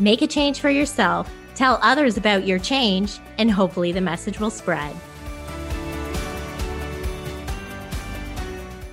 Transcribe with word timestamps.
make 0.00 0.22
a 0.22 0.26
change 0.26 0.60
for 0.60 0.70
yourself, 0.70 1.30
tell 1.54 1.78
others 1.82 2.16
about 2.16 2.46
your 2.46 2.58
change, 2.58 3.18
and 3.38 3.50
hopefully 3.50 3.92
the 3.92 4.00
message 4.00 4.40
will 4.40 4.50
spread. 4.50 4.94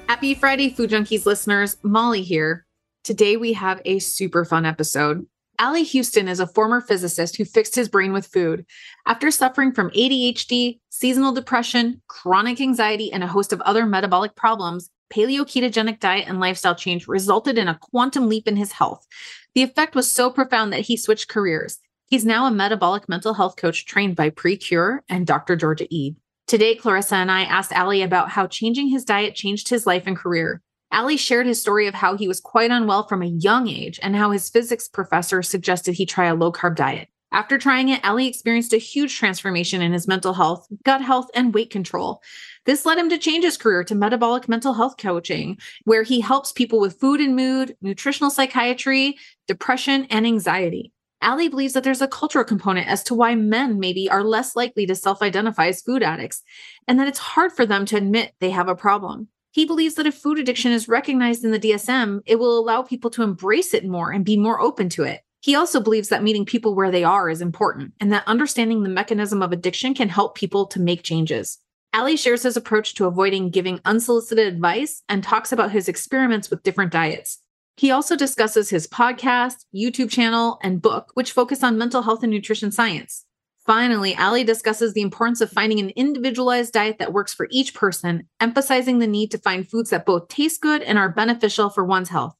Happy 0.07 0.35
Friday, 0.35 0.69
Food 0.69 0.91
Junkies 0.91 1.25
listeners. 1.25 1.77
Molly 1.83 2.21
here. 2.21 2.65
Today 3.03 3.37
we 3.37 3.53
have 3.53 3.81
a 3.85 3.97
super 3.99 4.45
fun 4.45 4.65
episode. 4.65 5.25
Ally 5.57 5.81
Houston 5.81 6.27
is 6.27 6.39
a 6.39 6.47
former 6.47 6.81
physicist 6.81 7.37
who 7.37 7.45
fixed 7.45 7.75
his 7.75 7.89
brain 7.89 8.13
with 8.13 8.27
food. 8.27 8.65
After 9.05 9.31
suffering 9.31 9.71
from 9.71 9.89
ADHD, 9.91 10.79
seasonal 10.89 11.33
depression, 11.33 12.01
chronic 12.07 12.59
anxiety, 12.59 13.11
and 13.11 13.23
a 13.23 13.27
host 13.27 13.53
of 13.53 13.61
other 13.61 13.85
metabolic 13.85 14.35
problems, 14.35 14.89
paleo 15.11 15.41
ketogenic 15.41 15.99
diet 15.99 16.27
and 16.27 16.39
lifestyle 16.39 16.75
change 16.75 17.07
resulted 17.07 17.57
in 17.57 17.67
a 17.67 17.77
quantum 17.79 18.27
leap 18.27 18.47
in 18.47 18.55
his 18.55 18.71
health. 18.71 19.05
The 19.53 19.63
effect 19.63 19.95
was 19.95 20.09
so 20.09 20.29
profound 20.29 20.71
that 20.71 20.81
he 20.81 20.95
switched 20.95 21.27
careers. 21.27 21.79
He's 22.05 22.25
now 22.25 22.45
a 22.45 22.51
metabolic 22.51 23.09
mental 23.09 23.33
health 23.33 23.57
coach 23.57 23.85
trained 23.85 24.15
by 24.15 24.29
PreKure 24.29 24.99
and 25.09 25.27
Dr. 25.27 25.55
Georgia 25.57 25.87
Ede. 25.89 26.15
Today, 26.47 26.75
Clarissa 26.75 27.15
and 27.15 27.31
I 27.31 27.41
asked 27.41 27.71
Ally 27.73 27.97
about 27.97 28.29
how 28.29 28.47
changing 28.47 28.87
his 28.87 29.03
diet 29.03 29.35
changed 29.35 29.69
his 29.69 29.85
life 29.85 30.03
and 30.05 30.17
career. 30.17 30.61
Ally 30.91 31.15
shared 31.15 31.47
his 31.47 31.61
story 31.61 31.87
of 31.87 31.93
how 31.93 32.17
he 32.17 32.27
was 32.27 32.39
quite 32.39 32.71
unwell 32.71 33.07
from 33.07 33.21
a 33.21 33.27
young 33.27 33.67
age 33.67 33.99
and 34.01 34.15
how 34.15 34.31
his 34.31 34.49
physics 34.49 34.87
professor 34.87 35.41
suggested 35.41 35.93
he 35.93 36.05
try 36.05 36.25
a 36.25 36.35
low 36.35 36.51
carb 36.51 36.75
diet. 36.75 37.07
After 37.33 37.57
trying 37.57 37.87
it, 37.87 38.01
Ally 38.03 38.23
experienced 38.23 38.73
a 38.73 38.77
huge 38.77 39.17
transformation 39.17 39.81
in 39.81 39.93
his 39.93 40.07
mental 40.07 40.33
health, 40.33 40.67
gut 40.83 41.01
health, 41.01 41.27
and 41.33 41.53
weight 41.53 41.69
control. 41.69 42.21
This 42.65 42.85
led 42.85 42.97
him 42.97 43.09
to 43.09 43.17
change 43.17 43.43
his 43.43 43.57
career 43.57 43.83
to 43.85 43.95
metabolic 43.95 44.47
mental 44.47 44.73
health 44.73 44.97
coaching, 44.97 45.57
where 45.85 46.03
he 46.03 46.21
helps 46.21 46.51
people 46.51 46.79
with 46.79 46.99
food 46.99 47.19
and 47.19 47.35
mood, 47.35 47.75
nutritional 47.81 48.29
psychiatry, 48.29 49.17
depression, 49.47 50.05
and 50.09 50.27
anxiety. 50.27 50.91
Ally 51.23 51.47
believes 51.47 51.73
that 51.73 51.83
there's 51.83 52.01
a 52.01 52.07
cultural 52.07 52.43
component 52.43 52.87
as 52.87 53.03
to 53.03 53.15
why 53.15 53.35
men 53.35 53.79
maybe 53.79 54.09
are 54.09 54.23
less 54.23 54.55
likely 54.55 54.85
to 54.85 54.95
self 54.95 55.21
identify 55.21 55.67
as 55.67 55.81
food 55.81 56.03
addicts, 56.03 56.43
and 56.87 56.99
that 56.99 57.07
it's 57.07 57.19
hard 57.19 57.51
for 57.51 57.65
them 57.65 57.85
to 57.85 57.97
admit 57.97 58.33
they 58.39 58.51
have 58.51 58.67
a 58.67 58.75
problem. 58.75 59.27
He 59.51 59.65
believes 59.65 59.95
that 59.95 60.07
if 60.07 60.15
food 60.15 60.39
addiction 60.39 60.71
is 60.71 60.87
recognized 60.87 61.43
in 61.43 61.51
the 61.51 61.59
DSM, 61.59 62.21
it 62.25 62.37
will 62.37 62.57
allow 62.57 62.83
people 62.83 63.09
to 63.11 63.23
embrace 63.23 63.73
it 63.73 63.85
more 63.85 64.11
and 64.11 64.23
be 64.23 64.37
more 64.37 64.61
open 64.61 64.87
to 64.89 65.03
it. 65.03 65.21
He 65.41 65.55
also 65.55 65.81
believes 65.81 66.09
that 66.09 66.23
meeting 66.23 66.45
people 66.45 66.75
where 66.75 66.91
they 66.91 67.03
are 67.03 67.27
is 67.27 67.41
important 67.41 67.93
and 67.99 68.13
that 68.13 68.27
understanding 68.27 68.83
the 68.83 68.89
mechanism 68.89 69.41
of 69.41 69.51
addiction 69.51 69.93
can 69.93 70.07
help 70.07 70.35
people 70.35 70.67
to 70.67 70.79
make 70.79 71.03
changes. 71.03 71.57
Ally 71.93 72.15
shares 72.15 72.43
his 72.43 72.55
approach 72.55 72.93
to 72.95 73.05
avoiding 73.05 73.49
giving 73.49 73.81
unsolicited 73.83 74.47
advice 74.47 75.03
and 75.09 75.21
talks 75.21 75.51
about 75.51 75.71
his 75.71 75.89
experiments 75.89 76.49
with 76.49 76.63
different 76.63 76.91
diets. 76.91 77.39
He 77.75 77.91
also 77.91 78.15
discusses 78.15 78.69
his 78.69 78.87
podcast, 78.87 79.65
YouTube 79.75 80.09
channel, 80.09 80.59
and 80.63 80.81
book, 80.81 81.11
which 81.15 81.31
focus 81.31 81.63
on 81.63 81.77
mental 81.77 82.01
health 82.01 82.23
and 82.23 82.31
nutrition 82.31 82.71
science. 82.71 83.25
Finally, 83.65 84.15
Ally 84.15 84.43
discusses 84.43 84.93
the 84.93 85.01
importance 85.01 85.41
of 85.41 85.51
finding 85.51 85.79
an 85.79 85.89
individualized 85.91 86.73
diet 86.73 86.97
that 86.99 87.13
works 87.13 87.33
for 87.33 87.47
each 87.51 87.73
person, 87.73 88.27
emphasizing 88.39 88.99
the 88.99 89.07
need 89.07 89.29
to 89.31 89.37
find 89.37 89.69
foods 89.69 89.89
that 89.89 90.05
both 90.05 90.27
taste 90.29 90.61
good 90.61 90.81
and 90.81 90.97
are 90.97 91.09
beneficial 91.09 91.69
for 91.69 91.85
one's 91.85 92.09
health. 92.09 92.35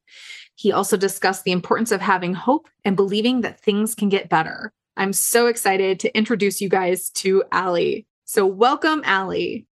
He 0.56 0.72
also 0.72 0.98
discussed 0.98 1.44
the 1.44 1.52
importance 1.52 1.92
of 1.92 2.02
having 2.02 2.34
hope 2.34 2.70
and 2.86 2.96
believing 2.96 3.42
that 3.42 3.60
things 3.60 3.96
can 3.96 4.10
get 4.10 4.30
better. 4.30 4.72
I'm 4.98 5.14
so 5.14 5.48
excited 5.48 6.00
to 6.02 6.18
introduce 6.18 6.62
you 6.62 6.70
guys 6.70 7.10
to 7.12 7.44
Ally. 7.52 8.04
So, 8.32 8.46
welcome, 8.46 9.02
Ally. 9.04 9.66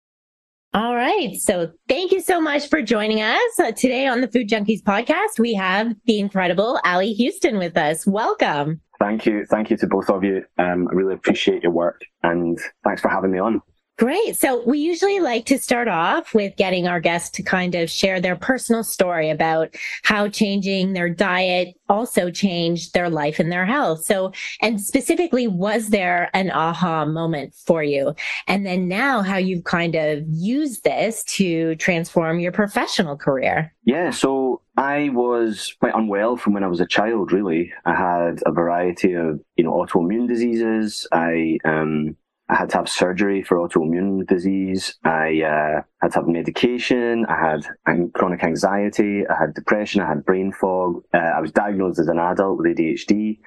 All 0.73 0.93
right. 0.93 1.37
So 1.37 1.71
thank 1.87 2.11
you 2.11 2.19
so 2.19 2.41
much 2.41 2.67
for 2.67 2.81
joining 2.81 3.21
us. 3.21 3.57
Uh, 3.57 3.71
today 3.71 4.05
on 4.05 4.19
the 4.19 4.27
Food 4.27 4.49
Junkies 4.49 4.83
podcast, 4.83 5.39
we 5.39 5.53
have 5.53 5.95
the 6.07 6.19
incredible 6.19 6.77
Ally 6.83 7.13
Houston 7.13 7.57
with 7.57 7.77
us. 7.77 8.05
Welcome. 8.05 8.81
Thank 8.99 9.25
you. 9.25 9.45
Thank 9.45 9.69
you 9.69 9.77
to 9.77 9.87
both 9.87 10.09
of 10.09 10.25
you. 10.25 10.43
Um, 10.57 10.89
I 10.91 10.93
really 10.93 11.13
appreciate 11.13 11.63
your 11.63 11.71
work 11.71 12.01
and 12.23 12.59
thanks 12.83 13.01
for 13.01 13.07
having 13.07 13.31
me 13.31 13.39
on. 13.39 13.61
Great. 13.99 14.37
So 14.37 14.63
we 14.65 14.79
usually 14.79 15.19
like 15.19 15.45
to 15.47 15.59
start 15.59 15.89
off 15.89 16.33
with 16.33 16.55
getting 16.55 16.87
our 16.87 17.01
guests 17.01 17.29
to 17.31 17.43
kind 17.43 17.75
of 17.75 17.89
share 17.89 18.21
their 18.21 18.37
personal 18.37 18.81
story 18.81 19.29
about 19.29 19.75
how 20.03 20.29
changing 20.29 20.93
their 20.93 21.09
diet 21.09 21.75
also 21.89 22.31
changed 22.31 22.93
their 22.93 23.09
life 23.09 23.39
and 23.39 23.51
their 23.51 23.65
health. 23.65 24.05
So, 24.05 24.31
and 24.61 24.79
specifically, 24.79 25.47
was 25.47 25.89
there 25.89 26.29
an 26.33 26.49
aha 26.49 27.03
moment 27.03 27.53
for 27.53 27.83
you? 27.83 28.15
And 28.47 28.65
then 28.65 28.87
now 28.87 29.21
how 29.21 29.35
you've 29.35 29.65
kind 29.65 29.95
of 29.95 30.23
used 30.29 30.85
this 30.85 31.25
to 31.35 31.75
transform 31.75 32.39
your 32.39 32.53
professional 32.53 33.17
career? 33.17 33.75
Yeah. 33.83 34.11
So 34.11 34.61
I 34.77 35.09
was 35.09 35.75
quite 35.77 35.93
unwell 35.93 36.37
from 36.37 36.53
when 36.53 36.63
I 36.63 36.67
was 36.67 36.79
a 36.79 36.87
child, 36.87 37.33
really. 37.33 37.73
I 37.85 37.95
had 37.95 38.41
a 38.45 38.53
variety 38.53 39.11
of, 39.11 39.41
you 39.57 39.65
know, 39.65 39.73
autoimmune 39.73 40.29
diseases. 40.29 41.05
I, 41.11 41.57
um, 41.65 42.15
I 42.49 42.55
had 42.55 42.69
to 42.71 42.77
have 42.77 42.89
surgery 42.89 43.43
for 43.43 43.57
autoimmune 43.57 44.25
disease. 44.25 44.95
I 45.03 45.41
uh, 45.41 45.81
had 46.01 46.13
to 46.13 46.19
have 46.19 46.27
medication. 46.27 47.25
I 47.27 47.37
had 47.37 48.13
chronic 48.13 48.43
anxiety. 48.43 49.23
I 49.27 49.35
had 49.39 49.53
depression. 49.53 50.01
I 50.01 50.07
had 50.07 50.25
brain 50.25 50.51
fog. 50.51 51.03
Uh, 51.13 51.17
I 51.17 51.41
was 51.41 51.51
diagnosed 51.51 51.99
as 51.99 52.07
an 52.07 52.17
adult 52.17 52.57
with 52.57 52.75
ADHD. 52.75 53.37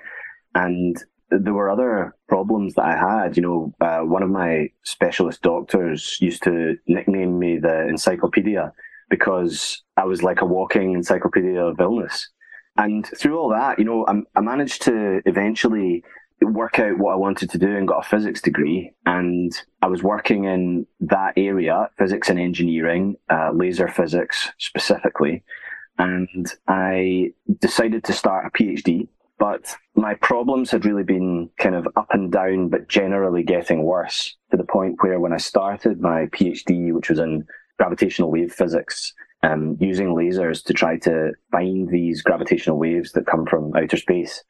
And 0.54 0.96
there 1.30 1.52
were 1.52 1.68
other 1.68 2.14
problems 2.28 2.74
that 2.74 2.84
I 2.84 2.96
had. 2.96 3.36
You 3.36 3.42
know, 3.42 3.74
uh, 3.80 4.00
one 4.00 4.22
of 4.22 4.30
my 4.30 4.68
specialist 4.84 5.42
doctors 5.42 6.18
used 6.20 6.44
to 6.44 6.76
nickname 6.86 7.38
me 7.38 7.58
the 7.58 7.88
encyclopedia 7.88 8.72
because 9.10 9.82
I 9.96 10.04
was 10.04 10.22
like 10.22 10.42
a 10.42 10.46
walking 10.46 10.92
encyclopedia 10.94 11.60
of 11.60 11.80
illness. 11.80 12.28
And 12.76 13.06
through 13.06 13.38
all 13.38 13.50
that, 13.50 13.78
you 13.78 13.84
know, 13.84 14.06
I, 14.06 14.20
I 14.36 14.40
managed 14.40 14.82
to 14.82 15.20
eventually 15.26 16.04
work 16.44 16.78
out 16.78 16.98
what 16.98 17.12
I 17.12 17.16
wanted 17.16 17.50
to 17.50 17.58
do 17.58 17.76
and 17.76 17.88
got 17.88 18.04
a 18.04 18.08
physics 18.08 18.40
degree. 18.40 18.92
And 19.06 19.52
I 19.82 19.86
was 19.86 20.02
working 20.02 20.44
in 20.44 20.86
that 21.00 21.34
area, 21.36 21.90
physics 21.98 22.28
and 22.28 22.38
engineering, 22.38 23.16
uh, 23.30 23.50
laser 23.52 23.88
physics 23.88 24.50
specifically. 24.58 25.42
And 25.98 26.52
I 26.68 27.32
decided 27.60 28.04
to 28.04 28.12
start 28.12 28.46
a 28.46 28.50
PhD, 28.50 29.08
but 29.38 29.74
my 29.94 30.14
problems 30.14 30.70
had 30.70 30.84
really 30.84 31.02
been 31.02 31.50
kind 31.58 31.74
of 31.74 31.86
up 31.96 32.08
and 32.10 32.32
down, 32.32 32.68
but 32.68 32.88
generally 32.88 33.42
getting 33.42 33.82
worse 33.82 34.36
to 34.50 34.56
the 34.56 34.64
point 34.64 34.96
where 35.00 35.20
when 35.20 35.32
I 35.32 35.38
started 35.38 36.00
my 36.00 36.26
PhD, 36.26 36.92
which 36.92 37.10
was 37.10 37.18
in 37.18 37.44
gravitational 37.78 38.30
wave 38.30 38.52
physics, 38.52 39.12
um, 39.42 39.76
using 39.80 40.08
lasers 40.08 40.64
to 40.64 40.72
try 40.72 40.96
to 40.98 41.32
find 41.50 41.88
these 41.88 42.22
gravitational 42.22 42.78
waves 42.78 43.12
that 43.12 43.26
come 43.26 43.44
from 43.44 43.74
outer 43.76 43.96
space, 43.96 44.44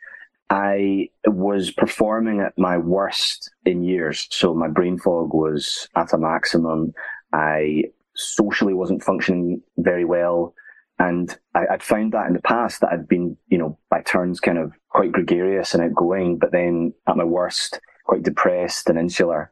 I 0.53 1.09
was 1.27 1.71
performing 1.71 2.41
at 2.41 2.59
my 2.59 2.77
worst 2.77 3.51
in 3.65 3.85
years. 3.85 4.29
So 4.31 4.53
my 4.53 4.69
brain 4.69 4.99
fog 4.99 5.33
was 5.33 5.89
at 5.97 6.13
a 6.13 6.19
maximum. 6.19 6.93
I 7.33 7.85
socially 8.15 8.75
wasn't 8.75 9.03
functioning 9.03 9.63
very 9.79 10.05
well. 10.05 10.55
And 10.99 11.35
I, 11.55 11.65
would 11.71 11.83
found 11.83 12.13
that 12.13 12.27
in 12.27 12.35
the 12.35 12.43
past 12.43 12.83
that 12.83 12.91
I'd 12.93 13.09
been, 13.09 13.35
you 13.49 13.57
know, 13.57 13.79
by 13.89 14.03
turns 14.03 14.41
kind 14.41 14.59
of 14.59 14.75
quite 14.91 15.11
gregarious 15.11 15.73
and 15.73 15.83
outgoing, 15.83 16.37
but 16.37 16.53
then 16.53 16.93
at 17.09 17.17
my 17.17 17.25
worst, 17.25 17.81
quite 18.05 18.23
depressed 18.23 18.91
and 18.91 18.99
insular 18.99 19.51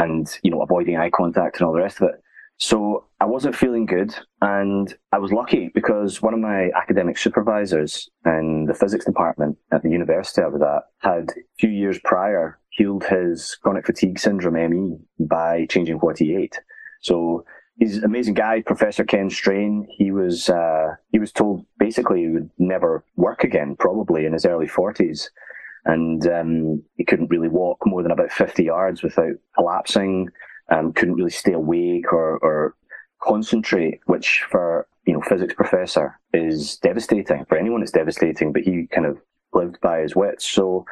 and, 0.00 0.26
you 0.42 0.50
know, 0.50 0.60
avoiding 0.60 0.96
eye 0.96 1.10
contact 1.10 1.60
and 1.60 1.68
all 1.68 1.72
the 1.72 1.78
rest 1.78 2.00
of 2.00 2.08
it. 2.08 2.21
So 2.62 3.06
I 3.20 3.24
wasn't 3.24 3.56
feeling 3.56 3.86
good. 3.86 4.14
And 4.40 4.94
I 5.10 5.18
was 5.18 5.32
lucky 5.32 5.72
because 5.74 6.22
one 6.22 6.32
of 6.32 6.38
my 6.38 6.70
academic 6.76 7.18
supervisors 7.18 8.08
in 8.24 8.66
the 8.66 8.74
physics 8.74 9.04
department 9.04 9.58
at 9.72 9.82
the 9.82 9.90
university 9.90 10.42
I 10.42 10.46
was 10.46 10.62
at 10.62 10.84
had 10.98 11.30
a 11.30 11.42
few 11.58 11.70
years 11.70 11.98
prior 12.04 12.60
healed 12.70 13.02
his 13.02 13.56
chronic 13.60 13.84
fatigue 13.84 14.16
syndrome 14.16 14.54
ME 14.54 14.96
by 15.18 15.66
changing 15.70 15.96
what 15.96 16.18
he 16.18 16.36
ate. 16.36 16.60
So 17.00 17.44
he's 17.80 17.96
an 17.96 18.04
amazing 18.04 18.34
guy, 18.34 18.62
Professor 18.62 19.02
Ken 19.02 19.28
Strain. 19.28 19.84
He 19.90 20.12
was, 20.12 20.48
uh, 20.48 20.94
he 21.10 21.18
was 21.18 21.32
told 21.32 21.66
basically 21.80 22.20
he 22.20 22.28
would 22.28 22.50
never 22.60 23.04
work 23.16 23.42
again, 23.42 23.74
probably 23.76 24.24
in 24.24 24.34
his 24.34 24.46
early 24.46 24.68
forties. 24.68 25.32
And, 25.84 26.24
um, 26.28 26.84
he 26.94 27.04
couldn't 27.04 27.30
really 27.30 27.48
walk 27.48 27.78
more 27.84 28.04
than 28.04 28.12
about 28.12 28.30
50 28.30 28.62
yards 28.62 29.02
without 29.02 29.34
collapsing 29.56 30.28
um, 30.72 30.92
couldn't 30.92 31.14
really 31.14 31.30
stay 31.30 31.52
awake 31.52 32.12
or, 32.12 32.38
or 32.38 32.74
concentrate, 33.22 34.00
which 34.06 34.44
for 34.50 34.86
you 35.06 35.12
know 35.12 35.20
physics 35.20 35.54
professor 35.54 36.18
is 36.32 36.78
devastating. 36.78 37.44
For 37.44 37.58
anyone, 37.58 37.82
it's 37.82 37.92
devastating. 37.92 38.52
But 38.52 38.62
he 38.62 38.86
kind 38.86 39.06
of 39.06 39.18
lived 39.52 39.80
by 39.80 40.00
his 40.00 40.16
wits. 40.16 40.48
So 40.48 40.86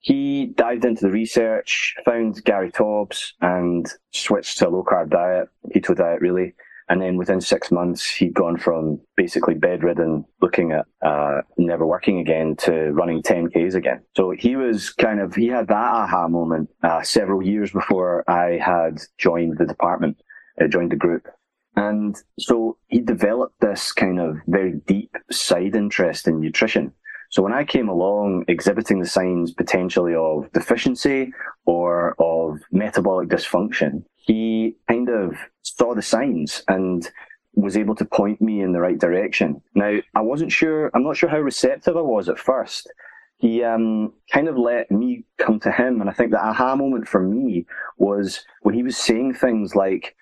he 0.00 0.46
dived 0.56 0.84
into 0.84 1.02
the 1.02 1.12
research, 1.12 1.94
found 2.04 2.42
Gary 2.44 2.72
Taubes, 2.72 3.32
and 3.40 3.86
switched 4.12 4.58
to 4.58 4.68
a 4.68 4.70
low 4.70 4.84
carb 4.84 5.10
diet, 5.10 5.48
keto 5.74 5.94
diet, 5.94 6.20
really. 6.20 6.54
And 6.90 7.00
then 7.00 7.16
within 7.16 7.40
six 7.40 7.70
months, 7.70 8.04
he'd 8.10 8.34
gone 8.34 8.56
from 8.56 9.00
basically 9.16 9.54
bedridden, 9.54 10.24
looking 10.42 10.72
at 10.72 10.86
uh, 11.06 11.42
never 11.56 11.86
working 11.86 12.18
again, 12.18 12.56
to 12.56 12.90
running 12.90 13.22
10Ks 13.22 13.76
again. 13.76 14.02
So 14.16 14.32
he 14.36 14.56
was 14.56 14.90
kind 14.90 15.20
of, 15.20 15.36
he 15.36 15.46
had 15.46 15.68
that 15.68 15.76
aha 15.76 16.26
moment 16.26 16.68
uh, 16.82 17.02
several 17.02 17.42
years 17.42 17.70
before 17.70 18.28
I 18.28 18.58
had 18.58 18.98
joined 19.18 19.58
the 19.58 19.66
department, 19.66 20.20
uh, 20.60 20.66
joined 20.66 20.90
the 20.90 20.96
group. 20.96 21.28
And 21.76 22.16
so 22.40 22.76
he 22.88 23.00
developed 23.00 23.60
this 23.60 23.92
kind 23.92 24.18
of 24.18 24.38
very 24.48 24.80
deep 24.84 25.14
side 25.30 25.76
interest 25.76 26.26
in 26.26 26.40
nutrition. 26.40 26.92
So 27.30 27.40
when 27.44 27.52
I 27.52 27.62
came 27.62 27.88
along 27.88 28.46
exhibiting 28.48 28.98
the 28.98 29.06
signs 29.06 29.52
potentially 29.52 30.16
of 30.16 30.50
deficiency 30.52 31.32
or 31.64 32.16
of 32.18 32.58
metabolic 32.72 33.28
dysfunction, 33.28 34.02
he 34.16 34.76
kind 34.88 35.08
of 35.08 35.36
saw 35.80 35.94
the 35.94 36.02
signs 36.02 36.62
and 36.68 37.10
was 37.54 37.76
able 37.76 37.94
to 37.96 38.04
point 38.04 38.40
me 38.40 38.60
in 38.60 38.72
the 38.72 38.80
right 38.80 38.98
direction. 38.98 39.62
Now, 39.74 39.92
I 40.14 40.20
wasn't 40.20 40.52
sure, 40.52 40.90
I'm 40.92 41.02
not 41.02 41.16
sure 41.16 41.30
how 41.30 41.40
receptive 41.40 41.96
I 41.96 42.02
was 42.02 42.28
at 42.28 42.38
first. 42.38 42.92
He 43.38 43.64
um, 43.64 44.12
kind 44.30 44.48
of 44.48 44.58
let 44.58 44.90
me 44.90 45.24
come 45.38 45.58
to 45.60 45.72
him. 45.72 46.00
And 46.00 46.10
I 46.10 46.12
think 46.12 46.30
the 46.32 46.44
aha 46.50 46.76
moment 46.76 47.08
for 47.08 47.22
me 47.22 47.64
was 47.96 48.44
when 48.60 48.74
he 48.74 48.82
was 48.82 48.98
saying 48.98 49.32
things 49.32 49.74
like, 49.74 50.16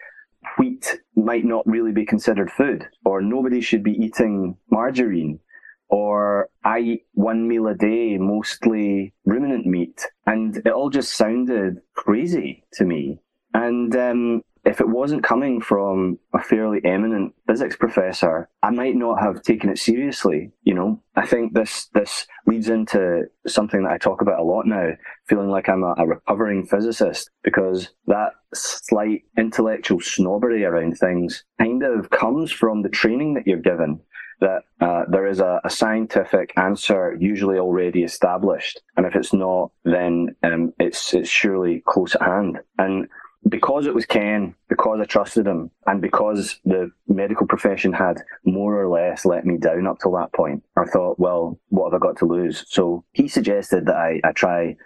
wheat 0.58 1.00
might 1.16 1.44
not 1.44 1.66
really 1.66 1.92
be 1.92 2.06
considered 2.06 2.52
food, 2.52 2.86
or 3.04 3.20
nobody 3.20 3.60
should 3.60 3.82
be 3.82 3.98
eating 4.06 4.56
margarine, 4.70 5.40
or 5.88 6.48
I 6.64 6.78
eat 6.78 7.06
one 7.14 7.48
meal 7.48 7.66
a 7.66 7.74
day, 7.74 8.16
mostly 8.16 9.12
ruminant 9.24 9.66
meat. 9.66 10.06
And 10.24 10.56
it 10.58 10.72
all 10.76 10.90
just 10.90 11.14
sounded 11.14 11.80
crazy 11.94 12.64
to 12.74 12.84
me. 12.84 13.18
And 13.54 13.96
um, 13.96 14.42
if 14.68 14.82
it 14.82 14.88
wasn't 14.88 15.24
coming 15.24 15.62
from 15.62 16.18
a 16.34 16.42
fairly 16.42 16.80
eminent 16.84 17.34
physics 17.46 17.74
professor, 17.74 18.50
I 18.62 18.68
might 18.68 18.96
not 18.96 19.18
have 19.18 19.42
taken 19.42 19.70
it 19.70 19.78
seriously. 19.78 20.52
You 20.62 20.74
know, 20.74 21.02
I 21.16 21.26
think 21.26 21.54
this 21.54 21.86
this 21.94 22.26
leads 22.46 22.68
into 22.68 23.22
something 23.46 23.82
that 23.84 23.92
I 23.92 23.96
talk 23.96 24.20
about 24.20 24.40
a 24.40 24.44
lot 24.44 24.66
now, 24.66 24.90
feeling 25.26 25.48
like 25.48 25.70
I'm 25.70 25.82
a, 25.82 25.94
a 25.96 26.06
recovering 26.06 26.66
physicist 26.66 27.30
because 27.42 27.88
that 28.08 28.32
slight 28.52 29.22
intellectual 29.38 30.00
snobbery 30.00 30.66
around 30.66 30.98
things 30.98 31.44
kind 31.58 31.82
of 31.82 32.10
comes 32.10 32.52
from 32.52 32.82
the 32.82 32.90
training 32.90 33.34
that 33.34 33.46
you're 33.46 33.58
given 33.58 34.00
that 34.40 34.60
uh, 34.80 35.02
there 35.10 35.26
is 35.26 35.40
a, 35.40 35.60
a, 35.64 35.70
scientific 35.70 36.52
answer 36.56 37.16
usually 37.18 37.58
already 37.58 38.04
established, 38.04 38.80
and 38.96 39.04
if 39.04 39.16
it's 39.16 39.32
not, 39.32 39.72
then 39.84 40.36
um, 40.44 40.72
it's 40.78 41.12
it's 41.12 41.28
surely 41.28 41.82
close 41.86 42.14
at 42.14 42.22
hand. 42.22 42.58
And 42.78 43.08
because 43.46 43.86
it 43.86 43.94
was 43.94 44.06
Ken, 44.06 44.54
because 44.68 45.00
I 45.00 45.04
trusted 45.04 45.46
him, 45.46 45.70
and 45.86 46.00
because 46.00 46.60
the 46.64 46.90
medical 47.06 47.46
profession 47.46 47.92
had 47.92 48.22
more 48.44 48.80
or 48.80 48.88
less 48.88 49.24
let 49.24 49.44
me 49.46 49.56
down 49.58 49.86
up 49.86 49.98
till 50.00 50.12
that 50.12 50.32
point, 50.32 50.62
I 50.76 50.84
thought, 50.84 51.18
well, 51.18 51.58
what 51.68 51.92
have 51.92 52.02
I 52.02 52.04
got 52.04 52.16
to 52.18 52.26
lose? 52.26 52.64
So 52.68 53.04
he 53.12 53.28
suggested 53.28 53.86
that 53.86 53.96
I, 53.96 54.20
I 54.24 54.32
try 54.32 54.76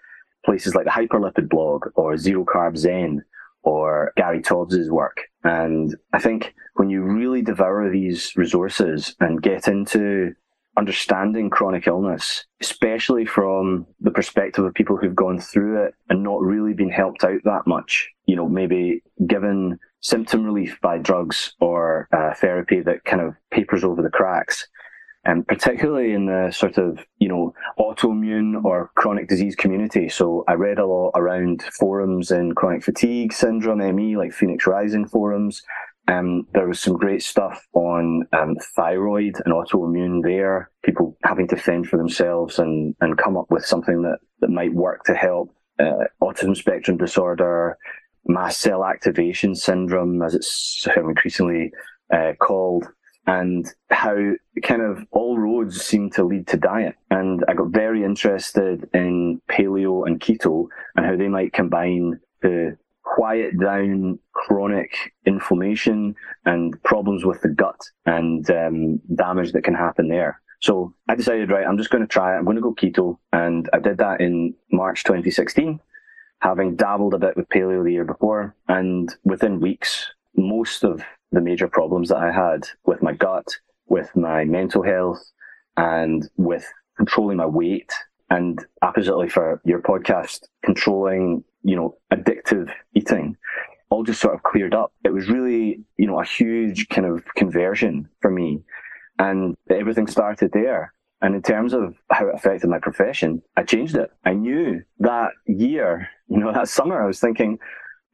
places 0.45 0.75
like 0.75 0.85
the 0.85 0.91
Hyperlipid 0.91 1.49
blog 1.49 1.87
or 1.95 2.17
Zero 2.17 2.45
Carb 2.45 2.77
Zen 2.77 3.25
or 3.63 4.13
Gary 4.17 4.43
Taubes' 4.43 4.91
work. 4.91 5.23
And 5.45 5.97
I 6.13 6.19
think 6.19 6.55
when 6.75 6.91
you 6.91 7.03
really 7.03 7.43
devour 7.43 7.91
these 7.91 8.33
resources 8.37 9.15
and 9.21 9.43
get 9.43 9.69
into 9.69 10.35
understanding 10.77 11.51
chronic 11.51 11.87
illness, 11.87 12.45
especially 12.61 13.27
from 13.27 13.87
the 14.01 14.11
perspective 14.11 14.65
of 14.65 14.75
people 14.75 14.97
who've 14.97 15.15
gone 15.15 15.39
through 15.39 15.85
it 15.85 15.95
and 16.09 16.23
not 16.23 16.41
really 16.41 16.73
been 16.73 16.91
helped 16.91 17.25
out 17.25 17.41
that 17.45 17.67
much. 17.67 18.09
You 18.27 18.37
know, 18.37 18.49
maybe 18.49 19.03
given 19.27 19.79
symptom 20.01 20.45
relief 20.45 20.79
by 20.81 20.99
drugs 20.99 21.55
or 21.61 22.09
uh, 22.13 22.35
therapy 22.35 22.81
that 22.81 23.05
kind 23.05 23.23
of 23.23 23.35
papers 23.51 23.85
over 23.85 24.03
the 24.03 24.11
cracks. 24.11 24.67
And 25.25 25.47
particularly 25.47 26.15
in 26.15 26.27
the 26.27 26.51
sort 26.51 26.79
of, 26.79 26.99
you 27.19 27.29
know, 27.29 27.55
autoimmune 27.79 28.65
or 28.65 28.91
chronic 28.97 29.29
disease 29.29 29.55
community. 29.55 30.09
So 30.09 30.43
I 30.49 30.55
read 30.55 30.81
a 30.81 30.87
lot 30.87 31.13
around 31.15 31.63
forums 31.79 32.33
in 32.33 32.57
chronic 32.57 32.83
fatigue 32.83 33.33
syndrome, 33.33 33.95
ME, 33.95 34.17
like 34.17 34.33
Phoenix 34.33 34.67
Rising 34.67 35.07
forums, 35.07 35.63
um, 36.09 36.47
there 36.53 36.67
was 36.67 36.81
some 36.81 36.97
great 36.97 37.23
stuff 37.23 37.67
on 37.75 38.27
um, 38.33 38.57
thyroid 38.75 39.35
and 39.45 39.55
autoimmune 39.55 40.23
there, 40.23 40.71
people 40.83 41.17
having 41.25 41.47
to 41.49 41.57
fend 41.57 41.89
for 41.89 41.97
themselves 41.97 42.59
and, 42.59 42.95
and 43.01 43.19
come 43.19 43.37
up 43.37 43.47
with 43.51 43.65
something 43.65 44.03
that, 44.03 44.19
that 44.41 44.51
might 44.51 44.75
work 44.75 45.05
to 45.05 45.15
help 45.15 45.55
uh, 45.79 46.05
autism 46.21 46.57
spectrum 46.57 46.97
disorder, 46.97 47.79
mast 48.27 48.61
cell 48.61 48.85
activation 48.85 49.55
syndrome, 49.55 50.23
as 50.23 50.35
it's 50.35 50.87
increasingly 50.97 51.71
uh, 52.13 52.33
called, 52.41 52.85
and 53.27 53.73
how 53.91 54.17
kind 54.65 54.83
of 54.83 55.05
all 55.13 55.39
roads 55.39 55.81
seem 55.81 56.11
to 56.11 56.25
lead 56.25 56.49
to 56.49 56.57
diet. 56.57 56.97
And 57.11 57.45
I 57.47 57.55
got 57.55 57.71
very 57.71 58.03
interested 58.03 58.89
in 58.93 59.41
paleo 59.49 60.07
and 60.07 60.21
keto 60.21 60.67
and 60.97 61.07
how 61.07 61.17
they 61.17 61.29
might 61.29 61.53
combine 61.53 62.19
to 62.43 62.77
quiet 63.03 63.59
down 63.59 64.19
chronic 64.33 65.13
inflammation 65.27 66.15
and 66.45 66.81
problems 66.83 67.25
with 67.25 67.41
the 67.43 67.49
gut 67.49 67.81
and 68.07 68.51
um, 68.51 69.01
damage 69.15 69.53
that 69.53 69.65
can 69.65 69.75
happen 69.75 70.09
there. 70.09 70.41
So 70.61 70.95
I 71.09 71.17
decided, 71.17 71.51
right, 71.51 71.67
I'm 71.67 71.77
just 71.77 71.91
going 71.91 72.03
to 72.03 72.09
try 72.09 72.35
it. 72.35 72.39
I'm 72.39 72.45
going 72.45 72.57
to 72.57 72.63
go 72.63 72.75
keto. 72.75 73.19
And 73.33 73.69
I 73.73 73.81
did 73.81 73.99
that 73.99 74.21
in 74.21 74.55
March 74.71 75.03
2016, 75.03 75.81
having 76.39 76.77
dabbled 76.77 77.15
a 77.15 77.19
bit 77.19 77.37
with 77.37 77.49
paleo 77.49 77.85
the 77.85 77.93
year 77.93 78.05
before. 78.05 78.55
And 78.69 79.13
within 79.25 79.61
weeks, 79.61 80.07
most 80.37 80.85
of 80.85 81.03
the 81.33 81.41
major 81.41 81.67
problems 81.67 82.11
that 82.11 82.19
I 82.19 82.31
had 82.31 82.69
with 82.85 83.03
my 83.03 83.13
gut, 83.13 83.47
with 83.87 84.15
my 84.15 84.45
mental 84.45 84.85
health, 84.85 85.21
and 85.77 86.29
with 86.37 86.65
controlling 86.97 87.39
my 87.39 87.47
weight, 87.47 87.91
and 88.31 88.65
oppositely 88.83 89.29
for 89.29 89.61
your 89.65 89.81
podcast, 89.81 90.43
controlling 90.65 91.43
you 91.63 91.77
know, 91.77 91.97
addictive 92.13 92.73
eating 92.95 93.37
all 93.93 94.03
just 94.03 94.21
sort 94.21 94.35
of 94.35 94.43
cleared 94.43 94.75
up. 94.75 94.93
It 95.05 95.13
was 95.13 95.29
really, 95.29 95.85
you 95.99 96.07
know, 96.07 96.19
a 96.19 96.25
huge 96.25 96.89
kind 96.89 97.07
of 97.07 97.25
conversion 97.37 98.09
for 98.21 98.31
me. 98.31 98.63
And 99.19 99.55
everything 99.71 100.07
started 100.07 100.51
there. 100.53 100.95
And 101.21 101.35
in 101.35 101.43
terms 101.43 101.75
of 101.75 101.95
how 102.11 102.27
it 102.29 102.35
affected 102.35 102.71
my 102.71 102.79
profession, 102.79 103.43
I 103.57 103.63
changed 103.63 103.95
it. 103.95 104.11
I 104.25 104.33
knew 104.33 104.83
that 105.01 105.33
year, 105.47 106.09
you 106.29 106.39
know, 106.39 106.53
that 106.55 106.69
summer, 106.69 107.03
I 107.03 107.07
was 107.07 107.21
thinking, 107.21 107.59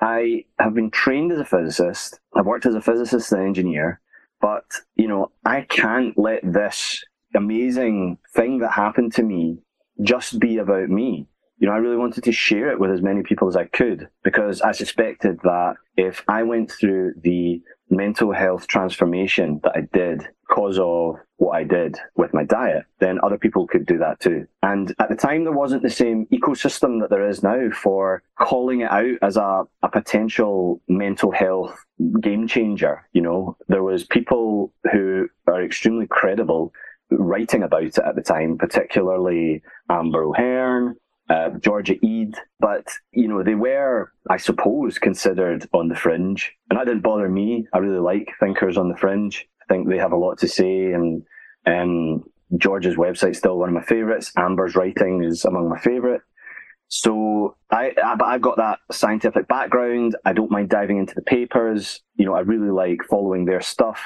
I 0.00 0.44
have 0.58 0.74
been 0.74 0.90
trained 0.90 1.32
as 1.32 1.38
a 1.38 1.44
physicist. 1.44 2.18
I've 2.34 2.46
worked 2.46 2.66
as 2.66 2.74
a 2.74 2.82
physicist 2.82 3.32
and 3.32 3.42
engineer, 3.42 4.00
but, 4.40 4.64
you 4.96 5.06
know, 5.06 5.30
I 5.44 5.62
can't 5.62 6.18
let 6.18 6.40
this 6.42 7.02
amazing 7.34 8.18
thing 8.34 8.58
that 8.58 8.72
happened 8.72 9.14
to 9.14 9.22
me 9.22 9.58
just 10.02 10.40
be 10.40 10.58
about 10.58 10.88
me 10.88 11.28
you 11.58 11.66
know, 11.66 11.74
I 11.74 11.78
really 11.78 11.96
wanted 11.96 12.24
to 12.24 12.32
share 12.32 12.70
it 12.70 12.78
with 12.78 12.90
as 12.90 13.02
many 13.02 13.22
people 13.22 13.48
as 13.48 13.56
I 13.56 13.64
could 13.64 14.08
because 14.22 14.60
I 14.60 14.72
suspected 14.72 15.40
that 15.42 15.74
if 15.96 16.22
I 16.28 16.44
went 16.44 16.70
through 16.70 17.14
the 17.20 17.60
mental 17.90 18.32
health 18.32 18.66
transformation 18.68 19.60
that 19.64 19.72
I 19.74 19.80
did 19.92 20.28
because 20.48 20.78
of 20.78 21.16
what 21.36 21.52
I 21.52 21.64
did 21.64 21.96
with 22.16 22.32
my 22.32 22.44
diet, 22.44 22.84
then 23.00 23.18
other 23.22 23.38
people 23.38 23.66
could 23.66 23.86
do 23.86 23.98
that 23.98 24.20
too. 24.20 24.46
And 24.62 24.94
at 24.98 25.08
the 25.08 25.16
time, 25.16 25.44
there 25.44 25.52
wasn't 25.52 25.82
the 25.82 25.90
same 25.90 26.26
ecosystem 26.26 27.00
that 27.00 27.10
there 27.10 27.28
is 27.28 27.42
now 27.42 27.70
for 27.70 28.22
calling 28.38 28.80
it 28.80 28.90
out 28.90 29.16
as 29.22 29.36
a, 29.36 29.64
a 29.82 29.88
potential 29.88 30.80
mental 30.88 31.32
health 31.32 31.84
game 32.20 32.46
changer. 32.46 33.06
You 33.12 33.22
know, 33.22 33.56
there 33.68 33.82
was 33.82 34.04
people 34.04 34.72
who 34.92 35.28
are 35.46 35.62
extremely 35.62 36.06
credible 36.06 36.72
writing 37.10 37.62
about 37.62 37.82
it 37.82 37.98
at 37.98 38.14
the 38.14 38.22
time, 38.22 38.58
particularly 38.58 39.62
Amber 39.88 40.24
O'Hearn, 40.24 40.96
uh, 41.28 41.50
Georgia 41.60 41.94
Ede, 42.04 42.36
but 42.60 42.86
you 43.12 43.28
know 43.28 43.42
they 43.42 43.54
were, 43.54 44.12
I 44.30 44.36
suppose, 44.38 44.98
considered 44.98 45.68
on 45.72 45.88
the 45.88 45.96
fringe, 45.96 46.52
and 46.70 46.78
that 46.78 46.86
didn't 46.86 47.02
bother 47.02 47.28
me. 47.28 47.66
I 47.72 47.78
really 47.78 48.00
like 48.00 48.32
thinkers 48.40 48.76
on 48.76 48.88
the 48.88 48.96
fringe. 48.96 49.46
I 49.62 49.72
think 49.72 49.88
they 49.88 49.98
have 49.98 50.12
a 50.12 50.16
lot 50.16 50.38
to 50.38 50.48
say, 50.48 50.92
and 50.92 51.22
um, 51.66 52.24
George's 52.56 52.96
website's 52.96 53.38
still 53.38 53.58
one 53.58 53.68
of 53.68 53.74
my 53.74 53.82
favourites. 53.82 54.32
Amber's 54.36 54.74
writing 54.74 55.22
is 55.22 55.44
among 55.44 55.68
my 55.68 55.78
favourite. 55.78 56.20
So 56.88 57.56
I, 57.70 57.92
I, 58.02 58.14
but 58.16 58.24
I've 58.24 58.40
got 58.40 58.56
that 58.56 58.78
scientific 58.90 59.46
background. 59.46 60.16
I 60.24 60.32
don't 60.32 60.50
mind 60.50 60.70
diving 60.70 60.96
into 60.96 61.14
the 61.14 61.22
papers. 61.22 62.00
You 62.16 62.24
know, 62.24 62.34
I 62.34 62.40
really 62.40 62.70
like 62.70 63.00
following 63.08 63.44
their 63.44 63.60
stuff. 63.60 64.00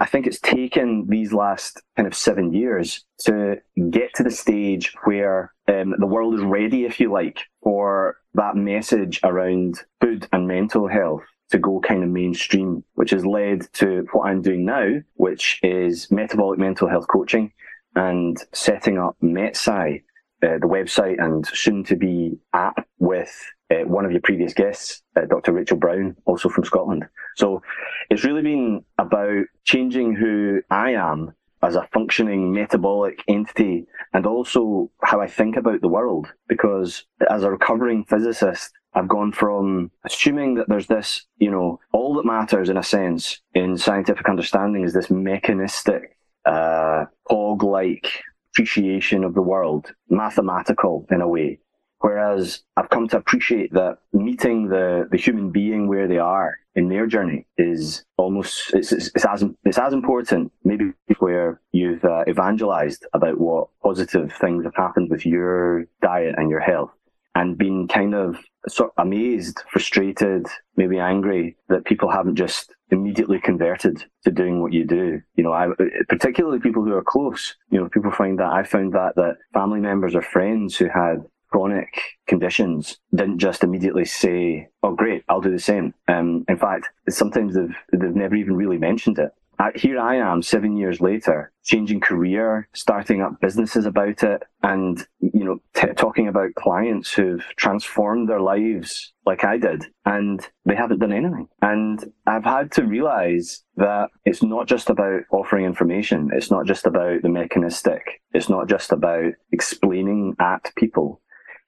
I 0.00 0.06
think 0.06 0.26
it's 0.26 0.40
taken 0.40 1.06
these 1.08 1.34
last 1.34 1.82
kind 1.94 2.06
of 2.06 2.14
seven 2.14 2.54
years 2.54 3.04
to 3.26 3.58
get 3.90 4.14
to 4.14 4.22
the 4.22 4.30
stage 4.30 4.94
where 5.04 5.52
um, 5.68 5.94
the 5.98 6.06
world 6.06 6.34
is 6.34 6.40
ready, 6.40 6.86
if 6.86 6.98
you 6.98 7.12
like, 7.12 7.40
for 7.62 8.16
that 8.32 8.56
message 8.56 9.20
around 9.22 9.80
food 10.00 10.26
and 10.32 10.48
mental 10.48 10.88
health 10.88 11.22
to 11.50 11.58
go 11.58 11.80
kind 11.80 12.02
of 12.02 12.08
mainstream, 12.08 12.82
which 12.94 13.10
has 13.10 13.26
led 13.26 13.70
to 13.74 14.06
what 14.12 14.26
I'm 14.26 14.40
doing 14.40 14.64
now, 14.64 15.00
which 15.14 15.60
is 15.62 16.10
metabolic 16.10 16.58
mental 16.58 16.88
health 16.88 17.06
coaching 17.06 17.52
and 17.94 18.38
setting 18.52 18.98
up 18.98 19.16
MetSci 19.22 20.02
uh, 20.42 20.58
the 20.58 20.66
website 20.66 21.22
and 21.22 21.46
soon 21.46 21.84
to 21.84 21.96
be 21.96 22.38
app 22.52 22.86
with 22.98 23.34
uh, 23.70 23.84
one 23.86 24.04
of 24.04 24.10
your 24.10 24.20
previous 24.22 24.54
guests, 24.54 25.02
uh, 25.16 25.26
Dr. 25.26 25.52
Rachel 25.52 25.76
Brown, 25.76 26.16
also 26.24 26.48
from 26.48 26.64
Scotland. 26.64 27.06
So 27.36 27.62
it's 28.08 28.24
really 28.24 28.42
been 28.42 28.84
about 28.98 29.44
changing 29.64 30.14
who 30.14 30.62
I 30.70 30.92
am 30.92 31.32
as 31.62 31.76
a 31.76 31.86
functioning 31.92 32.52
metabolic 32.52 33.22
entity 33.28 33.86
and 34.14 34.26
also 34.26 34.90
how 35.02 35.20
I 35.20 35.26
think 35.26 35.56
about 35.56 35.82
the 35.82 35.88
world. 35.88 36.32
Because 36.48 37.04
as 37.30 37.42
a 37.42 37.50
recovering 37.50 38.04
physicist, 38.04 38.72
I've 38.94 39.08
gone 39.08 39.32
from 39.32 39.90
assuming 40.04 40.54
that 40.54 40.68
there's 40.68 40.88
this, 40.88 41.26
you 41.38 41.50
know, 41.50 41.78
all 41.92 42.14
that 42.14 42.24
matters 42.24 42.70
in 42.70 42.76
a 42.76 42.82
sense 42.82 43.40
in 43.54 43.76
scientific 43.76 44.28
understanding 44.28 44.84
is 44.84 44.94
this 44.94 45.10
mechanistic, 45.10 46.16
uh, 46.44 47.04
cog-like 47.28 48.22
appreciation 48.52 49.24
of 49.24 49.34
the 49.34 49.42
world, 49.42 49.94
mathematical 50.08 51.06
in 51.10 51.20
a 51.20 51.28
way. 51.28 51.58
Whereas 52.00 52.62
I've 52.76 52.88
come 52.88 53.08
to 53.08 53.18
appreciate 53.18 53.72
that 53.74 53.98
meeting 54.12 54.68
the, 54.68 55.06
the 55.10 55.18
human 55.18 55.50
being 55.50 55.86
where 55.86 56.08
they 56.08 56.18
are 56.18 56.56
in 56.74 56.88
their 56.88 57.06
journey 57.06 57.46
is 57.58 58.04
almost 58.16 58.72
it's, 58.72 58.90
it's, 58.92 59.10
it's 59.14 59.24
as 59.26 59.44
it's 59.64 59.76
as 59.78 59.92
important 59.92 60.52
maybe 60.64 60.92
where 61.18 61.60
you've 61.72 62.04
uh, 62.04 62.24
evangelized 62.28 63.06
about 63.12 63.38
what 63.38 63.68
positive 63.82 64.32
things 64.32 64.64
have 64.64 64.76
happened 64.76 65.10
with 65.10 65.26
your 65.26 65.84
diet 66.00 66.36
and 66.38 66.48
your 66.48 66.60
health 66.60 66.90
and 67.34 67.58
been 67.58 67.86
kind 67.88 68.14
of 68.14 68.38
sort 68.68 68.92
of 68.96 69.06
amazed, 69.06 69.62
frustrated, 69.70 70.46
maybe 70.76 70.98
angry 70.98 71.56
that 71.68 71.84
people 71.84 72.10
haven't 72.10 72.36
just 72.36 72.72
immediately 72.90 73.40
converted 73.40 74.04
to 74.24 74.30
doing 74.30 74.60
what 74.60 74.72
you 74.72 74.84
do. 74.84 75.20
You 75.36 75.44
know, 75.44 75.52
I, 75.52 75.68
particularly 76.08 76.60
people 76.60 76.84
who 76.84 76.94
are 76.94 77.02
close, 77.02 77.56
you 77.70 77.78
know, 77.78 77.88
people 77.88 78.10
find 78.10 78.38
that 78.38 78.52
I 78.52 78.62
found 78.62 78.92
that, 78.92 79.14
that 79.16 79.36
family 79.54 79.80
members 79.80 80.14
or 80.14 80.22
friends 80.22 80.76
who 80.76 80.88
had 80.88 81.24
chronic 81.50 81.88
conditions 82.26 82.98
didn't 83.14 83.38
just 83.38 83.64
immediately 83.64 84.04
say, 84.04 84.68
"Oh, 84.82 84.94
great, 84.94 85.24
I'll 85.28 85.40
do 85.40 85.50
the 85.50 85.58
same." 85.58 85.94
Um, 86.08 86.44
in 86.48 86.56
fact, 86.56 86.90
sometimes 87.08 87.54
they've 87.54 87.76
they've 87.92 88.14
never 88.14 88.36
even 88.36 88.56
really 88.56 88.78
mentioned 88.78 89.18
it. 89.18 89.32
Here 89.74 89.98
I 89.98 90.16
am, 90.16 90.42
seven 90.42 90.76
years 90.76 91.00
later, 91.00 91.52
changing 91.64 92.00
career, 92.00 92.68
starting 92.72 93.20
up 93.20 93.40
businesses 93.40 93.84
about 93.84 94.22
it, 94.22 94.42
and 94.62 95.06
you 95.20 95.44
know, 95.44 95.58
t- 95.74 95.92
talking 95.96 96.28
about 96.28 96.54
clients 96.54 97.12
who've 97.12 97.44
transformed 97.56 98.28
their 98.28 98.40
lives 98.40 99.12
like 99.26 99.44
I 99.44 99.58
did, 99.58 99.84
and 100.06 100.46
they 100.64 100.74
haven't 100.74 101.00
done 101.00 101.12
anything. 101.12 101.48
And 101.60 102.12
I've 102.26 102.44
had 102.44 102.72
to 102.72 102.84
realize 102.84 103.62
that 103.76 104.08
it's 104.24 104.42
not 104.42 104.66
just 104.66 104.88
about 104.88 105.22
offering 105.30 105.66
information. 105.66 106.30
It's 106.32 106.50
not 106.50 106.66
just 106.66 106.86
about 106.86 107.22
the 107.22 107.28
mechanistic. 107.28 108.22
It's 108.32 108.48
not 108.48 108.68
just 108.68 108.92
about 108.92 109.32
explaining 109.52 110.36
at 110.40 110.72
people 110.76 111.20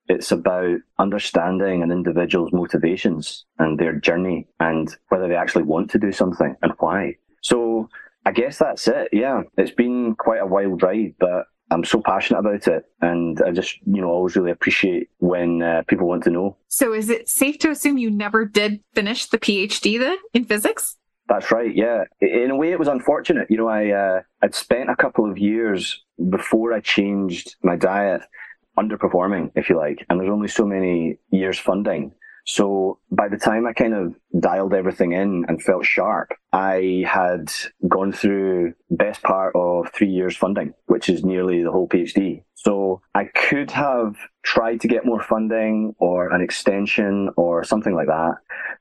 it's 0.08 0.32
about 0.32 0.78
understanding 0.98 1.82
an 1.82 1.92
individual's 1.92 2.52
motivations 2.52 3.44
and 3.58 3.78
their 3.78 3.94
journey 3.94 4.48
and 4.58 4.94
whether 5.08 5.28
they 5.28 5.36
actually 5.36 5.62
want 5.62 5.90
to 5.90 5.98
do 5.98 6.10
something 6.10 6.56
and 6.60 6.72
why. 6.78 7.14
So 7.42 7.88
I 8.24 8.32
guess 8.32 8.58
that's 8.58 8.88
it. 8.88 9.08
Yeah, 9.12 9.42
it's 9.56 9.70
been 9.70 10.14
quite 10.14 10.40
a 10.40 10.46
wild 10.46 10.82
ride, 10.82 11.14
but 11.18 11.46
I'm 11.70 11.84
so 11.84 12.00
passionate 12.00 12.40
about 12.40 12.66
it, 12.68 12.84
and 13.00 13.40
I 13.44 13.50
just 13.50 13.78
you 13.86 14.00
know 14.00 14.08
always 14.08 14.36
really 14.36 14.50
appreciate 14.50 15.08
when 15.18 15.62
uh, 15.62 15.82
people 15.88 16.08
want 16.08 16.24
to 16.24 16.30
know. 16.30 16.56
So 16.68 16.92
is 16.92 17.08
it 17.10 17.28
safe 17.28 17.58
to 17.60 17.70
assume 17.70 17.98
you 17.98 18.10
never 18.10 18.44
did 18.44 18.80
finish 18.94 19.26
the 19.26 19.38
PhD 19.38 19.98
then 19.98 20.16
in 20.34 20.44
physics? 20.44 20.96
That's 21.28 21.50
right. 21.50 21.74
Yeah, 21.74 22.04
in 22.20 22.50
a 22.50 22.56
way, 22.56 22.72
it 22.72 22.78
was 22.78 22.88
unfortunate. 22.88 23.50
You 23.50 23.56
know, 23.56 23.68
I 23.68 23.90
uh, 23.90 24.20
I'd 24.42 24.54
spent 24.54 24.90
a 24.90 24.96
couple 24.96 25.30
of 25.30 25.38
years 25.38 26.04
before 26.30 26.72
I 26.72 26.80
changed 26.80 27.56
my 27.62 27.76
diet 27.76 28.22
underperforming, 28.78 29.50
if 29.54 29.68
you 29.68 29.76
like, 29.76 30.04
and 30.08 30.20
there's 30.20 30.30
only 30.30 30.48
so 30.48 30.64
many 30.64 31.18
years 31.30 31.58
funding. 31.58 32.12
So 32.44 32.98
by 33.10 33.28
the 33.28 33.36
time 33.36 33.66
I 33.66 33.72
kind 33.72 33.94
of 33.94 34.14
dialed 34.38 34.74
everything 34.74 35.12
in 35.12 35.44
and 35.48 35.62
felt 35.62 35.84
sharp, 35.84 36.32
I 36.52 37.04
had 37.06 37.52
gone 37.88 38.12
through 38.12 38.74
best 38.90 39.22
part 39.22 39.54
of 39.54 39.90
three 39.92 40.10
years 40.10 40.36
funding, 40.36 40.74
which 40.86 41.08
is 41.08 41.24
nearly 41.24 41.62
the 41.62 41.70
whole 41.70 41.88
PhD. 41.88 42.42
So 42.54 43.02
I 43.14 43.24
could 43.24 43.72
have 43.72 44.16
tried 44.42 44.80
to 44.82 44.88
get 44.88 45.04
more 45.04 45.20
funding 45.20 45.94
or 45.98 46.32
an 46.32 46.40
extension 46.40 47.30
or 47.36 47.64
something 47.64 47.94
like 47.94 48.06
that. 48.06 48.34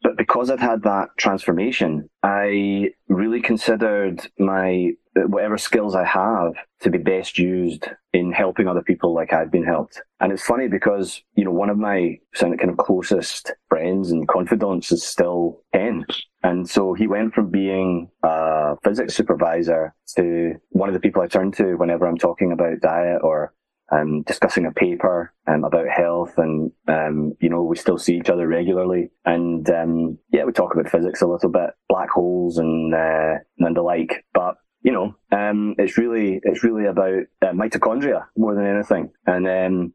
But 0.03 0.17
because 0.17 0.49
I'd 0.49 0.59
had 0.59 0.83
that 0.83 1.09
transformation, 1.17 2.09
I 2.21 2.89
really 3.07 3.41
considered 3.41 4.27
my 4.37 4.91
whatever 5.15 5.57
skills 5.57 5.95
I 5.95 6.05
have 6.05 6.53
to 6.81 6.89
be 6.89 6.97
best 6.97 7.37
used 7.37 7.87
in 8.13 8.31
helping 8.31 8.67
other 8.67 8.81
people 8.81 9.13
like 9.13 9.33
I've 9.33 9.51
been 9.51 9.65
helped. 9.65 10.01
And 10.19 10.31
it's 10.31 10.45
funny 10.45 10.67
because, 10.67 11.21
you 11.35 11.43
know, 11.43 11.51
one 11.51 11.69
of 11.69 11.77
my 11.77 12.17
kind 12.39 12.69
of 12.69 12.77
closest 12.77 13.53
friends 13.69 14.11
and 14.11 14.27
confidants 14.27 14.91
is 14.91 15.03
still 15.03 15.61
Ken. 15.73 16.05
And 16.43 16.69
so 16.69 16.93
he 16.93 17.07
went 17.07 17.33
from 17.33 17.49
being 17.49 18.09
a 18.23 18.75
physics 18.83 19.15
supervisor 19.15 19.93
to 20.15 20.53
one 20.69 20.89
of 20.89 20.93
the 20.93 20.99
people 20.99 21.21
I 21.21 21.27
turn 21.27 21.51
to 21.53 21.75
whenever 21.75 22.07
I'm 22.07 22.17
talking 22.17 22.51
about 22.51 22.81
diet 22.81 23.21
or 23.21 23.53
um, 23.91 24.23
discussing 24.23 24.65
a 24.65 24.71
paper 24.71 25.33
um, 25.47 25.63
about 25.63 25.89
health, 25.89 26.33
and 26.37 26.71
um, 26.87 27.33
you 27.41 27.49
know 27.49 27.61
we 27.61 27.75
still 27.75 27.97
see 27.97 28.15
each 28.15 28.29
other 28.29 28.47
regularly, 28.47 29.11
and 29.25 29.69
um, 29.69 30.17
yeah, 30.31 30.45
we 30.45 30.53
talk 30.53 30.73
about 30.73 30.89
physics 30.89 31.21
a 31.21 31.27
little 31.27 31.49
bit, 31.49 31.71
black 31.89 32.09
holes 32.09 32.57
and 32.57 32.93
uh, 32.93 33.35
and 33.59 33.75
the 33.75 33.81
like. 33.81 34.23
But 34.33 34.55
you 34.81 34.91
know, 34.91 35.15
um, 35.31 35.75
it's 35.77 35.97
really 35.97 36.39
it's 36.43 36.63
really 36.63 36.85
about 36.85 37.23
uh, 37.41 37.51
mitochondria 37.51 38.25
more 38.35 38.55
than 38.55 38.65
anything, 38.65 39.11
and 39.25 39.47
um, 39.47 39.93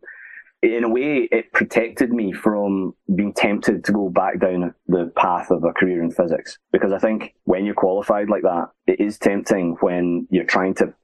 in 0.63 0.85
a 0.85 0.89
way, 0.89 1.29
it 1.31 1.53
protected 1.53 2.13
me 2.13 2.33
from 2.33 2.95
being 3.15 3.33
tempted 3.33 3.85
to 3.85 3.93
go 3.93 4.09
back 4.09 4.41
down 4.41 4.75
the 4.89 5.13
path 5.17 5.51
of 5.51 5.65
a 5.65 5.73
career 5.73 6.03
in 6.03 6.11
physics. 6.11 6.59
Because 6.73 6.93
I 6.93 6.99
think 6.99 7.35
when 7.45 7.65
you're 7.65 7.75
qualified 7.75 8.29
like 8.29 8.43
that, 8.43 8.71
it 8.87 9.01
is 9.01 9.19
tempting 9.19 9.77
when 9.81 10.27
you're 10.31 10.45
trying 10.45 10.75
to 10.77 10.95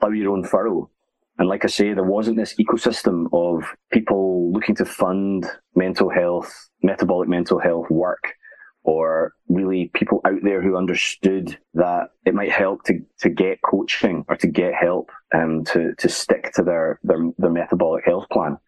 plough 0.00 0.10
your 0.10 0.32
own 0.32 0.44
furrow. 0.44 0.90
And 1.38 1.48
like 1.48 1.64
I 1.64 1.68
say, 1.68 1.92
there 1.92 2.04
wasn't 2.04 2.36
this 2.36 2.54
ecosystem 2.54 3.26
of 3.32 3.64
people 3.92 4.52
looking 4.52 4.76
to 4.76 4.84
fund 4.84 5.46
mental 5.74 6.08
health, 6.08 6.70
metabolic 6.82 7.28
mental 7.28 7.58
health 7.58 7.90
work, 7.90 8.34
or 8.84 9.34
really 9.48 9.90
people 9.94 10.20
out 10.26 10.40
there 10.42 10.62
who 10.62 10.76
understood 10.76 11.58
that 11.72 12.10
it 12.24 12.34
might 12.34 12.52
help 12.52 12.84
to, 12.84 13.00
to 13.18 13.30
get 13.30 13.62
coaching 13.62 14.24
or 14.28 14.36
to 14.36 14.46
get 14.46 14.74
help 14.74 15.10
um, 15.34 15.64
to, 15.64 15.94
to 15.96 16.08
stick 16.08 16.52
to 16.54 16.62
their, 16.62 17.00
their, 17.02 17.18
their 17.38 17.50
metabolic 17.50 18.04
health 18.04 18.28
plan. 18.30 18.58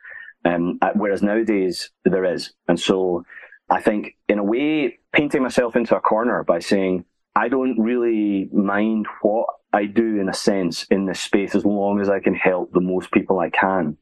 Um, 0.45 0.79
whereas 0.95 1.23
nowadays 1.23 1.91
there 2.05 2.25
is. 2.25 2.53
And 2.67 2.81
so 2.81 3.25
I 3.69 3.81
think 3.81 4.17
in 4.29 4.39
a 4.39 4.45
way, 4.45 4.99
painting 5.13 5.43
myself 5.43 5.77
into 5.77 5.97
a 5.97 6.01
corner 6.01 6.45
by 6.45 6.61
saying, 6.61 7.05
I 7.35 7.49
don't 7.49 7.79
really 7.79 8.49
mind 8.53 9.07
what 9.21 9.47
I 9.73 9.85
do 9.85 10.19
in 10.19 10.29
a 10.29 10.35
sense 10.35 10.85
in 10.85 11.05
this 11.05 11.21
space 11.21 11.55
as 11.55 11.67
long 11.67 12.01
as 12.01 12.09
I 12.09 12.21
can 12.21 12.35
help 12.35 12.73
the 12.73 12.81
most 12.81 13.11
people 13.11 13.39
I 13.39 13.51
can. 13.51 13.99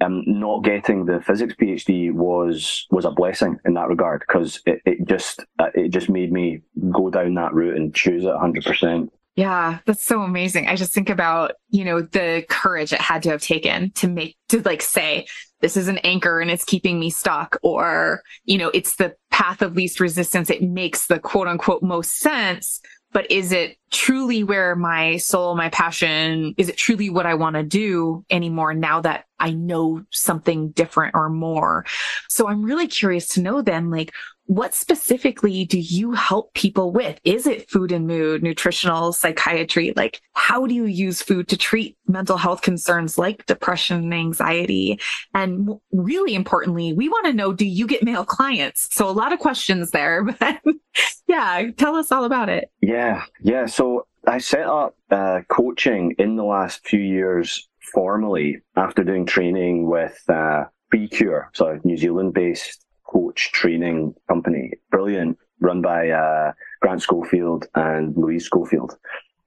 Um, 0.00 0.22
not 0.26 0.62
getting 0.62 1.06
the 1.06 1.20
physics 1.20 1.54
PhD 1.60 2.12
was 2.12 2.86
was 2.90 3.04
a 3.04 3.10
blessing 3.10 3.58
in 3.64 3.74
that 3.74 3.88
regard 3.88 4.20
because 4.20 4.60
it, 4.64 4.80
it 4.84 5.08
just 5.08 5.44
uh, 5.58 5.70
it 5.74 5.88
just 5.88 6.08
made 6.08 6.30
me 6.30 6.60
go 6.92 7.10
down 7.10 7.34
that 7.34 7.52
route 7.52 7.76
and 7.76 7.92
choose 7.92 8.22
it 8.22 8.28
100 8.28 8.64
percent 8.64 9.12
yeah, 9.38 9.78
that's 9.86 10.04
so 10.04 10.22
amazing. 10.22 10.66
I 10.66 10.74
just 10.74 10.92
think 10.92 11.08
about, 11.08 11.52
you 11.70 11.84
know, 11.84 12.00
the 12.00 12.44
courage 12.48 12.92
it 12.92 13.00
had 13.00 13.22
to 13.22 13.30
have 13.30 13.40
taken 13.40 13.92
to 13.92 14.08
make, 14.08 14.36
to 14.48 14.60
like 14.62 14.82
say, 14.82 15.28
this 15.60 15.76
is 15.76 15.86
an 15.86 15.98
anchor 15.98 16.40
and 16.40 16.50
it's 16.50 16.64
keeping 16.64 16.98
me 16.98 17.08
stuck, 17.08 17.56
or, 17.62 18.22
you 18.46 18.58
know, 18.58 18.72
it's 18.74 18.96
the 18.96 19.14
path 19.30 19.62
of 19.62 19.76
least 19.76 20.00
resistance. 20.00 20.50
It 20.50 20.64
makes 20.64 21.06
the 21.06 21.20
quote 21.20 21.46
unquote 21.46 21.84
most 21.84 22.18
sense. 22.18 22.80
But 23.12 23.30
is 23.30 23.52
it 23.52 23.76
truly 23.92 24.42
where 24.42 24.74
my 24.74 25.18
soul, 25.18 25.54
my 25.54 25.68
passion, 25.68 26.52
is 26.58 26.68
it 26.68 26.76
truly 26.76 27.08
what 27.08 27.24
I 27.24 27.34
want 27.34 27.54
to 27.54 27.62
do 27.62 28.24
anymore 28.30 28.74
now 28.74 29.00
that 29.02 29.26
I 29.40 29.52
know 29.52 30.04
something 30.10 30.70
different 30.70 31.14
or 31.14 31.28
more? 31.28 31.84
So 32.28 32.48
I'm 32.48 32.62
really 32.62 32.86
curious 32.86 33.28
to 33.34 33.42
know 33.42 33.62
then, 33.62 33.90
like, 33.90 34.12
what 34.48 34.74
specifically 34.74 35.66
do 35.66 35.78
you 35.78 36.12
help 36.12 36.54
people 36.54 36.90
with? 36.90 37.20
Is 37.22 37.46
it 37.46 37.70
food 37.70 37.92
and 37.92 38.06
mood, 38.06 38.42
nutritional 38.42 39.12
psychiatry? 39.12 39.92
Like, 39.94 40.22
how 40.32 40.66
do 40.66 40.74
you 40.74 40.86
use 40.86 41.20
food 41.20 41.48
to 41.48 41.56
treat 41.58 41.98
mental 42.06 42.38
health 42.38 42.62
concerns 42.62 43.18
like 43.18 43.44
depression 43.44 43.98
and 43.98 44.14
anxiety? 44.14 44.98
And 45.34 45.68
really 45.92 46.34
importantly, 46.34 46.94
we 46.94 47.10
want 47.10 47.26
to 47.26 47.34
know, 47.34 47.52
do 47.52 47.66
you 47.66 47.86
get 47.86 48.02
male 48.02 48.24
clients? 48.24 48.88
So 48.90 49.06
a 49.06 49.12
lot 49.12 49.34
of 49.34 49.38
questions 49.38 49.90
there, 49.90 50.24
but 50.40 50.62
yeah, 51.26 51.64
tell 51.76 51.94
us 51.96 52.10
all 52.10 52.24
about 52.24 52.48
it. 52.48 52.70
Yeah. 52.80 53.24
Yeah. 53.42 53.66
So 53.66 54.06
I 54.26 54.38
set 54.38 54.66
up 54.66 54.96
uh, 55.10 55.40
coaching 55.48 56.14
in 56.18 56.36
the 56.36 56.44
last 56.44 56.88
few 56.88 57.00
years 57.00 57.68
formally 57.92 58.60
after 58.76 59.04
doing 59.04 59.26
training 59.26 59.88
with 59.88 60.18
uh, 60.28 60.64
PreKure, 60.92 61.46
so 61.52 61.78
New 61.84 61.96
Zealand 61.96 62.34
based 62.34 62.84
coach 63.04 63.52
training 63.52 64.14
company. 64.28 64.72
Brilliant, 64.90 65.38
run 65.60 65.82
by 65.82 66.10
uh, 66.10 66.52
Grant 66.80 67.02
Schofield 67.02 67.66
and 67.74 68.16
Louise 68.16 68.46
Schofield, 68.46 68.96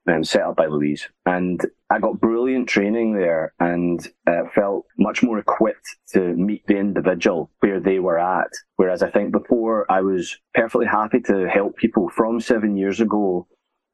and 0.06 0.28
set 0.28 0.42
up 0.42 0.56
by 0.56 0.68
Louise. 0.68 1.08
And 1.26 1.62
I 1.90 2.00
got 2.00 2.20
brilliant 2.20 2.68
training 2.70 3.14
there 3.14 3.54
and 3.60 4.06
uh, 4.28 4.44
felt 4.54 4.86
much 4.98 5.24
more 5.24 5.40
equipped 5.40 5.98
to 6.14 6.20
meet 6.20 6.66
the 6.68 6.78
individual 6.78 7.52
where 7.60 7.80
they 7.80 8.00
were 8.00 8.20
at. 8.20 8.50
Whereas 8.78 9.04
I 9.04 9.12
think 9.12 9.32
before 9.32 9.86
I 9.92 10.02
was 10.02 10.38
perfectly 10.54 10.88
happy 10.88 11.20
to 11.22 11.48
help 11.50 11.76
people 11.76 12.10
from 12.10 12.40
seven 12.40 12.78
years 12.78 13.02
ago. 13.02 13.48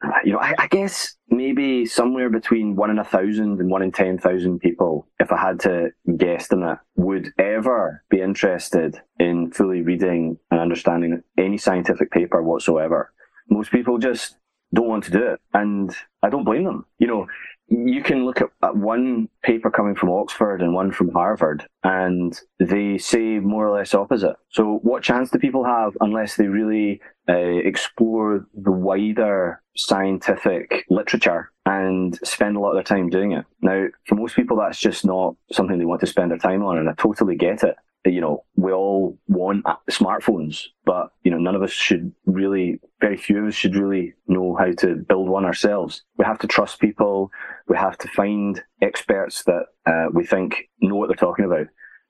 Uh, 0.03 0.11
you 0.23 0.31
know, 0.31 0.39
I, 0.39 0.53
I 0.59 0.67
guess 0.67 1.15
maybe 1.29 1.85
somewhere 1.85 2.29
between 2.29 2.75
one 2.75 2.91
in 2.91 2.99
a 2.99 3.03
thousand 3.03 3.59
and 3.59 3.69
one 3.69 3.81
in 3.81 3.91
10,000 3.91 4.59
people, 4.59 5.07
if 5.19 5.31
I 5.31 5.37
had 5.37 5.59
to 5.61 5.89
guess 6.17 6.51
on 6.51 6.59
guesstimate, 6.59 6.79
would 6.95 7.33
ever 7.39 8.03
be 8.09 8.21
interested 8.21 9.01
in 9.19 9.51
fully 9.51 9.81
reading 9.81 10.37
and 10.51 10.59
understanding 10.59 11.23
any 11.37 11.57
scientific 11.57 12.11
paper 12.11 12.43
whatsoever. 12.43 13.11
Most 13.49 13.71
people 13.71 13.97
just 13.97 14.35
don't 14.73 14.87
want 14.87 15.03
to 15.05 15.11
do 15.11 15.25
it. 15.25 15.39
And 15.53 15.95
I 16.21 16.29
don't 16.29 16.43
blame 16.43 16.65
them. 16.65 16.85
You 16.99 17.07
know, 17.07 17.27
you 17.69 18.01
can 18.01 18.25
look 18.25 18.41
at, 18.41 18.49
at, 18.63 18.75
one 18.75 19.29
paper 19.43 19.69
coming 19.69 19.95
from 19.95 20.09
Oxford 20.09 20.61
and 20.61 20.73
one 20.73 20.91
from 20.91 21.11
Harvard, 21.11 21.65
and 21.83 22.39
they 22.59 22.97
say 22.97 23.39
more 23.39 23.67
or 23.67 23.77
less 23.77 23.93
opposite. 23.93 24.35
So, 24.49 24.79
what 24.83 25.03
chance 25.03 25.29
do 25.29 25.39
people 25.39 25.65
have 25.65 25.97
unless 25.99 26.35
they 26.35 26.47
really 26.47 27.01
uh, 27.29 27.33
explore 27.33 28.47
the 28.53 28.71
wider 28.71 29.61
scientific 29.75 30.85
literature 30.89 31.51
and 31.65 32.17
spend 32.23 32.57
a 32.57 32.59
lot 32.59 32.69
of 32.69 32.75
their 32.75 32.83
time 32.83 33.09
doing 33.09 33.33
it? 33.33 33.45
Now, 33.61 33.87
for 34.05 34.15
most 34.15 34.35
people, 34.35 34.57
that's 34.57 34.79
just 34.79 35.05
not 35.05 35.35
something 35.51 35.77
they 35.77 35.85
want 35.85 36.01
to 36.01 36.07
spend 36.07 36.31
their 36.31 36.37
time 36.37 36.63
on, 36.63 36.77
and 36.77 36.89
I 36.89 36.93
totally 36.93 37.35
get 37.35 37.63
it 37.63 37.75
you 38.09 38.21
know, 38.21 38.43
we 38.55 38.71
all 38.71 39.17
want 39.27 39.65
smartphones, 39.89 40.65
but, 40.85 41.11
you 41.23 41.31
know, 41.31 41.37
none 41.37 41.55
of 41.55 41.61
us 41.61 41.71
should 41.71 42.13
really, 42.25 42.79
very 43.01 43.17
few 43.17 43.39
of 43.39 43.47
us 43.47 43.53
should 43.53 43.75
really 43.75 44.13
know 44.27 44.55
how 44.55 44.71
to 44.71 44.95
build 44.95 45.29
one 45.29 45.45
ourselves. 45.45 46.03
We 46.17 46.25
have 46.25 46.39
to 46.39 46.47
trust 46.47 46.79
people. 46.79 47.31
We 47.67 47.77
have 47.77 47.97
to 47.99 48.07
find 48.09 48.61
experts 48.81 49.43
that 49.43 49.65
uh, 49.85 50.07
we 50.13 50.25
think 50.25 50.69
know 50.81 50.95
what 50.95 51.07
they're 51.07 51.15
talking 51.15 51.45
about. 51.45 51.67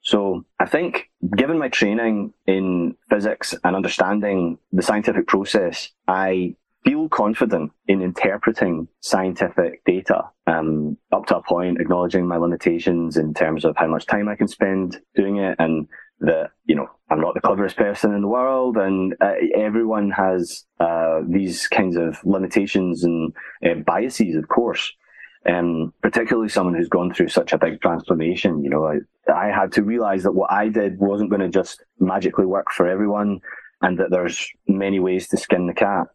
So 0.08 0.46
I 0.58 0.64
think 0.64 1.10
given 1.36 1.58
my 1.58 1.68
training 1.68 2.32
in 2.46 2.96
physics 3.10 3.54
and 3.62 3.76
understanding 3.76 4.56
the 4.72 4.80
scientific 4.80 5.26
process, 5.26 5.90
I 6.06 6.54
feel 6.82 7.10
confident 7.10 7.72
in 7.88 8.00
interpreting 8.00 8.88
scientific 9.00 9.84
data 9.84 10.22
um, 10.46 10.96
up 11.12 11.26
to 11.26 11.36
a 11.36 11.42
point, 11.42 11.78
acknowledging 11.78 12.26
my 12.26 12.38
limitations 12.38 13.18
in 13.18 13.34
terms 13.34 13.66
of 13.66 13.76
how 13.76 13.86
much 13.86 14.06
time 14.06 14.30
I 14.30 14.34
can 14.34 14.48
spend 14.48 14.98
doing 15.14 15.36
it, 15.36 15.56
and 15.58 15.86
that 16.20 16.52
you 16.64 16.74
know 16.74 16.88
I'm 17.10 17.20
not 17.20 17.34
the 17.34 17.42
cleverest 17.42 17.76
person 17.76 18.14
in 18.14 18.22
the 18.22 18.28
world, 18.28 18.78
and 18.78 19.14
uh, 19.20 19.34
everyone 19.54 20.10
has 20.12 20.64
uh, 20.80 21.20
these 21.28 21.68
kinds 21.68 21.98
of 21.98 22.16
limitations 22.24 23.04
and 23.04 23.34
uh, 23.62 23.74
biases, 23.84 24.36
of 24.36 24.48
course. 24.48 24.90
Um, 25.46 25.94
particularly 26.02 26.48
someone 26.48 26.74
who's 26.74 26.88
gone 26.88 27.14
through 27.14 27.28
such 27.28 27.52
a 27.52 27.58
big 27.58 27.80
transformation, 27.80 28.62
you 28.62 28.70
know, 28.70 28.86
I, 28.86 28.98
I 29.32 29.46
had 29.46 29.72
to 29.72 29.82
realize 29.82 30.22
that 30.24 30.32
what 30.32 30.50
I 30.50 30.68
did 30.68 30.98
wasn't 30.98 31.30
going 31.30 31.40
to 31.40 31.48
just 31.48 31.84
magically 32.00 32.44
work 32.44 32.70
for 32.70 32.88
everyone, 32.88 33.40
and 33.80 33.98
that 33.98 34.10
there's 34.10 34.48
many 34.66 35.00
ways 35.00 35.28
to 35.28 35.36
skin 35.36 35.66
the 35.66 35.74
cat. 35.74 36.06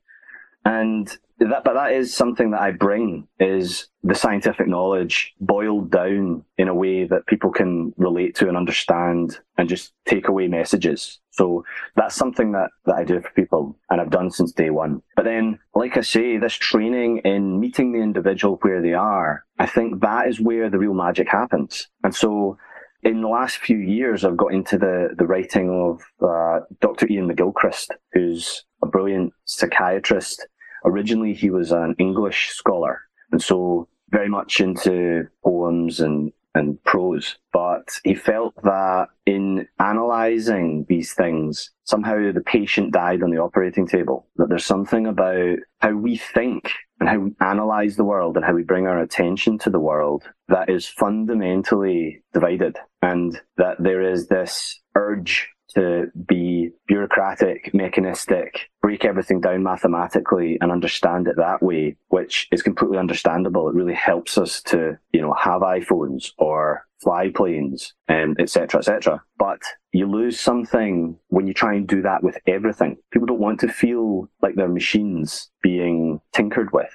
And 0.65 1.15
that, 1.39 1.63
but 1.63 1.73
that 1.73 1.93
is 1.93 2.13
something 2.13 2.51
that 2.51 2.61
I 2.61 2.71
bring 2.71 3.27
is 3.39 3.87
the 4.03 4.15
scientific 4.15 4.67
knowledge 4.67 5.33
boiled 5.39 5.91
down 5.91 6.45
in 6.57 6.67
a 6.67 6.75
way 6.75 7.05
that 7.05 7.27
people 7.27 7.51
can 7.51 7.93
relate 7.97 8.35
to 8.35 8.47
and 8.47 8.57
understand 8.57 9.39
and 9.57 9.69
just 9.69 9.93
take 10.05 10.27
away 10.27 10.47
messages. 10.47 11.19
So 11.31 11.65
that's 11.95 12.15
something 12.15 12.51
that, 12.53 12.69
that 12.85 12.95
I 12.95 13.03
do 13.03 13.21
for 13.21 13.31
people 13.31 13.77
and 13.89 13.99
I've 13.99 14.11
done 14.11 14.31
since 14.31 14.51
day 14.51 14.69
one. 14.69 15.01
But 15.15 15.25
then, 15.25 15.59
like 15.75 15.97
I 15.97 16.01
say, 16.01 16.37
this 16.37 16.53
training 16.53 17.19
in 17.25 17.59
meeting 17.59 17.91
the 17.91 17.99
individual 17.99 18.57
where 18.61 18.81
they 18.81 18.93
are, 18.93 19.43
I 19.59 19.65
think 19.65 20.01
that 20.01 20.27
is 20.27 20.39
where 20.39 20.69
the 20.69 20.77
real 20.77 20.93
magic 20.93 21.29
happens. 21.29 21.87
And 22.03 22.15
so 22.15 22.57
in 23.03 23.21
the 23.21 23.27
last 23.27 23.57
few 23.57 23.77
years, 23.77 24.23
I've 24.23 24.37
got 24.37 24.53
into 24.53 24.77
the, 24.77 25.09
the 25.17 25.25
writing 25.25 25.69
of 25.69 26.01
uh, 26.21 26.61
Dr. 26.79 27.07
Iain 27.09 27.29
McGilchrist, 27.29 27.89
who's 28.13 28.63
a 28.81 28.87
brilliant 28.87 29.33
psychiatrist 29.45 30.47
originally 30.85 31.33
he 31.33 31.49
was 31.49 31.71
an 31.71 31.95
English 31.99 32.49
scholar, 32.49 33.01
and 33.31 33.41
so 33.41 33.87
very 34.09 34.29
much 34.29 34.59
into 34.59 35.27
poems 35.43 35.99
and 35.99 36.31
and 36.55 36.81
prose. 36.83 37.37
But 37.51 37.89
he 38.03 38.15
felt 38.15 38.53
that 38.63 39.07
in 39.25 39.67
analysing 39.79 40.85
these 40.87 41.13
things, 41.13 41.71
somehow 41.83 42.31
the 42.31 42.41
patient 42.41 42.93
died 42.93 43.23
on 43.23 43.31
the 43.31 43.39
operating 43.39 43.87
table. 43.87 44.27
That 44.37 44.49
there's 44.49 44.65
something 44.65 45.07
about 45.07 45.57
how 45.79 45.91
we 45.91 46.17
think 46.17 46.71
and 46.99 47.09
how 47.09 47.19
we 47.19 47.31
analyse 47.39 47.95
the 47.95 48.03
world 48.03 48.35
and 48.37 48.45
how 48.45 48.53
we 48.53 48.63
bring 48.63 48.87
our 48.87 49.01
attention 49.01 49.57
to 49.59 49.69
the 49.69 49.79
world 49.79 50.23
that 50.47 50.69
is 50.69 50.87
fundamentally 50.87 52.23
divided. 52.33 52.77
And 53.01 53.39
that 53.57 53.77
there 53.79 54.01
is 54.01 54.27
this 54.27 54.79
urge 54.95 55.49
to 55.73 56.11
be 56.27 56.71
bureaucratic, 56.87 57.73
mechanistic, 57.73 58.69
break 58.81 59.05
everything 59.05 59.41
down 59.41 59.63
mathematically 59.63 60.57
and 60.61 60.71
understand 60.71 61.27
it 61.27 61.35
that 61.37 61.61
way, 61.61 61.95
which 62.09 62.47
is 62.51 62.61
completely 62.61 62.97
understandable. 62.97 63.69
It 63.69 63.75
really 63.75 63.93
helps 63.93 64.37
us 64.37 64.61
to, 64.63 64.97
you 65.11 65.21
know, 65.21 65.33
have 65.33 65.61
iPhones 65.61 66.31
or 66.37 66.85
fly 67.01 67.29
planes, 67.29 67.93
um, 68.07 68.35
etc., 68.39 68.79
etc. 68.79 69.21
But 69.37 69.59
you 69.91 70.09
lose 70.09 70.39
something 70.39 71.17
when 71.27 71.47
you 71.47 71.53
try 71.53 71.75
and 71.75 71.87
do 71.87 72.01
that 72.01 72.23
with 72.23 72.37
everything. 72.47 72.97
People 73.11 73.27
don't 73.27 73.39
want 73.39 73.59
to 73.59 73.67
feel 73.67 74.29
like 74.41 74.55
they're 74.55 74.69
machines 74.69 75.51
being 75.61 76.21
tinkered 76.33 76.71
with. 76.71 76.89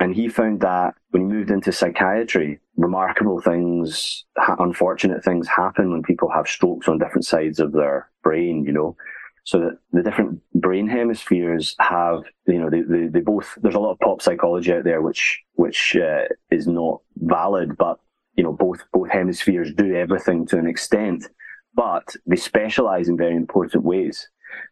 And 0.00 0.14
he 0.14 0.28
found 0.28 0.60
that 0.62 0.94
when 1.10 1.22
he 1.22 1.28
moved 1.28 1.50
into 1.50 1.72
psychiatry, 1.72 2.58
remarkable 2.76 3.40
things, 3.42 4.24
unfortunate 4.58 5.22
things 5.22 5.46
happen 5.46 5.92
when 5.92 6.02
people 6.02 6.30
have 6.30 6.48
strokes 6.48 6.88
on 6.88 6.98
different 6.98 7.26
sides 7.26 7.60
of 7.60 7.72
their 7.72 8.08
brain, 8.22 8.64
you 8.64 8.72
know. 8.72 8.96
So 9.44 9.58
that 9.60 9.78
the 9.92 10.02
different 10.02 10.40
brain 10.54 10.88
hemispheres 10.88 11.74
have, 11.80 12.22
you 12.46 12.58
know, 12.58 12.70
they, 12.70 12.82
they, 12.82 13.08
they 13.08 13.20
both, 13.20 13.58
there's 13.60 13.74
a 13.74 13.78
lot 13.78 13.92
of 13.92 13.98
pop 13.98 14.22
psychology 14.22 14.72
out 14.72 14.84
there 14.84 15.02
which, 15.02 15.40
which 15.54 15.96
uh, 15.96 16.24
is 16.50 16.66
not 16.66 17.00
valid, 17.16 17.76
but, 17.76 17.98
you 18.36 18.44
know, 18.44 18.52
both, 18.52 18.80
both 18.92 19.10
hemispheres 19.10 19.72
do 19.74 19.94
everything 19.94 20.46
to 20.46 20.58
an 20.58 20.68
extent, 20.68 21.26
but 21.74 22.14
they 22.26 22.36
specialize 22.36 23.08
in 23.08 23.16
very 23.16 23.34
important 23.34 23.84
ways. 23.84 24.28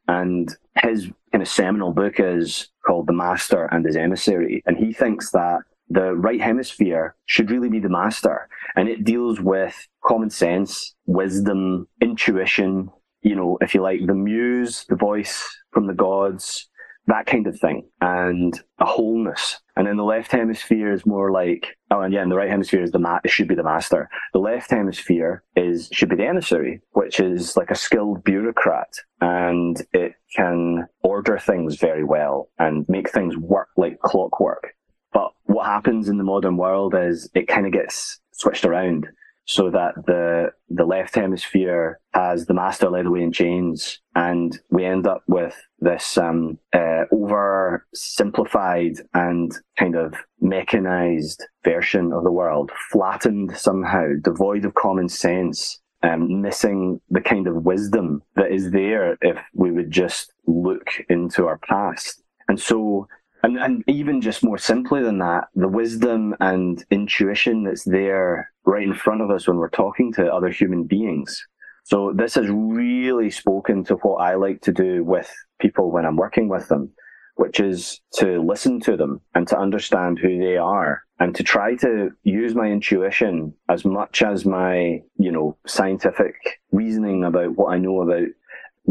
And 0.07 0.55
his 0.83 1.11
kind 1.33 1.43
of 1.43 1.49
seminal 1.49 1.93
book 1.93 2.15
is 2.19 2.69
called 2.87 3.07
The 3.07 3.13
Master 3.13 3.67
and 3.67 3.85
His 3.85 3.97
Emissary. 3.97 4.63
And 4.67 4.77
he 4.77 4.93
thinks 4.93 5.31
that 5.33 5.61
the 5.91 6.15
right 6.15 6.41
hemisphere 6.41 7.15
should 7.27 7.51
really 7.51 7.69
be 7.69 7.81
the 7.81 7.89
master. 7.89 8.49
And 8.77 8.89
it 8.89 9.05
deals 9.05 9.41
with 9.41 9.89
common 10.05 10.31
sense, 10.31 10.95
wisdom, 11.07 11.89
intuition, 12.01 12.91
you 13.23 13.35
know, 13.35 13.59
if 13.61 13.75
you 13.75 13.83
like, 13.83 14.07
the 14.07 14.15
muse, 14.15 14.85
the 14.89 14.97
voice 14.97 15.45
from 15.73 15.87
the 15.87 15.95
gods, 15.95 16.69
that 17.09 17.27
kind 17.27 17.47
of 17.47 17.59
thing, 17.59 17.89
and 18.01 18.59
a 18.79 18.85
wholeness. 18.85 19.61
And 19.77 19.87
then 19.87 19.97
the 19.97 20.05
left 20.05 20.31
hemisphere 20.31 20.93
is 20.93 21.07
more 21.07 21.31
like, 21.33 21.77
oh, 21.91 22.01
and 22.01 22.13
yeah, 22.13 22.23
and 22.23 22.31
the 22.31 22.37
right 22.37 22.51
hemisphere 22.51 22.83
is 22.83 22.91
the 22.91 22.99
ma- 22.99 23.21
it 23.25 23.31
should 23.31 23.49
be 23.49 23.55
the 23.55 23.63
master. 23.63 24.09
The 24.33 24.39
left 24.39 24.71
hemisphere 24.71 25.43
is 25.57 25.89
should 25.93 26.11
be 26.11 26.17
the 26.17 26.27
emissary, 26.27 26.81
which 26.93 27.19
is 27.19 27.57
like 27.57 27.71
a 27.71 27.75
skilled 27.75 28.25
bureaucrat, 28.25 28.93
and 29.21 29.81
it 29.93 30.13
can 30.37 30.87
order 31.03 31.39
things 31.39 31.77
very 31.77 32.05
well 32.05 32.51
and 32.59 32.87
make 32.89 33.11
things 33.11 33.37
work 33.37 33.69
like 33.77 33.99
clockwork. 34.01 34.75
But 35.13 35.33
what 35.45 35.67
happens 35.67 36.09
in 36.09 36.19
the 36.19 36.25
modern 36.25 36.57
world 36.57 36.95
is 36.95 37.31
it 37.35 37.49
kind 37.49 37.67
of 37.67 37.73
gets 37.73 38.21
switched 38.33 38.65
around 38.65 39.09
so 39.49 39.71
that 39.71 39.95
the 40.07 40.53
the 40.69 40.85
left 40.85 41.15
hemisphere 41.15 41.99
has 42.13 42.45
the 42.45 42.55
master 42.55 42.91
led 42.91 43.07
away 43.07 43.23
in 43.23 43.33
chains, 43.33 43.99
and 44.15 44.59
we 44.71 44.85
end 44.85 45.07
up 45.07 45.23
with 45.27 45.57
this 45.81 46.19
um, 46.19 46.59
uh, 46.75 47.05
over 47.11 47.87
simplified 47.95 48.97
and 49.15 49.53
kind 49.79 49.97
of 49.97 50.15
mechanized 50.41 51.43
version 51.65 52.13
of 52.13 52.25
the 52.25 52.31
world, 52.31 52.71
flattened 52.93 53.57
somehow, 53.57 54.07
devoid 54.23 54.65
of 54.65 54.75
common 54.75 55.09
sense. 55.09 55.81
Um, 56.01 56.43
missing 56.43 57.01
the 57.11 57.21
kind 57.21 57.49
of 57.49 57.65
wisdom 57.65 58.23
that 58.37 58.53
is 58.53 58.71
there 58.71 59.19
if 59.21 59.37
we 59.53 59.73
would 59.73 59.91
just 59.91 60.33
look 60.47 60.87
into 61.09 61.49
our 61.49 61.59
past. 61.59 62.23
And 62.47 62.61
so 62.61 63.09
and, 63.43 63.57
and 63.59 63.85
even 63.87 64.21
just 64.21 64.45
more 64.45 64.59
simply 64.59 65.03
than 65.03 65.19
that, 65.19 65.45
the 65.55 65.69
wisdom 65.69 66.35
and 66.41 66.85
intuition 66.91 67.65
that's 67.65 67.85
there 67.85 68.51
right 68.65 68.83
in 68.83 68.95
front 68.95 69.23
of 69.23 69.31
us 69.31 69.47
when 69.47 69.59
we're 69.59 69.71
talking 69.71 70.13
to 70.15 70.33
other 70.33 70.51
human 70.51 70.85
beings. 70.85 71.47
So 71.85 72.13
this 72.15 72.35
has 72.35 72.49
really 72.51 73.31
spoken 73.31 73.85
to 73.85 73.95
what 73.95 74.17
I 74.17 74.35
like 74.35 74.61
to 74.63 74.73
do 74.73 75.05
with 75.05 75.33
people 75.61 75.91
when 75.91 76.05
I'm 76.05 76.17
working 76.17 76.49
with 76.49 76.69
them, 76.69 76.93
which 77.37 77.61
is 77.61 78.01
to 78.15 78.43
listen 78.43 78.81
to 78.81 78.97
them 78.97 79.21
and 79.35 79.49
to 79.49 79.59
understand 79.59 80.19
who 80.19 80.39
they 80.39 80.57
are 80.57 81.03
and 81.21 81.35
to 81.35 81.43
try 81.43 81.77
to 81.77 82.11
use 82.25 82.55
my 82.55 82.67
intuition 82.67 83.55
as 83.71 83.85
much 83.85 84.23
as 84.23 84.45
my, 84.45 85.01
you 85.19 85.33
know, 85.33 85.57
scientific 85.67 86.35
reasoning 86.73 87.25
about 87.25 87.57
what 87.57 87.73
I 87.73 87.79
know 87.79 88.03
about 88.03 88.29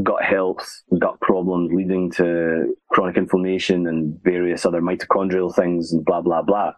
gut 0.03 0.23
health, 0.23 0.83
gut 0.99 1.19
problems 1.21 1.71
leading 1.73 2.11
to 2.11 2.75
chronic 2.89 3.17
inflammation 3.17 3.87
and 3.87 4.19
various 4.23 4.65
other 4.65 4.81
mitochondrial 4.81 5.53
things 5.53 5.91
and 5.91 6.05
blah, 6.05 6.21
blah, 6.21 6.41
blah. 6.41 6.73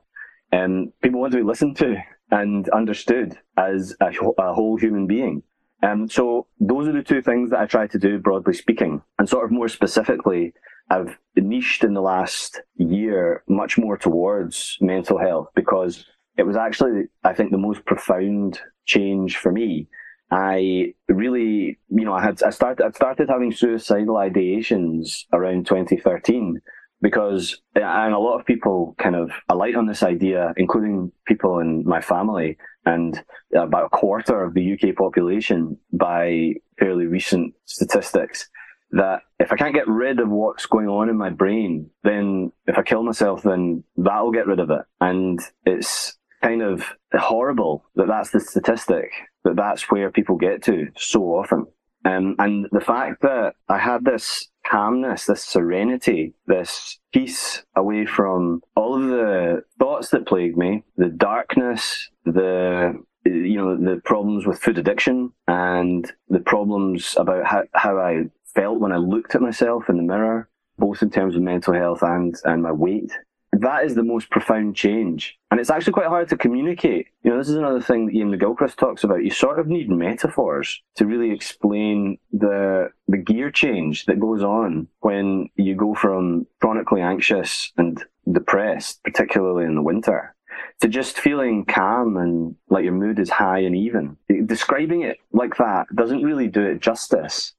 And 0.52 0.92
people 1.02 1.20
want 1.20 1.34
to 1.34 1.40
be 1.40 1.44
listened 1.44 1.78
to. 1.78 1.98
and 2.32 2.70
understood 2.70 3.38
as 3.58 3.96
a, 4.02 4.12
a 4.38 4.54
whole 4.54 4.78
human 4.78 5.08
being. 5.08 5.44
Um, 5.82 6.10
so 6.10 6.48
those 6.60 6.88
are 6.88 6.92
the 6.92 7.04
two 7.04 7.22
things 7.22 7.52
that 7.52 7.60
I 7.60 7.66
try 7.66 7.88
to 7.88 7.98
do, 7.98 8.20
broadly 8.20 8.54
speaking, 8.54 9.02
and 9.18 9.30
sort 9.30 9.46
of 9.46 9.52
more 9.52 9.70
specifically, 9.70 10.54
I've 10.90 11.18
niched 11.36 11.84
in 11.84 11.94
the 11.94 12.02
last 12.02 12.62
year 12.76 13.44
much 13.48 13.78
more 13.78 13.98
towards 13.98 14.78
mental 14.82 15.18
health 15.18 15.50
because 15.56 16.06
it 16.38 16.44
was 16.44 16.58
actually, 16.58 17.04
I 17.24 17.34
think, 17.34 17.52
the 17.52 17.58
most 17.58 17.86
profound 17.86 18.60
change 18.86 19.38
for 19.38 19.52
me. 19.52 19.88
I 20.32 20.94
really, 21.08 21.80
you 21.90 22.06
know, 22.06 22.14
I 22.14 22.22
had 22.22 22.44
I 22.44 22.52
started 22.52 22.86
I 22.86 22.92
started 22.92 23.30
having 23.30 23.52
suicidal 23.52 24.16
ideations 24.16 25.26
around 25.34 25.66
2013 25.66 26.62
because 27.02 27.62
and 27.76 28.14
a 28.14 28.20
lot 28.20 28.40
of 28.40 28.46
people 28.46 28.96
kind 28.98 29.16
of 29.16 29.32
alight 29.50 29.76
on 29.76 29.88
this 29.88 30.04
idea, 30.04 30.54
including 30.58 31.12
people 31.26 31.60
in 31.60 31.84
my 31.86 32.02
family, 32.02 32.58
and 32.86 33.24
about 33.56 33.86
a 33.86 33.90
quarter 33.90 34.44
of 34.44 34.54
the 34.54 34.74
UK 34.74 34.96
population 34.96 35.78
by 35.94 36.54
fairly 36.78 37.06
recent 37.06 37.54
statistics. 37.66 38.50
That 38.92 39.22
if 39.40 39.54
I 39.54 39.56
can't 39.56 39.76
get 39.76 39.88
rid 39.88 40.20
of 40.20 40.30
what's 40.30 40.66
going 40.66 40.88
on 40.88 41.10
in 41.10 41.18
my 41.18 41.30
brain, 41.30 41.92
then 42.04 42.52
if 42.66 42.78
I 42.78 42.82
kill 42.82 43.04
myself, 43.04 43.44
then 43.44 43.84
that'll 43.98 44.32
get 44.32 44.48
rid 44.48 44.60
of 44.60 44.72
it. 44.72 44.82
And 45.00 45.40
it's 45.64 46.18
kind 46.42 46.64
of 46.64 46.86
horrible 47.14 47.86
that 47.96 48.08
that's 48.08 48.32
the 48.32 48.40
statistic, 48.40 49.12
that 49.44 49.56
that's 49.56 49.90
where 49.90 50.12
people 50.12 50.38
get 50.38 50.64
to 50.64 50.88
so 50.98 51.24
often. 51.24 51.66
Um, 52.06 52.36
and 52.40 52.68
the 52.72 52.80
fact 52.80 53.22
that 53.24 53.56
I 53.68 53.78
had 53.78 54.06
this 54.06 54.48
calmness, 54.66 55.26
this 55.26 55.44
serenity, 55.44 56.34
this 56.48 56.98
peace 57.12 57.64
away 57.76 58.06
from 58.06 58.62
all 58.76 58.96
of 58.96 59.10
the 59.10 59.64
thoughts 59.80 60.10
that 60.10 60.28
plagued 60.28 60.58
me, 60.58 60.84
the 60.96 61.10
darkness, 61.10 62.10
the 62.26 62.94
you 63.26 63.58
know 63.58 63.76
the 63.76 64.02
problems 64.06 64.46
with 64.46 64.60
food 64.60 64.78
addiction 64.78 65.32
and 65.48 66.12
the 66.30 66.40
problems 66.40 67.16
about 67.18 67.46
how, 67.46 67.64
how 67.74 67.98
I 67.98 68.24
felt 68.56 68.80
when 68.80 68.94
I 68.94 68.98
looked 68.98 69.36
at 69.36 69.42
myself 69.42 69.90
in 69.90 69.98
the 69.98 70.04
mirror, 70.04 70.50
both 70.78 71.02
in 71.02 71.10
terms 71.10 71.36
of 71.36 71.42
mental 71.42 71.74
health 71.74 72.02
and 72.02 72.34
and 72.46 72.64
my 72.64 72.72
weight 72.72 73.12
that 73.54 73.86
is 73.86 73.96
the 73.96 74.04
most 74.04 74.30
profound 74.30 74.76
change. 74.76 75.38
And 75.52 75.60
it's 75.60 75.70
actually 75.70 75.94
quite 75.94 76.08
hard 76.08 76.30
to 76.30 76.38
communicate. 76.38 77.08
You 77.24 77.32
know, 77.32 77.38
this 77.38 77.50
is 77.50 77.56
another 77.56 77.82
thing 77.82 78.06
that 78.06 78.16
Iain 78.16 78.32
McGilchrist 78.32 78.76
talks 78.76 79.04
about. 79.04 79.24
You 79.24 79.32
sort 79.32 79.60
of 79.60 79.68
need 79.68 79.90
metaphors 79.90 80.82
to 80.96 81.06
really 81.06 81.32
explain 81.32 82.18
the 82.32 82.90
the 83.08 83.18
gear 83.18 83.52
change 83.52 84.06
that 84.06 84.20
goes 84.20 84.44
on 84.44 84.88
when 85.00 85.50
you 85.56 85.76
go 85.76 85.96
from 85.96 86.46
chronically 86.62 87.02
anxious 87.02 87.72
and 87.78 88.04
depressed, 88.32 89.04
particularly 89.04 89.66
in 89.66 89.76
the 89.76 89.82
winter, 89.82 90.36
to 90.82 90.88
just 90.88 91.20
feeling 91.20 91.66
calm 91.66 92.18
and 92.18 92.56
like 92.70 92.84
your 92.84 92.94
mood 92.94 93.20
is 93.20 93.30
high 93.30 93.60
and 93.60 93.76
even. 93.76 94.16
Describing 94.46 95.02
it 95.02 95.18
like 95.34 95.58
that 95.58 95.88
doesn't 95.96 96.24
really 96.24 96.48
do 96.48 96.62
it 96.62 96.82
justice. 96.82 97.54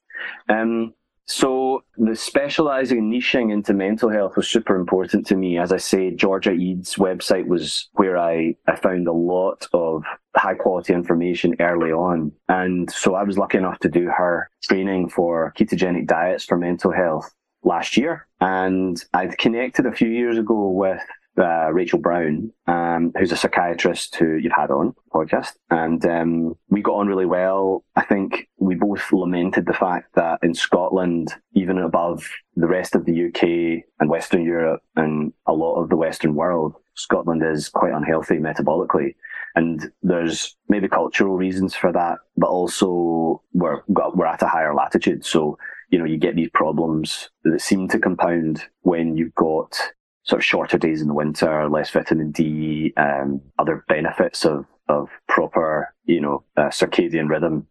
Um, 0.48 0.94
so 1.30 1.84
the 1.96 2.16
specializing 2.16 2.98
and 2.98 3.12
niching 3.12 3.52
into 3.52 3.72
mental 3.72 4.10
health 4.10 4.36
was 4.36 4.48
super 4.48 4.74
important 4.74 5.24
to 5.28 5.36
me. 5.36 5.58
As 5.58 5.70
I 5.70 5.76
say, 5.76 6.10
Georgia 6.10 6.50
Ede's 6.50 6.96
website 6.96 7.46
was 7.46 7.88
where 7.92 8.18
I, 8.18 8.56
I 8.66 8.74
found 8.74 9.06
a 9.06 9.12
lot 9.12 9.68
of 9.72 10.02
high 10.34 10.54
quality 10.54 10.92
information 10.92 11.54
early 11.60 11.92
on. 11.92 12.32
And 12.48 12.90
so 12.90 13.14
I 13.14 13.22
was 13.22 13.38
lucky 13.38 13.58
enough 13.58 13.78
to 13.80 13.88
do 13.88 14.06
her 14.06 14.50
training 14.64 15.08
for 15.08 15.52
ketogenic 15.56 16.08
diets 16.08 16.44
for 16.44 16.58
mental 16.58 16.90
health 16.90 17.32
last 17.62 17.96
year. 17.96 18.26
And 18.40 19.00
I'd 19.14 19.38
connected 19.38 19.86
a 19.86 19.92
few 19.92 20.08
years 20.08 20.36
ago 20.36 20.68
with 20.70 21.00
uh, 21.40 21.70
Rachel 21.72 21.98
Brown, 21.98 22.52
um, 22.66 23.12
who's 23.18 23.32
a 23.32 23.36
psychiatrist 23.36 24.16
who 24.16 24.36
you've 24.36 24.52
had 24.52 24.70
on 24.70 24.94
podcast, 25.12 25.52
and 25.70 26.04
um, 26.06 26.56
we 26.68 26.82
got 26.82 26.96
on 26.96 27.08
really 27.08 27.26
well. 27.26 27.84
I 27.96 28.04
think 28.04 28.48
we 28.58 28.74
both 28.74 29.12
lamented 29.12 29.66
the 29.66 29.72
fact 29.72 30.14
that 30.14 30.38
in 30.42 30.54
Scotland, 30.54 31.34
even 31.54 31.78
above 31.78 32.28
the 32.56 32.68
rest 32.68 32.94
of 32.94 33.04
the 33.04 33.26
UK 33.26 33.84
and 33.98 34.10
Western 34.10 34.44
Europe 34.44 34.82
and 34.96 35.32
a 35.46 35.52
lot 35.52 35.76
of 35.76 35.88
the 35.88 35.96
Western 35.96 36.34
world, 36.34 36.74
Scotland 36.94 37.42
is 37.42 37.68
quite 37.68 37.92
unhealthy 37.92 38.36
metabolically. 38.36 39.14
And 39.56 39.90
there's 40.02 40.56
maybe 40.68 40.88
cultural 40.88 41.36
reasons 41.36 41.74
for 41.74 41.92
that, 41.92 42.18
but 42.36 42.48
also 42.48 43.42
we're, 43.52 43.82
we're 43.88 44.26
at 44.26 44.42
a 44.42 44.46
higher 44.46 44.74
latitude. 44.74 45.24
So, 45.24 45.58
you 45.88 45.98
know, 45.98 46.04
you 46.04 46.18
get 46.18 46.36
these 46.36 46.50
problems 46.54 47.30
that 47.42 47.60
seem 47.60 47.88
to 47.88 47.98
compound 47.98 48.62
when 48.82 49.16
you've 49.16 49.34
got 49.34 49.76
sort 50.30 50.40
of 50.40 50.44
shorter 50.44 50.78
days 50.78 51.02
in 51.02 51.08
the 51.08 51.14
winter, 51.14 51.68
less 51.68 51.90
vitamin 51.90 52.30
D, 52.30 52.92
um, 52.96 53.42
other 53.58 53.84
benefits 53.88 54.44
of, 54.44 54.64
of 54.88 55.10
proper, 55.28 55.92
you 56.04 56.20
know, 56.20 56.44
uh, 56.56 56.68
circadian 56.68 57.28
rhythm. 57.28 57.66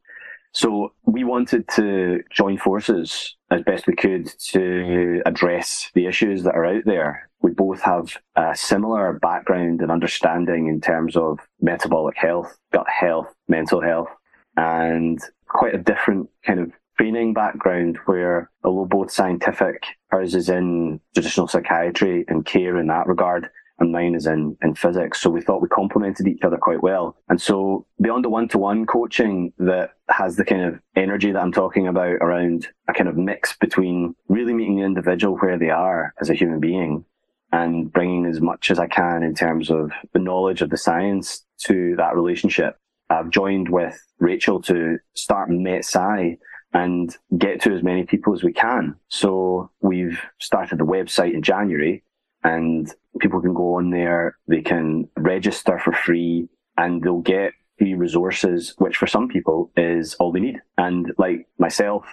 So 0.52 0.94
we 1.06 1.24
wanted 1.24 1.68
to 1.76 2.22
join 2.32 2.58
forces 2.58 3.36
as 3.50 3.62
best 3.64 3.88
we 3.88 3.96
could 3.96 4.28
to 4.52 5.22
address 5.26 5.90
the 5.94 6.06
issues 6.06 6.44
that 6.44 6.56
are 6.56 6.66
out 6.66 6.84
there. 6.86 7.30
We 7.42 7.52
both 7.52 7.82
have 7.82 8.18
a 8.36 8.56
similar 8.56 9.14
background 9.14 9.82
and 9.82 9.92
understanding 9.92 10.68
in 10.68 10.82
terms 10.82 11.16
of 11.16 11.40
metabolic 11.62 12.18
health, 12.18 12.58
gut 12.74 12.90
health, 12.90 13.34
mental 13.48 13.82
health, 13.82 14.10
and 14.58 15.20
quite 15.48 15.76
a 15.76 15.80
different 15.80 16.30
kind 16.46 16.60
of 16.60 16.72
training 17.00 17.34
background 17.34 17.98
where, 18.06 18.52
although 18.64 18.86
both 18.86 19.12
scientific, 19.12 19.84
hers 20.08 20.36
is 20.36 20.50
in 20.50 21.00
traditional 21.14 21.48
psychiatry 21.48 22.26
and 22.28 22.46
care 22.46 22.78
in 22.78 22.88
that 22.88 23.08
regard, 23.08 23.50
and 23.80 23.94
mine 23.94 24.14
is 24.14 24.26
in, 24.26 24.58
in 24.62 24.76
physics. 24.76 25.22
So 25.22 25.30
we 25.30 25.40
thought 25.40 25.62
we 25.62 25.70
complemented 25.70 26.28
each 26.28 26.44
other 26.44 26.58
quite 26.58 26.84
well. 26.84 27.16
And 27.30 27.42
so 27.42 27.86
beyond 28.02 28.26
the 28.26 28.30
one 28.30 28.50
to 28.50 28.58
one 28.58 28.86
coaching 28.86 29.54
that 29.60 29.92
has 30.10 30.36
the 30.36 30.44
kind 30.44 30.64
of 30.64 30.82
energy 30.98 31.32
that 31.32 31.42
I'm 31.42 31.54
talking 31.54 31.88
about 31.88 32.16
around 32.16 32.68
a 32.90 32.94
kind 32.94 33.08
of 33.08 33.16
mix 33.16 33.56
between 33.56 34.16
really 34.28 34.54
meeting 34.54 34.76
the 34.76 34.84
individual 34.84 35.38
where 35.38 35.58
they 35.58 35.70
are 35.70 36.14
as 36.20 36.30
a 36.30 36.34
human 36.34 36.60
being 36.60 37.06
and 37.54 37.92
bringing 37.94 38.26
as 38.26 38.42
much 38.42 38.70
as 38.70 38.78
I 38.78 38.88
can 38.88 39.24
in 39.24 39.34
terms 39.34 39.72
of 39.72 39.92
the 40.12 40.20
knowledge 40.20 40.62
of 40.62 40.70
the 40.70 40.78
science 40.78 41.46
to 41.60 41.96
that 41.96 42.16
relationship. 42.16 42.76
I've 43.10 43.30
joined 43.30 43.70
with 43.70 43.98
Rachel 44.20 44.62
to 44.64 44.98
start 45.16 45.50
MetSci, 45.50 46.38
and 46.74 47.16
get 47.38 47.62
to 47.62 47.74
as 47.74 47.84
many 47.84 48.04
people 48.04 48.34
as 48.34 48.44
we 48.44 48.54
can. 48.54 48.96
So 49.08 49.72
we've 49.82 50.20
started 50.40 50.80
the 50.80 50.86
website 50.86 51.34
in 51.34 51.42
January 51.42 52.04
and 52.44 52.94
people 53.20 53.42
can 53.42 53.54
go 53.54 53.76
on 53.76 53.90
there, 53.90 54.38
they 54.48 54.62
can 54.62 55.10
register 55.18 55.80
for 55.80 55.92
free 55.92 56.48
and 56.78 57.02
they'll 57.02 57.22
get 57.22 57.54
free 57.78 57.96
resources, 57.96 58.76
which 58.78 58.98
for 58.98 59.08
some 59.08 59.28
people 59.28 59.72
is 59.76 60.14
all 60.16 60.32
they 60.32 60.40
need. 60.40 60.62
And 60.78 61.12
like 61.18 61.48
myself, 61.58 62.06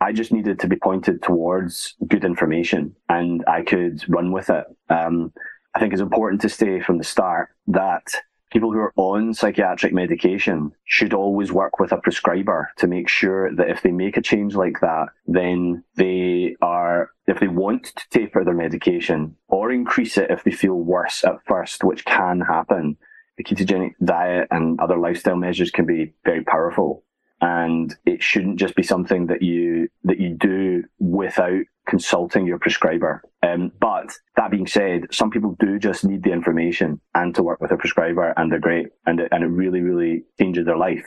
I 0.00 0.12
just 0.12 0.32
needed 0.32 0.60
to 0.60 0.68
be 0.68 0.76
pointed 0.76 1.22
towards 1.22 1.94
good 2.06 2.24
information 2.24 2.94
and 3.08 3.42
I 3.46 3.62
could 3.62 4.04
run 4.08 4.30
with 4.30 4.50
it. 4.50 4.64
Um, 4.88 5.32
I 5.74 5.80
think 5.80 5.92
it's 5.92 6.02
important 6.02 6.40
to 6.42 6.48
say 6.48 6.80
from 6.80 6.98
the 6.98 7.04
start 7.04 7.50
that 7.68 8.06
people 8.50 8.72
who 8.72 8.78
are 8.78 8.92
on 8.96 9.34
psychiatric 9.34 9.92
medication 9.92 10.72
should 10.84 11.12
always 11.12 11.52
work 11.52 11.78
with 11.78 11.92
a 11.92 11.96
prescriber 11.98 12.70
to 12.76 12.86
make 12.86 13.08
sure 13.08 13.54
that 13.54 13.68
if 13.68 13.82
they 13.82 13.92
make 13.92 14.16
a 14.16 14.22
change 14.22 14.54
like 14.54 14.80
that, 14.80 15.06
then 15.26 15.82
they 15.96 16.56
are, 16.62 17.10
if 17.26 17.40
they 17.40 17.48
want 17.48 17.84
to 17.84 18.08
taper 18.10 18.44
their 18.44 18.54
medication 18.54 19.36
or 19.48 19.72
increase 19.72 20.16
it 20.16 20.30
if 20.30 20.44
they 20.44 20.52
feel 20.52 20.74
worse 20.74 21.24
at 21.24 21.44
first, 21.46 21.82
which 21.84 22.04
can 22.04 22.40
happen, 22.40 22.96
the 23.36 23.44
ketogenic 23.44 23.92
diet 24.04 24.48
and 24.50 24.80
other 24.80 24.96
lifestyle 24.96 25.36
measures 25.36 25.70
can 25.70 25.84
be 25.84 26.14
very 26.24 26.42
powerful 26.44 27.02
and 27.40 27.94
it 28.06 28.22
shouldn't 28.22 28.58
just 28.58 28.74
be 28.76 28.82
something 28.82 29.26
that 29.26 29.42
you 29.42 29.88
that 30.04 30.18
you 30.18 30.36
do 30.38 30.84
without 30.98 31.62
consulting 31.86 32.46
your 32.46 32.58
prescriber. 32.58 33.22
Um, 33.42 33.70
but 33.80 34.12
that 34.36 34.50
being 34.50 34.66
said, 34.66 35.06
some 35.12 35.30
people 35.30 35.56
do 35.60 35.78
just 35.78 36.04
need 36.04 36.22
the 36.22 36.32
information 36.32 37.00
and 37.14 37.34
to 37.34 37.42
work 37.42 37.60
with 37.60 37.70
a 37.70 37.76
prescriber, 37.76 38.32
and 38.36 38.50
they're 38.50 38.58
great, 38.58 38.88
and 39.06 39.20
it, 39.20 39.28
and 39.32 39.44
it 39.44 39.48
really 39.48 39.80
really 39.80 40.24
changes 40.38 40.64
their 40.66 40.78
life. 40.78 41.06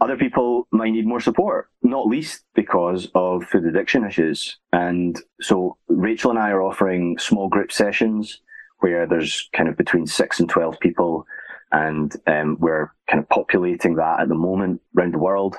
Other 0.00 0.16
people 0.16 0.66
might 0.72 0.90
need 0.90 1.06
more 1.06 1.20
support, 1.20 1.68
not 1.82 2.08
least 2.08 2.44
because 2.54 3.08
of 3.14 3.44
food 3.44 3.64
addiction 3.64 4.04
issues. 4.04 4.58
And 4.72 5.16
so 5.40 5.76
Rachel 5.86 6.30
and 6.30 6.40
I 6.40 6.50
are 6.50 6.62
offering 6.62 7.18
small 7.18 7.48
group 7.48 7.70
sessions 7.70 8.40
where 8.80 9.06
there's 9.06 9.48
kind 9.54 9.68
of 9.68 9.76
between 9.76 10.08
six 10.08 10.40
and 10.40 10.48
12 10.48 10.80
people 10.80 11.24
and 11.72 12.14
um, 12.26 12.56
we're 12.60 12.92
kind 13.08 13.22
of 13.22 13.28
populating 13.28 13.96
that 13.96 14.20
at 14.20 14.28
the 14.28 14.34
moment 14.34 14.80
around 14.96 15.14
the 15.14 15.18
world. 15.18 15.56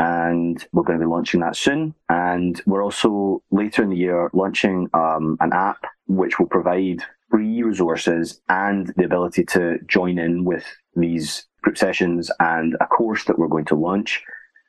And 0.00 0.64
we're 0.72 0.84
going 0.84 1.00
to 1.00 1.04
be 1.04 1.10
launching 1.10 1.40
that 1.40 1.56
soon. 1.56 1.94
And 2.08 2.60
we're 2.66 2.84
also 2.84 3.42
later 3.50 3.82
in 3.82 3.90
the 3.90 3.96
year 3.96 4.30
launching 4.32 4.88
um, 4.94 5.36
an 5.40 5.52
app 5.52 5.84
which 6.06 6.38
will 6.38 6.46
provide 6.46 7.02
free 7.30 7.62
resources 7.62 8.40
and 8.48 8.92
the 8.96 9.04
ability 9.04 9.44
to 9.44 9.78
join 9.86 10.18
in 10.18 10.44
with 10.44 10.64
these 10.94 11.46
group 11.62 11.76
sessions 11.76 12.30
and 12.38 12.76
a 12.80 12.86
course 12.86 13.24
that 13.24 13.38
we're 13.38 13.48
going 13.48 13.64
to 13.66 13.74
launch, 13.74 14.22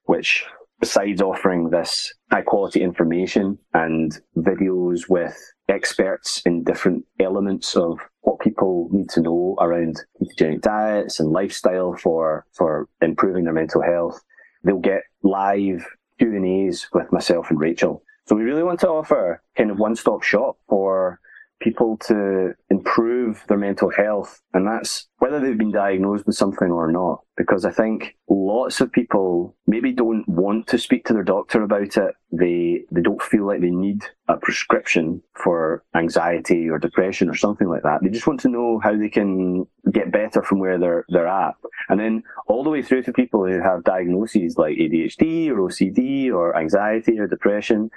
which 0.05 0.45
besides 0.79 1.21
offering 1.21 1.69
this 1.69 2.13
high 2.31 2.41
quality 2.41 2.81
information 2.81 3.57
and 3.73 4.19
videos 4.37 5.09
with 5.09 5.37
experts 5.67 6.41
in 6.45 6.63
different 6.63 7.05
elements 7.19 7.75
of 7.75 7.99
what 8.21 8.39
people 8.39 8.89
need 8.91 9.09
to 9.09 9.21
know 9.21 9.55
around 9.59 10.01
ketogenic 10.21 10.61
diets 10.61 11.19
and 11.19 11.31
lifestyle 11.31 11.95
for, 11.95 12.45
for 12.53 12.87
improving 13.01 13.43
their 13.43 13.53
mental 13.53 13.81
health, 13.81 14.21
they'll 14.63 14.79
get 14.79 15.03
live 15.23 15.85
Q&As 16.19 16.87
with 16.93 17.11
myself 17.11 17.49
and 17.49 17.59
Rachel. 17.59 18.03
So 18.25 18.35
we 18.35 18.43
really 18.43 18.63
want 18.63 18.79
to 18.81 18.89
offer 18.89 19.41
kind 19.57 19.71
of 19.71 19.79
one-stop 19.79 20.23
shop 20.23 20.57
for 20.67 21.19
people 21.59 21.97
to 21.97 22.53
improve 22.69 23.43
their 23.47 23.57
mental 23.57 23.91
health. 23.91 24.41
And 24.53 24.67
that's 24.67 25.07
whether 25.17 25.39
they've 25.39 25.57
been 25.57 25.71
diagnosed 25.71 26.25
with 26.25 26.35
something 26.35 26.69
or 26.69 26.91
not. 26.91 27.21
Because 27.35 27.65
I 27.65 27.71
think 27.71 28.15
lots 28.29 28.81
of 28.81 28.91
people 28.91 29.55
maybe 29.67 29.93
don't 29.93 30.27
want 30.27 30.67
to 30.67 30.77
speak 30.77 31.05
to 31.05 31.13
their 31.13 31.23
doctor 31.23 31.63
about 31.63 31.97
it. 31.97 32.15
They, 32.31 32.81
they 32.91 33.01
don't 33.01 33.21
feel 33.21 33.47
like 33.47 33.61
they 33.61 33.69
need 33.69 34.03
a 34.27 34.37
prescription 34.37 35.21
for 35.35 35.83
anxiety 35.95 36.69
or 36.69 36.79
depression 36.79 37.29
or 37.29 37.35
something 37.35 37.67
like 37.67 37.83
that. 37.83 37.99
They 38.01 38.09
just 38.09 38.27
want 38.27 38.39
to 38.41 38.49
know 38.49 38.79
how 38.83 38.95
they 38.95 39.09
can 39.09 39.65
get 39.91 40.11
better 40.11 40.41
from 40.41 40.59
where 40.59 40.77
they're, 40.77 41.05
they're 41.09 41.27
at. 41.27 41.55
And 41.87 41.99
then 41.99 42.23
all 42.47 42.63
the 42.63 42.69
way 42.69 42.81
through 42.81 43.03
to 43.03 43.13
people 43.13 43.45
who 43.45 43.61
have 43.61 43.83
diagnoses 43.83 44.57
like 44.57 44.77
ADHD 44.77 45.49
or 45.49 45.69
OCD 45.69 46.31
or 46.31 46.57
anxiety 46.57 47.19
or 47.19 47.27
depression 47.27 47.89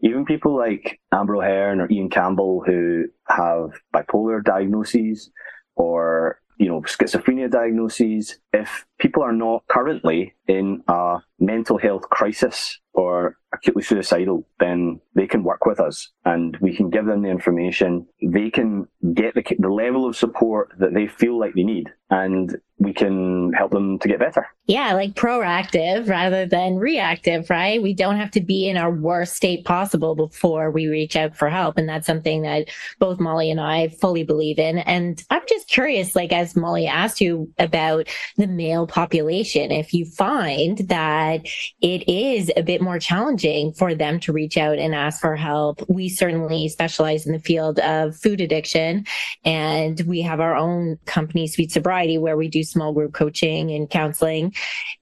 even 0.00 0.24
people 0.24 0.56
like 0.56 1.00
Amber 1.12 1.36
O'Hearn 1.36 1.80
or 1.80 1.88
Iain 1.90 2.10
Campbell 2.10 2.62
who 2.64 3.04
have 3.28 3.70
bipolar 3.94 4.42
diagnoses 4.42 5.30
or 5.76 6.40
you 6.58 6.66
know 6.66 6.80
schizophrenia 6.82 7.50
diagnoses 7.50 8.38
if 8.52 8.86
people 8.98 9.22
are 9.22 9.32
not 9.32 9.64
currently 9.68 10.34
in 10.46 10.82
a 10.88 11.18
mental 11.38 11.78
health 11.78 12.02
crisis 12.10 12.80
or 12.92 13.36
acutely 13.52 13.82
suicidal, 13.82 14.44
then 14.58 15.00
they 15.14 15.26
can 15.26 15.44
work 15.44 15.64
with 15.64 15.78
us 15.80 16.10
and 16.24 16.56
we 16.60 16.74
can 16.74 16.90
give 16.90 17.06
them 17.06 17.22
the 17.22 17.28
information. 17.28 18.06
They 18.20 18.50
can 18.50 18.88
get 19.14 19.34
the, 19.34 19.44
the 19.58 19.68
level 19.68 20.06
of 20.06 20.16
support 20.16 20.72
that 20.78 20.94
they 20.94 21.06
feel 21.06 21.38
like 21.38 21.54
they 21.54 21.62
need 21.62 21.88
and 22.10 22.56
we 22.78 22.92
can 22.92 23.52
help 23.54 23.72
them 23.72 23.98
to 23.98 24.08
get 24.08 24.20
better. 24.20 24.46
Yeah, 24.66 24.92
like 24.92 25.14
proactive 25.14 26.08
rather 26.08 26.46
than 26.46 26.76
reactive, 26.76 27.50
right? 27.50 27.82
We 27.82 27.94
don't 27.94 28.16
have 28.16 28.30
to 28.32 28.40
be 28.40 28.68
in 28.68 28.76
our 28.76 28.90
worst 28.90 29.34
state 29.34 29.64
possible 29.64 30.14
before 30.14 30.70
we 30.70 30.86
reach 30.86 31.16
out 31.16 31.34
for 31.34 31.48
help. 31.48 31.78
And 31.78 31.88
that's 31.88 32.06
something 32.06 32.42
that 32.42 32.68
both 32.98 33.18
Molly 33.18 33.50
and 33.50 33.60
I 33.60 33.88
fully 33.88 34.22
believe 34.22 34.58
in. 34.58 34.78
And 34.78 35.24
I'm 35.30 35.42
just 35.48 35.68
curious, 35.68 36.14
like, 36.14 36.32
as 36.32 36.54
Molly 36.54 36.86
asked 36.86 37.20
you 37.20 37.52
about 37.58 38.08
the 38.36 38.46
male 38.46 38.86
population, 38.86 39.72
if 39.72 39.92
you 39.92 40.04
find 40.04 40.78
that 40.88 41.46
it 41.80 42.08
is 42.08 42.52
a 42.56 42.62
bit 42.62 42.80
more 42.80 42.98
challenging 42.98 43.72
for 43.72 43.94
them 43.94 44.20
to 44.20 44.32
reach 44.32 44.56
out 44.56 44.78
and 44.78 44.94
ask 44.94 45.20
for 45.20 45.34
help, 45.34 45.82
we 45.88 46.08
certainly 46.08 46.68
specialize 46.68 47.26
in 47.26 47.32
the 47.32 47.40
field 47.40 47.80
of 47.80 48.16
food 48.16 48.40
addiction. 48.40 49.04
And 49.44 50.00
we 50.02 50.20
have 50.22 50.40
our 50.40 50.54
own 50.54 50.98
company, 51.06 51.46
Sweet 51.48 51.72
Sobriety, 51.72 52.18
where 52.18 52.36
we 52.36 52.48
do 52.48 52.62
small 52.68 52.92
group 52.92 53.14
coaching 53.14 53.70
and 53.70 53.88
counseling. 53.88 54.54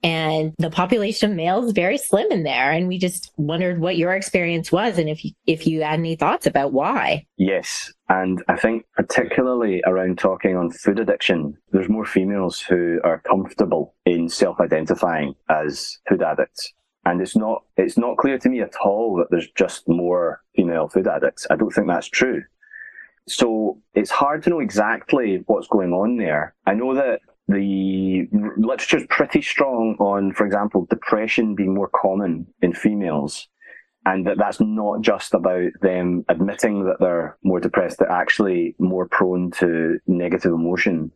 And 0.02 0.54
the 0.58 0.70
population 0.70 1.30
of 1.30 1.36
males 1.36 1.72
very 1.72 1.98
slim 1.98 2.30
in 2.30 2.42
there. 2.42 2.70
And 2.70 2.88
we 2.88 2.98
just 2.98 3.32
wondered 3.36 3.80
what 3.80 3.96
your 3.96 4.12
experience 4.12 4.70
was 4.72 4.98
and 4.98 5.08
if 5.08 5.24
you, 5.24 5.32
if 5.46 5.66
you 5.66 5.82
had 5.82 5.98
any 5.98 6.16
thoughts 6.16 6.46
about 6.46 6.72
why. 6.72 7.26
Yes. 7.36 7.92
And 8.08 8.42
I 8.48 8.56
think 8.56 8.84
particularly 8.94 9.82
around 9.86 10.18
talking 10.18 10.56
on 10.56 10.70
food 10.70 11.00
addiction, 11.00 11.56
there's 11.72 11.88
more 11.88 12.04
females 12.04 12.60
who 12.60 13.00
are 13.04 13.20
comfortable 13.20 13.94
in 14.04 14.28
self-identifying 14.28 15.34
as 15.48 15.98
food 16.08 16.22
addicts. 16.22 16.72
And 17.04 17.20
it's 17.20 17.36
not, 17.36 17.62
it's 17.76 17.96
not 17.96 18.16
clear 18.16 18.38
to 18.38 18.48
me 18.48 18.60
at 18.60 18.74
all 18.84 19.16
that 19.16 19.28
there's 19.30 19.50
just 19.52 19.88
more 19.88 20.42
female 20.56 20.88
food 20.88 21.06
addicts. 21.06 21.46
I 21.50 21.56
don't 21.56 21.70
think 21.70 21.86
that's 21.86 22.08
true. 22.08 22.42
So 23.28 23.80
it's 23.94 24.10
hard 24.10 24.44
to 24.44 24.50
know 24.50 24.60
exactly 24.60 25.42
what's 25.46 25.66
going 25.68 25.92
on 25.92 26.16
there. 26.16 26.54
I 26.64 26.74
know 26.74 26.94
that 26.94 27.20
the 27.48 28.28
literature 28.56 28.98
is 28.98 29.06
pretty 29.08 29.42
strong 29.42 29.96
on, 30.00 30.32
for 30.32 30.44
example, 30.44 30.86
depression 30.90 31.54
being 31.54 31.74
more 31.74 31.90
common 31.94 32.46
in 32.62 32.72
females 32.72 33.48
and 34.06 34.24
that 34.26 34.38
that's 34.38 34.60
not 34.60 35.00
just 35.00 35.34
about 35.34 35.72
them 35.82 36.24
admitting 36.28 36.84
that 36.84 36.96
they're 37.00 37.36
more 37.42 37.60
depressed, 37.60 37.98
they're 37.98 38.10
actually 38.10 38.74
more 38.78 39.08
prone 39.08 39.50
to 39.50 39.98
negative 40.06 40.52
emotion 40.52 41.10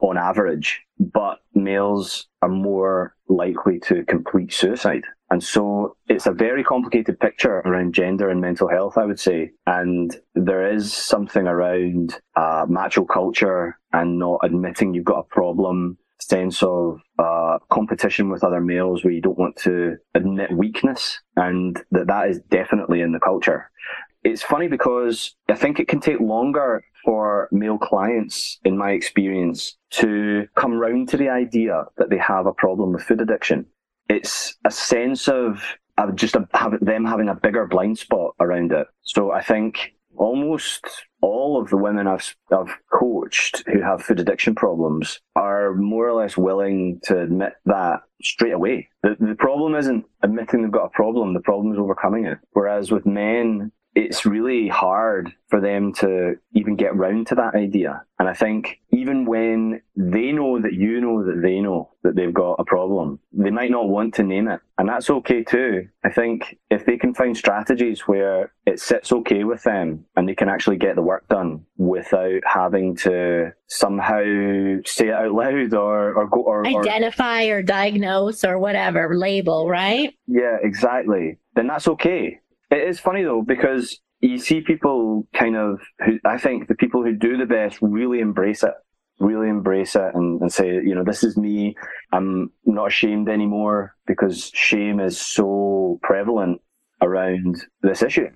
on 0.00 0.18
average, 0.18 0.80
but 0.98 1.38
males 1.54 2.26
are 2.42 2.48
more 2.48 3.14
likely 3.28 3.78
to 3.78 4.04
complete 4.04 4.52
suicide. 4.52 5.04
And 5.32 5.42
so 5.42 5.96
it's 6.08 6.26
a 6.26 6.30
very 6.30 6.62
complicated 6.62 7.18
picture 7.18 7.60
around 7.60 7.94
gender 7.94 8.28
and 8.28 8.38
mental 8.38 8.68
health, 8.68 8.98
I 8.98 9.06
would 9.06 9.18
say. 9.18 9.52
And 9.66 10.14
there 10.34 10.70
is 10.70 10.92
something 10.92 11.46
around 11.46 12.20
uh, 12.36 12.66
macho 12.68 13.06
culture 13.06 13.78
and 13.94 14.18
not 14.18 14.40
admitting 14.42 14.92
you've 14.92 15.06
got 15.06 15.20
a 15.20 15.34
problem 15.34 15.96
sense 16.20 16.62
of 16.62 17.00
uh, 17.18 17.56
competition 17.70 18.28
with 18.28 18.44
other 18.44 18.60
males 18.60 19.02
where 19.02 19.12
you 19.14 19.22
don't 19.22 19.38
want 19.38 19.56
to 19.56 19.96
admit 20.14 20.52
weakness 20.52 21.18
and 21.36 21.82
that 21.92 22.08
that 22.08 22.28
is 22.28 22.38
definitely 22.50 23.00
in 23.00 23.12
the 23.12 23.18
culture. 23.18 23.70
It's 24.24 24.42
funny 24.42 24.68
because 24.68 25.34
I 25.48 25.54
think 25.54 25.80
it 25.80 25.88
can 25.88 26.00
take 26.00 26.20
longer 26.20 26.84
for 27.06 27.48
male 27.52 27.78
clients, 27.78 28.60
in 28.66 28.76
my 28.76 28.90
experience, 28.90 29.78
to 29.92 30.46
come 30.56 30.74
round 30.74 31.08
to 31.08 31.16
the 31.16 31.30
idea 31.30 31.84
that 31.96 32.10
they 32.10 32.18
have 32.18 32.44
a 32.44 32.52
problem 32.52 32.92
with 32.92 33.02
food 33.02 33.22
addiction. 33.22 33.64
It's 34.08 34.56
a 34.64 34.70
sense 34.70 35.28
of, 35.28 35.62
just 36.14 36.36
a, 36.36 36.48
have, 36.54 36.78
them 36.80 37.04
having 37.04 37.28
a 37.28 37.34
bigger 37.34 37.66
blind 37.66 37.98
spot 37.98 38.34
around 38.40 38.72
it. 38.72 38.86
So 39.02 39.30
I 39.30 39.42
think 39.42 39.94
almost 40.16 40.84
all 41.20 41.60
of 41.60 41.70
the 41.70 41.76
women 41.76 42.06
I've, 42.06 42.34
I've 42.50 42.76
coached 42.92 43.62
who 43.66 43.80
have 43.80 44.02
food 44.02 44.20
addiction 44.20 44.54
problems 44.54 45.20
are 45.36 45.74
more 45.74 46.08
or 46.08 46.12
less 46.12 46.36
willing 46.36 47.00
to 47.04 47.20
admit 47.20 47.54
that 47.66 48.00
straight 48.22 48.52
away. 48.52 48.88
The, 49.02 49.16
the 49.18 49.36
problem 49.38 49.74
isn't 49.74 50.04
admitting 50.22 50.62
they've 50.62 50.70
got 50.70 50.86
a 50.86 50.90
problem, 50.90 51.34
the 51.34 51.40
problem 51.40 51.72
is 51.72 51.78
overcoming 51.78 52.26
it. 52.26 52.38
Whereas 52.52 52.90
with 52.90 53.06
men, 53.06 53.72
it's 53.94 54.24
really 54.24 54.68
hard 54.68 55.32
for 55.48 55.60
them 55.60 55.92
to 55.92 56.34
even 56.54 56.76
get 56.76 56.96
round 56.96 57.26
to 57.26 57.34
that 57.34 57.54
idea. 57.54 58.02
And 58.18 58.28
I 58.28 58.34
think 58.34 58.80
even 58.90 59.26
when 59.26 59.82
they 59.96 60.32
know 60.32 60.60
that 60.60 60.72
you 60.72 61.00
know 61.00 61.24
that 61.24 61.42
they 61.42 61.60
know 61.60 61.90
that 62.02 62.14
they've 62.14 62.32
got 62.32 62.54
a 62.54 62.64
problem, 62.64 63.18
they 63.32 63.50
might 63.50 63.70
not 63.70 63.88
want 63.88 64.14
to 64.14 64.22
name 64.22 64.48
it. 64.48 64.60
And 64.78 64.88
that's 64.88 65.10
okay 65.10 65.44
too. 65.44 65.88
I 66.04 66.10
think 66.10 66.58
if 66.70 66.86
they 66.86 66.96
can 66.96 67.14
find 67.14 67.36
strategies 67.36 68.02
where 68.02 68.52
it 68.64 68.80
sits 68.80 69.12
okay 69.12 69.44
with 69.44 69.62
them 69.64 70.06
and 70.16 70.28
they 70.28 70.34
can 70.34 70.48
actually 70.48 70.76
get 70.76 70.94
the 70.94 71.02
work 71.02 71.28
done 71.28 71.64
without 71.76 72.40
having 72.46 72.96
to 72.96 73.52
somehow 73.66 74.22
say 74.84 75.08
it 75.08 75.14
out 75.14 75.32
loud 75.32 75.74
or, 75.74 76.14
or 76.14 76.28
go 76.28 76.42
or 76.42 76.66
identify 76.66 77.46
or, 77.46 77.58
or 77.58 77.62
diagnose 77.62 78.44
or 78.44 78.58
whatever 78.58 79.16
label, 79.16 79.68
right? 79.68 80.14
Yeah, 80.26 80.56
exactly. 80.62 81.38
Then 81.54 81.66
that's 81.66 81.88
okay 81.88 82.38
it 82.72 82.88
is 82.88 82.98
funny 82.98 83.22
though 83.22 83.42
because 83.42 84.00
you 84.20 84.38
see 84.38 84.60
people 84.60 85.26
kind 85.34 85.56
of 85.56 85.80
who 86.04 86.18
I 86.24 86.38
think 86.38 86.68
the 86.68 86.74
people 86.74 87.02
who 87.02 87.14
do 87.14 87.36
the 87.36 87.46
best 87.46 87.78
really 87.82 88.20
embrace 88.20 88.62
it, 88.62 88.74
really 89.18 89.48
embrace 89.48 89.96
it 89.96 90.14
and, 90.14 90.40
and 90.40 90.52
say, 90.52 90.68
you 90.68 90.94
know, 90.94 91.04
this 91.04 91.24
is 91.24 91.36
me. 91.36 91.74
I'm 92.12 92.50
not 92.64 92.88
ashamed 92.88 93.28
anymore 93.28 93.96
because 94.06 94.50
shame 94.54 95.00
is 95.00 95.20
so 95.20 95.98
prevalent 96.02 96.60
around 97.00 97.64
this 97.82 98.02
issue. 98.02 98.28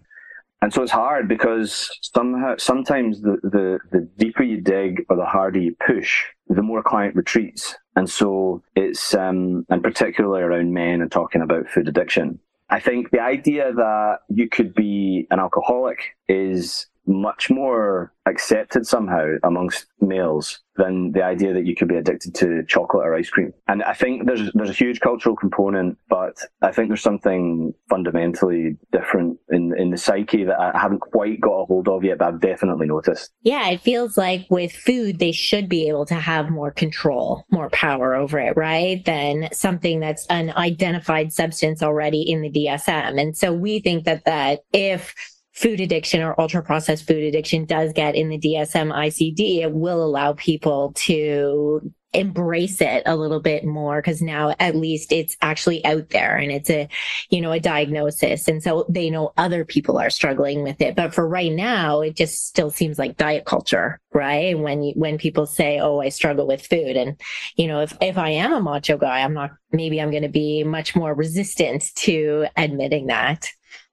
And 0.62 0.72
so 0.72 0.82
it's 0.82 0.92
hard 0.92 1.28
because 1.28 1.90
somehow, 2.00 2.54
sometimes 2.58 3.20
the, 3.20 3.36
the, 3.42 3.78
the 3.92 4.08
deeper 4.16 4.42
you 4.42 4.60
dig 4.60 5.04
or 5.08 5.16
the 5.16 5.24
harder 5.24 5.60
you 5.60 5.76
push, 5.86 6.24
the 6.48 6.62
more 6.62 6.82
client 6.82 7.14
retreats. 7.14 7.76
And 7.94 8.08
so 8.08 8.62
it's, 8.74 9.14
um, 9.14 9.66
and 9.68 9.82
particularly 9.82 10.42
around 10.42 10.72
men 10.72 11.02
and 11.02 11.12
talking 11.12 11.42
about 11.42 11.68
food 11.68 11.88
addiction, 11.88 12.40
I 12.68 12.80
think 12.80 13.10
the 13.10 13.20
idea 13.20 13.72
that 13.72 14.18
you 14.28 14.48
could 14.48 14.74
be 14.74 15.26
an 15.30 15.38
alcoholic 15.38 16.16
is 16.28 16.86
much 17.06 17.50
more 17.50 18.12
accepted 18.26 18.86
somehow 18.86 19.34
amongst 19.44 19.86
males 20.00 20.60
than 20.76 21.12
the 21.12 21.22
idea 21.22 21.54
that 21.54 21.64
you 21.64 21.74
could 21.74 21.88
be 21.88 21.96
addicted 21.96 22.34
to 22.34 22.62
chocolate 22.66 23.06
or 23.06 23.14
ice 23.14 23.30
cream. 23.30 23.52
And 23.68 23.82
I 23.82 23.94
think 23.94 24.26
there's 24.26 24.50
there's 24.52 24.70
a 24.70 24.74
huge 24.74 25.00
cultural 25.00 25.36
component, 25.36 25.96
but 26.08 26.36
I 26.62 26.72
think 26.72 26.88
there's 26.88 27.02
something 27.02 27.72
fundamentally 27.88 28.76
different 28.92 29.38
in 29.50 29.72
in 29.78 29.90
the 29.90 29.96
psyche 29.96 30.44
that 30.44 30.58
I 30.58 30.78
haven't 30.78 31.00
quite 31.00 31.40
got 31.40 31.62
a 31.62 31.64
hold 31.64 31.88
of 31.88 32.04
yet, 32.04 32.18
but 32.18 32.28
I've 32.28 32.40
definitely 32.40 32.88
noticed. 32.88 33.32
Yeah, 33.42 33.68
it 33.68 33.80
feels 33.80 34.18
like 34.18 34.46
with 34.50 34.72
food 34.72 35.18
they 35.18 35.32
should 35.32 35.68
be 35.68 35.88
able 35.88 36.06
to 36.06 36.14
have 36.14 36.50
more 36.50 36.70
control, 36.70 37.44
more 37.50 37.70
power 37.70 38.14
over 38.14 38.38
it, 38.38 38.56
right? 38.56 39.04
Than 39.04 39.48
something 39.52 40.00
that's 40.00 40.26
an 40.26 40.50
identified 40.50 41.32
substance 41.32 41.82
already 41.82 42.22
in 42.22 42.42
the 42.42 42.50
DSM. 42.50 43.20
And 43.20 43.36
so 43.36 43.52
we 43.52 43.80
think 43.80 44.04
that 44.04 44.24
that 44.24 44.60
if 44.72 45.14
food 45.56 45.80
addiction 45.80 46.22
or 46.22 46.38
ultra 46.38 46.62
processed 46.62 47.06
food 47.06 47.24
addiction 47.24 47.64
does 47.64 47.92
get 47.94 48.14
in 48.14 48.28
the 48.28 48.38
DSM 48.38 48.92
ICD, 48.94 49.62
it 49.62 49.72
will 49.72 50.04
allow 50.04 50.34
people 50.34 50.92
to 50.94 51.92
embrace 52.12 52.80
it 52.80 53.02
a 53.04 53.16
little 53.16 53.40
bit 53.40 53.64
more 53.64 54.00
because 54.00 54.22
now 54.22 54.54
at 54.58 54.76
least 54.76 55.12
it's 55.12 55.36
actually 55.42 55.84
out 55.84 56.08
there 56.10 56.36
and 56.36 56.50
it's 56.50 56.70
a 56.70 56.88
you 57.28 57.42
know 57.42 57.52
a 57.52 57.60
diagnosis 57.60 58.48
and 58.48 58.62
so 58.62 58.86
they 58.88 59.10
know 59.10 59.34
other 59.36 59.66
people 59.66 59.98
are 59.98 60.08
struggling 60.08 60.62
with 60.62 60.80
it. 60.80 60.94
But 60.94 61.14
for 61.14 61.28
right 61.28 61.52
now 61.52 62.00
it 62.00 62.16
just 62.16 62.46
still 62.46 62.70
seems 62.70 62.98
like 62.98 63.18
diet 63.18 63.44
culture 63.44 64.00
right? 64.14 64.54
And 64.54 64.62
when 64.62 64.92
when 64.94 65.18
people 65.18 65.44
say 65.44 65.78
oh 65.78 66.00
i 66.00 66.08
struggle 66.08 66.46
with 66.46 66.66
food 66.66 66.96
and 66.96 67.20
you 67.56 67.66
know 67.66 67.80
if 67.80 67.94
if 68.00 68.16
i 68.16 68.30
am 68.30 68.52
a 68.54 68.60
macho 68.60 68.96
guy 68.96 69.20
i'm 69.20 69.34
not 69.34 69.50
maybe 69.72 70.00
i'm 70.00 70.10
going 70.10 70.22
to 70.22 70.28
be 70.30 70.64
much 70.64 70.96
more 70.96 71.12
resistant 71.12 71.94
to 71.96 72.46
admitting 72.56 73.08
that 73.08 73.50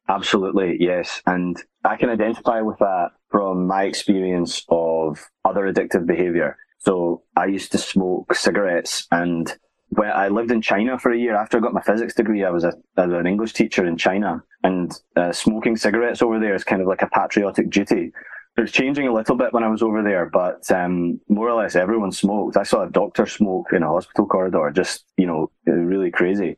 absolutely 0.10 0.78
yes 0.80 1.22
and 1.26 1.63
i 1.84 1.96
can 1.96 2.10
identify 2.10 2.62
with 2.62 2.78
that 2.80 3.10
from 3.30 3.66
my 3.68 3.84
experience 3.84 4.66
of 4.70 5.20
other 5.46 5.72
addictive 5.72 6.06
behavior 6.06 6.58
so 6.84 7.24
I 7.38 7.46
used 7.46 7.72
to 7.72 7.78
smoke 7.78 8.36
cigarettes 8.36 9.08
and 9.12 9.52
when 9.89 10.10
I 10.10 10.28
lived 10.28 10.52
in 10.52 10.62
China 10.62 11.00
for 11.00 11.12
a 11.12 11.18
year 11.18 11.36
after 11.36 11.58
I 11.58 11.62
got 11.62 11.74
my 11.74 11.82
physics 11.82 12.13
degree, 12.13 12.44
I 12.44 12.50
was, 12.50 12.63
a, 12.63 12.74
I 12.98 13.06
was 13.06 13.16
an 13.16 13.28
English 13.28 13.54
teacher 13.54 13.86
in 13.86 13.96
China 13.96 14.44
and 14.63 14.92
uh, 15.16 15.32
smoking 15.32 15.78
cigarettes 15.78 16.22
over 16.22 16.39
there 16.39 16.56
is 16.56 16.63
kind 16.63 16.82
of 16.82 16.88
like 16.88 17.02
a 17.02 17.08
patriotic 17.08 17.70
duty. 17.70 18.12
It 18.58 18.62
was 18.62 18.72
changing 18.72 19.08
a 19.08 19.13
little 19.13 19.36
bit 19.36 19.54
when 19.54 19.63
I 19.63 19.70
was 19.70 19.82
over 19.82 20.04
there, 20.04 20.30
but 20.32 20.70
um, 20.72 21.20
more 21.30 21.50
or 21.50 21.62
less 21.62 21.76
everyone 21.76 22.12
smoked. 22.12 22.58
I 22.58 22.63
saw 22.63 22.84
a 22.84 22.89
doctor 22.89 23.26
smoke 23.26 23.68
in 23.72 23.82
a 23.82 23.88
hospital 23.88 24.28
corridor, 24.28 24.70
just, 24.76 25.06
you 25.18 25.26
know, 25.26 25.52
really 25.66 26.12
crazy. 26.12 26.58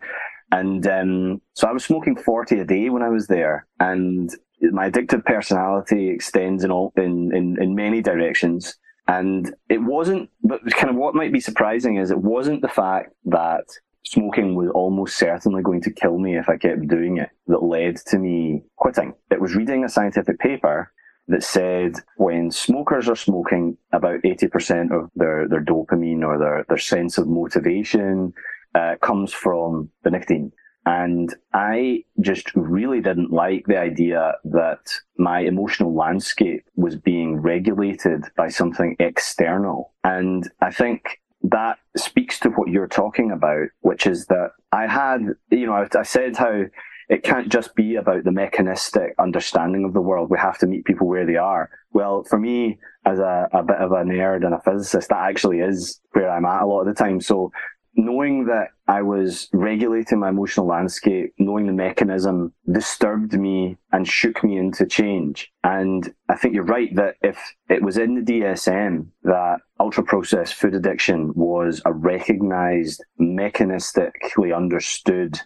And 0.55 0.87
um, 0.87 1.41
so 1.53 1.67
I 1.67 1.73
was 1.73 1.83
smoking 1.83 2.15
40 2.15 2.59
a 2.59 2.65
day 2.65 2.89
when 2.89 3.03
I 3.03 3.09
was 3.09 3.27
there. 3.27 3.67
And 3.81 4.29
my 4.61 4.89
addictive 4.89 5.25
personality 5.25 6.09
extends 6.09 6.63
in 6.63 6.71
all 6.71 6.93
in, 6.95 7.35
in, 7.35 7.61
in 7.61 7.75
many 7.75 8.01
directions. 8.01 8.77
And 9.09 9.53
it 9.69 9.83
wasn't, 9.83 10.29
but 10.43 10.61
kind 10.71 10.89
of 10.89 10.95
what 10.95 11.13
might 11.13 11.33
be 11.33 11.41
surprising 11.41 11.97
is 11.97 12.09
it 12.09 12.19
wasn't 12.19 12.61
the 12.61 12.69
fact 12.69 13.11
that 13.25 13.65
smoking 14.05 14.55
was 14.55 14.69
almost 14.73 15.17
certainly 15.17 15.61
going 15.61 15.81
to 15.81 15.91
kill 15.91 16.17
me 16.19 16.37
if 16.37 16.47
I 16.47 16.55
kept 16.55 16.87
doing 16.87 17.17
it 17.17 17.29
that 17.47 17.61
led 17.61 17.97
to 18.07 18.17
me 18.17 18.63
quitting. 18.77 19.13
It 19.31 19.41
was 19.41 19.55
reading 19.55 19.83
a 19.83 19.89
scientific 19.89 20.39
paper 20.39 20.89
that 21.27 21.43
said 21.43 21.95
when 22.15 22.49
smokers 22.49 23.09
are 23.09 23.15
smoking, 23.15 23.77
about 23.91 24.21
80% 24.21 24.91
of 24.91 25.09
their, 25.15 25.49
their 25.49 25.63
dopamine 25.63 26.23
or 26.23 26.37
their, 26.37 26.65
their 26.69 26.77
sense 26.77 27.17
of 27.17 27.27
motivation 27.27 28.31
uh, 28.75 28.95
comes 29.01 29.33
from 29.33 29.89
the 30.03 30.11
nicotine. 30.11 30.51
And 30.85 31.33
I 31.53 32.03
just 32.21 32.53
really 32.55 33.01
didn't 33.01 33.31
like 33.31 33.65
the 33.65 33.79
idea 33.79 34.33
that 34.43 34.91
my 35.17 35.39
emotional 35.39 35.95
landscape 35.95 36.63
was 36.75 36.95
being 36.95 37.37
regulated 37.37 38.25
by 38.37 38.49
something 38.49 38.95
external. 38.99 39.93
And 40.03 40.47
I 40.61 40.69
think 40.69 41.21
that 41.41 41.79
speaks 41.97 42.39
to 42.41 42.49
what 42.49 42.69
you're 42.69 42.87
talking 42.87 43.31
about, 43.31 43.67
which 43.81 44.05
is 44.05 44.27
that 44.27 44.51
I 44.71 44.85
had, 44.85 45.21
you 45.49 45.65
know, 45.65 45.73
I, 45.73 45.87
I 45.97 46.03
said 46.03 46.37
how 46.37 46.65
it 47.09 47.23
can't 47.23 47.51
just 47.51 47.75
be 47.75 47.95
about 47.95 48.23
the 48.23 48.31
mechanistic 48.31 49.13
understanding 49.19 49.85
of 49.85 49.93
the 49.93 50.01
world. 50.01 50.29
We 50.29 50.39
have 50.39 50.57
to 50.59 50.67
meet 50.67 50.85
people 50.85 51.07
where 51.07 51.25
they 51.25 51.35
are. 51.35 51.69
Well, 51.93 52.23
for 52.23 52.39
me, 52.39 52.79
as 53.05 53.19
a, 53.19 53.47
a 53.53 53.63
bit 53.63 53.77
of 53.77 53.91
a 53.91 54.03
nerd 54.03 54.43
and 54.45 54.53
a 54.53 54.61
physicist, 54.61 55.09
that 55.09 55.29
actually 55.29 55.59
is 55.59 55.99
where 56.11 56.29
I'm 56.29 56.45
at 56.45 56.63
a 56.63 56.65
lot 56.65 56.81
of 56.81 56.87
the 56.87 56.93
time. 56.93 57.21
So 57.21 57.51
knowing 57.95 58.45
that 58.45 58.69
I 58.87 59.01
was 59.01 59.49
regulating 59.53 60.19
my 60.19 60.29
emotional 60.29 60.67
landscape, 60.67 61.33
knowing 61.39 61.65
the 61.65 61.73
mechanism 61.73 62.53
disturbed 62.71 63.33
me 63.33 63.77
and 63.91 64.07
shook 64.07 64.43
me 64.43 64.57
into 64.57 64.85
change. 64.85 65.51
And 65.63 66.13
I 66.29 66.35
think 66.35 66.53
you're 66.53 66.63
right 66.63 66.93
that 66.95 67.15
if 67.21 67.37
it 67.69 67.81
was 67.81 67.97
in 67.97 68.15
the 68.15 68.21
DSM 68.21 69.07
that 69.23 69.57
ultra 69.79 70.03
processed 70.03 70.55
food 70.55 70.75
addiction 70.75 71.31
was 71.35 71.81
a 71.85 71.93
recognized, 71.93 73.03
mechanistically 73.19 74.55
understood 74.55 75.39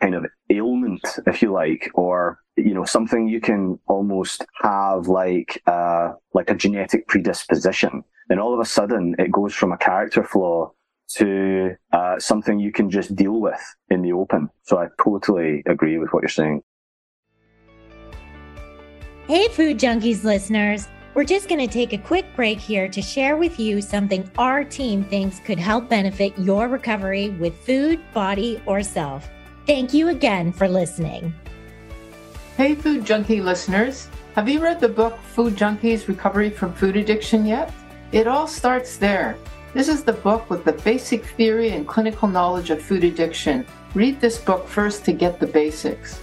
kind 0.00 0.14
of 0.14 0.26
ailment, 0.50 1.18
if 1.26 1.40
you 1.40 1.52
like, 1.52 1.90
or 1.94 2.38
you 2.56 2.74
know 2.74 2.84
something 2.84 3.26
you 3.26 3.40
can 3.40 3.78
almost 3.86 4.44
have 4.62 5.08
like 5.08 5.62
uh, 5.66 6.12
like 6.34 6.50
a 6.50 6.54
genetic 6.54 7.06
predisposition. 7.08 8.02
Then 8.28 8.38
all 8.38 8.54
of 8.54 8.60
a 8.60 8.64
sudden 8.64 9.14
it 9.18 9.32
goes 9.32 9.54
from 9.54 9.72
a 9.72 9.78
character 9.78 10.22
flaw 10.22 10.72
to 11.16 11.76
uh, 11.92 12.18
something 12.18 12.58
you 12.58 12.72
can 12.72 12.90
just 12.90 13.14
deal 13.14 13.40
with 13.40 13.60
in 13.90 14.02
the 14.02 14.12
open. 14.12 14.50
So 14.62 14.78
I 14.78 14.88
totally 15.02 15.62
agree 15.66 15.98
with 15.98 16.10
what 16.12 16.22
you're 16.22 16.28
saying. 16.28 16.62
Hey, 19.26 19.48
Food 19.48 19.78
Junkies 19.78 20.24
listeners. 20.24 20.88
We're 21.14 21.24
just 21.24 21.48
going 21.48 21.60
to 21.60 21.72
take 21.72 21.92
a 21.92 21.98
quick 21.98 22.26
break 22.34 22.58
here 22.58 22.88
to 22.88 23.00
share 23.00 23.36
with 23.36 23.60
you 23.60 23.80
something 23.80 24.28
our 24.36 24.64
team 24.64 25.04
thinks 25.04 25.38
could 25.38 25.60
help 25.60 25.88
benefit 25.88 26.36
your 26.36 26.66
recovery 26.68 27.30
with 27.30 27.56
food, 27.60 28.00
body, 28.12 28.60
or 28.66 28.82
self. 28.82 29.30
Thank 29.64 29.94
you 29.94 30.08
again 30.08 30.52
for 30.52 30.68
listening. 30.68 31.32
Hey, 32.56 32.74
Food 32.74 33.04
Junkie 33.04 33.40
listeners. 33.40 34.08
Have 34.34 34.48
you 34.48 34.60
read 34.60 34.80
the 34.80 34.88
book 34.88 35.16
Food 35.18 35.54
Junkies 35.54 36.08
Recovery 36.08 36.50
from 36.50 36.74
Food 36.74 36.96
Addiction 36.96 37.46
yet? 37.46 37.72
It 38.10 38.26
all 38.26 38.48
starts 38.48 38.96
there. 38.96 39.36
This 39.74 39.88
is 39.88 40.04
the 40.04 40.12
book 40.12 40.48
with 40.50 40.64
the 40.64 40.72
basic 40.72 41.24
theory 41.24 41.70
and 41.70 41.84
clinical 41.84 42.28
knowledge 42.28 42.70
of 42.70 42.80
food 42.80 43.02
addiction. 43.02 43.66
Read 43.92 44.20
this 44.20 44.38
book 44.38 44.68
first 44.68 45.04
to 45.04 45.12
get 45.12 45.40
the 45.40 45.48
basics. 45.48 46.20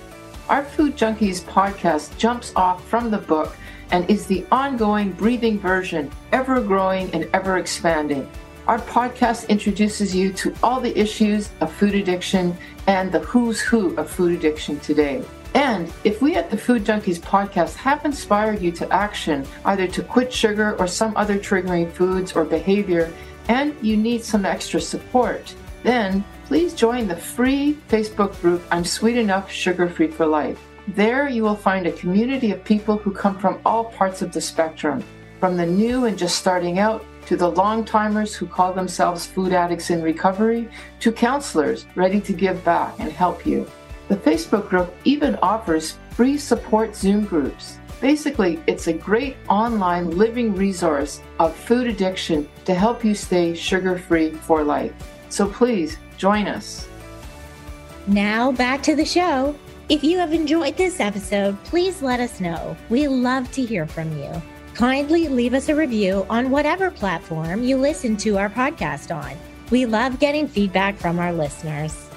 Our 0.47 0.63
Food 0.63 0.95
Junkies 0.95 1.41
podcast 1.41 2.17
jumps 2.17 2.53
off 2.55 2.87
from 2.87 3.11
the 3.11 3.17
book 3.17 3.57
and 3.91 4.09
is 4.09 4.25
the 4.25 4.45
ongoing 4.53 5.11
breathing 5.11 5.59
version, 5.59 6.09
ever 6.31 6.61
growing 6.61 7.13
and 7.13 7.29
ever 7.33 7.57
expanding. 7.57 8.25
Our 8.67 8.79
podcast 8.79 9.49
introduces 9.49 10.15
you 10.15 10.31
to 10.31 10.55
all 10.63 10.79
the 10.79 10.97
issues 10.97 11.49
of 11.59 11.73
food 11.73 11.93
addiction 11.93 12.55
and 12.87 13.11
the 13.11 13.19
who's 13.19 13.59
who 13.59 13.93
of 13.97 14.09
food 14.09 14.31
addiction 14.31 14.79
today. 14.79 15.25
And 15.53 15.91
if 16.05 16.21
we 16.21 16.37
at 16.37 16.49
the 16.49 16.57
Food 16.57 16.85
Junkies 16.85 17.19
podcast 17.19 17.75
have 17.75 18.05
inspired 18.05 18.61
you 18.61 18.71
to 18.71 18.89
action, 18.93 19.45
either 19.65 19.85
to 19.87 20.01
quit 20.01 20.31
sugar 20.31 20.77
or 20.79 20.87
some 20.87 21.17
other 21.17 21.37
triggering 21.37 21.91
foods 21.91 22.31
or 22.31 22.45
behavior, 22.45 23.11
and 23.47 23.75
you 23.81 23.97
need 23.97 24.23
some 24.23 24.45
extra 24.45 24.79
support, 24.79 25.53
then 25.83 26.23
please 26.45 26.73
join 26.73 27.07
the 27.07 27.15
free 27.15 27.77
Facebook 27.89 28.39
group 28.41 28.61
I'm 28.71 28.85
Sweet 28.85 29.17
Enough 29.17 29.51
Sugar 29.51 29.89
Free 29.89 30.07
for 30.07 30.25
Life. 30.25 30.59
There 30.89 31.29
you 31.29 31.43
will 31.43 31.55
find 31.55 31.87
a 31.87 31.91
community 31.91 32.51
of 32.51 32.63
people 32.63 32.97
who 32.97 33.11
come 33.11 33.37
from 33.37 33.59
all 33.65 33.85
parts 33.85 34.21
of 34.21 34.31
the 34.31 34.41
spectrum, 34.41 35.03
from 35.39 35.57
the 35.57 35.65
new 35.65 36.05
and 36.05 36.17
just 36.17 36.37
starting 36.37 36.79
out 36.79 37.05
to 37.27 37.37
the 37.37 37.47
long 37.47 37.85
timers 37.85 38.35
who 38.35 38.45
call 38.45 38.73
themselves 38.73 39.25
food 39.25 39.53
addicts 39.53 39.89
in 39.89 40.01
recovery 40.01 40.67
to 40.99 41.11
counselors 41.11 41.85
ready 41.95 42.19
to 42.19 42.33
give 42.33 42.63
back 42.65 42.93
and 42.99 43.11
help 43.11 43.45
you. 43.45 43.69
The 44.07 44.17
Facebook 44.17 44.67
group 44.69 44.93
even 45.05 45.35
offers 45.37 45.97
free 46.09 46.37
support 46.37 46.95
Zoom 46.95 47.25
groups 47.25 47.77
Basically, 48.01 48.59
it's 48.65 48.87
a 48.87 48.93
great 48.93 49.37
online 49.47 50.17
living 50.17 50.55
resource 50.55 51.21
of 51.39 51.55
food 51.55 51.85
addiction 51.85 52.49
to 52.65 52.73
help 52.73 53.05
you 53.05 53.13
stay 53.13 53.53
sugar 53.53 53.97
free 53.97 54.31
for 54.31 54.63
life. 54.63 54.91
So 55.29 55.47
please 55.47 55.97
join 56.17 56.47
us. 56.47 56.87
Now 58.07 58.51
back 58.51 58.81
to 58.83 58.95
the 58.95 59.05
show. 59.05 59.55
If 59.87 60.03
you 60.03 60.17
have 60.17 60.33
enjoyed 60.33 60.77
this 60.77 60.99
episode, 60.99 61.63
please 61.63 62.01
let 62.01 62.19
us 62.19 62.39
know. 62.39 62.75
We 62.89 63.07
love 63.07 63.51
to 63.51 63.61
hear 63.61 63.85
from 63.85 64.17
you. 64.17 64.41
Kindly 64.73 65.27
leave 65.27 65.53
us 65.53 65.69
a 65.69 65.75
review 65.75 66.25
on 66.29 66.49
whatever 66.49 66.89
platform 66.89 67.61
you 67.63 67.77
listen 67.77 68.17
to 68.17 68.37
our 68.37 68.49
podcast 68.49 69.15
on. 69.15 69.37
We 69.69 69.85
love 69.85 70.19
getting 70.19 70.47
feedback 70.47 70.97
from 70.97 71.19
our 71.19 71.31
listeners. 71.31 72.10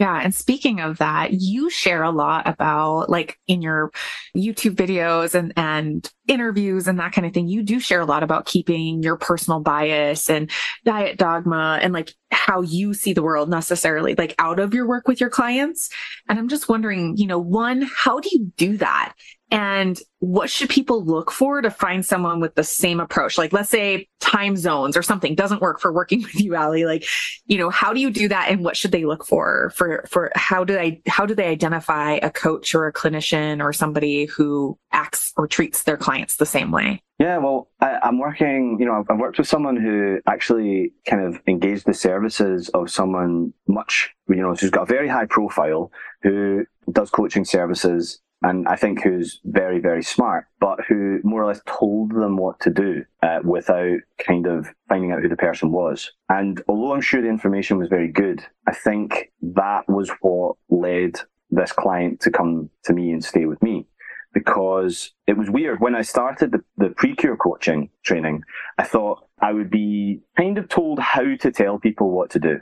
Yeah. 0.00 0.18
And 0.18 0.34
speaking 0.34 0.80
of 0.80 0.96
that, 0.96 1.34
you 1.34 1.68
share 1.68 2.02
a 2.02 2.10
lot 2.10 2.48
about 2.48 3.10
like 3.10 3.38
in 3.46 3.60
your 3.60 3.92
YouTube 4.34 4.74
videos 4.74 5.34
and, 5.34 5.52
and 5.58 6.10
interviews 6.26 6.88
and 6.88 6.98
that 6.98 7.12
kind 7.12 7.26
of 7.26 7.34
thing. 7.34 7.48
You 7.48 7.62
do 7.62 7.78
share 7.78 8.00
a 8.00 8.06
lot 8.06 8.22
about 8.22 8.46
keeping 8.46 9.02
your 9.02 9.18
personal 9.18 9.60
bias 9.60 10.30
and 10.30 10.50
diet 10.86 11.18
dogma 11.18 11.78
and 11.82 11.92
like 11.92 12.14
how 12.30 12.62
you 12.62 12.94
see 12.94 13.12
the 13.12 13.22
world 13.22 13.50
necessarily 13.50 14.14
like 14.14 14.34
out 14.38 14.58
of 14.58 14.72
your 14.72 14.88
work 14.88 15.06
with 15.06 15.20
your 15.20 15.28
clients. 15.28 15.90
And 16.30 16.38
I'm 16.38 16.48
just 16.48 16.66
wondering, 16.66 17.18
you 17.18 17.26
know, 17.26 17.38
one, 17.38 17.86
how 17.94 18.20
do 18.20 18.30
you 18.32 18.50
do 18.56 18.78
that? 18.78 19.12
And 19.50 20.00
what 20.20 20.48
should 20.48 20.68
people 20.68 21.04
look 21.04 21.30
for 21.30 21.60
to 21.60 21.70
find 21.70 22.06
someone 22.06 22.40
with 22.40 22.54
the 22.54 22.62
same 22.62 23.00
approach? 23.00 23.36
Like, 23.36 23.52
let's 23.52 23.70
say 23.70 24.06
time 24.20 24.56
zones 24.56 24.96
or 24.96 25.02
something 25.02 25.34
doesn't 25.34 25.60
work 25.60 25.80
for 25.80 25.92
working 25.92 26.22
with 26.22 26.40
you, 26.40 26.54
Ally. 26.54 26.84
Like, 26.84 27.04
you 27.46 27.58
know, 27.58 27.70
how 27.70 27.92
do 27.92 28.00
you 28.00 28.10
do 28.10 28.28
that? 28.28 28.48
And 28.48 28.62
what 28.64 28.76
should 28.76 28.92
they 28.92 29.04
look 29.04 29.26
for, 29.26 29.72
for, 29.74 30.04
for 30.08 30.30
how 30.36 30.62
do 30.62 30.74
they, 30.74 31.02
how 31.08 31.26
do 31.26 31.34
they 31.34 31.48
identify 31.48 32.14
a 32.22 32.30
coach 32.30 32.74
or 32.74 32.86
a 32.86 32.92
clinician 32.92 33.62
or 33.62 33.72
somebody 33.72 34.26
who 34.26 34.78
acts 34.92 35.32
or 35.36 35.48
treats 35.48 35.82
their 35.82 35.96
clients 35.96 36.36
the 36.36 36.46
same 36.46 36.70
way? 36.70 37.02
Yeah, 37.18 37.36
well, 37.36 37.68
I, 37.80 37.98
am 38.08 38.18
working, 38.18 38.78
you 38.80 38.86
know, 38.86 38.94
I've, 38.94 39.10
I've 39.10 39.18
worked 39.18 39.36
with 39.36 39.46
someone 39.46 39.76
who 39.76 40.20
actually 40.26 40.92
kind 41.06 41.22
of 41.22 41.38
engaged 41.46 41.86
the 41.86 41.92
services 41.92 42.70
of 42.70 42.90
someone 42.90 43.52
much, 43.68 44.10
you 44.28 44.36
know, 44.36 44.54
who's 44.54 44.70
got 44.70 44.82
a 44.82 44.86
very 44.86 45.08
high 45.08 45.26
profile, 45.26 45.92
who 46.22 46.64
does 46.90 47.10
coaching 47.10 47.44
services 47.44 48.20
and 48.42 48.66
I 48.68 48.76
think 48.76 49.02
who's 49.02 49.40
very, 49.44 49.80
very 49.80 50.02
smart, 50.02 50.46
but 50.60 50.78
who 50.88 51.20
more 51.22 51.42
or 51.42 51.46
less 51.46 51.60
told 51.66 52.12
them 52.12 52.36
what 52.36 52.58
to 52.60 52.70
do 52.70 53.04
uh, 53.22 53.40
without 53.44 53.98
kind 54.26 54.46
of 54.46 54.68
finding 54.88 55.12
out 55.12 55.20
who 55.20 55.28
the 55.28 55.36
person 55.36 55.72
was. 55.72 56.10
And 56.28 56.62
although 56.66 56.94
I'm 56.94 57.02
sure 57.02 57.20
the 57.20 57.28
information 57.28 57.78
was 57.78 57.88
very 57.88 58.10
good, 58.10 58.42
I 58.66 58.72
think 58.72 59.30
that 59.42 59.88
was 59.88 60.10
what 60.22 60.56
led 60.70 61.20
this 61.50 61.72
client 61.72 62.20
to 62.20 62.30
come 62.30 62.70
to 62.84 62.94
me 62.94 63.10
and 63.10 63.22
stay 63.22 63.44
with 63.44 63.62
me 63.62 63.86
because 64.32 65.12
it 65.26 65.36
was 65.36 65.50
weird. 65.50 65.80
When 65.80 65.94
I 65.94 66.02
started 66.02 66.52
the, 66.52 66.62
the 66.76 66.94
PreKure 66.94 67.38
coaching 67.38 67.90
training, 68.04 68.42
I 68.78 68.84
thought 68.84 69.26
I 69.42 69.52
would 69.52 69.70
be 69.70 70.20
kind 70.36 70.56
of 70.56 70.68
told 70.68 70.98
how 70.98 71.36
to 71.36 71.50
tell 71.50 71.78
people 71.78 72.10
what 72.10 72.30
to 72.30 72.38
do. 72.38 72.60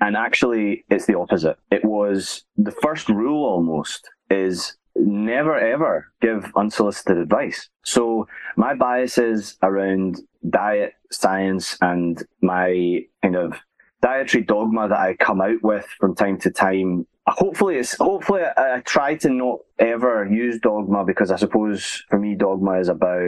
And 0.00 0.14
actually, 0.16 0.84
it's 0.90 1.06
the 1.06 1.18
opposite. 1.18 1.56
It 1.70 1.84
was 1.84 2.44
the 2.56 2.70
first 2.70 3.08
rule 3.08 3.46
almost 3.46 4.10
is 4.30 4.76
never 4.98 5.56
ever 5.56 6.12
give 6.20 6.52
unsolicited 6.56 7.18
advice. 7.18 7.68
So 7.84 8.28
my 8.56 8.74
biases 8.74 9.56
around 9.62 10.20
diet, 10.48 10.94
science, 11.10 11.76
and 11.80 12.22
my 12.40 13.00
kind 13.22 13.36
of 13.36 13.54
dietary 14.02 14.44
dogma 14.44 14.88
that 14.88 14.98
I 14.98 15.14
come 15.14 15.40
out 15.40 15.62
with 15.62 15.86
from 15.98 16.14
time 16.14 16.38
to 16.40 16.50
time 16.50 17.06
hopefully 17.26 17.76
it's 17.76 17.94
hopefully 17.94 18.42
I, 18.56 18.76
I, 18.76 18.80
try 18.80 19.16
to 19.16 19.30
not 19.30 19.58
ever 19.78 20.28
use 20.30 20.60
dogma 20.60 21.04
because 21.04 21.30
I 21.30 21.36
suppose 21.36 22.04
for 22.08 22.18
me 22.18 22.34
dogma 22.34 22.78
is 22.78 22.88
about 22.88 23.18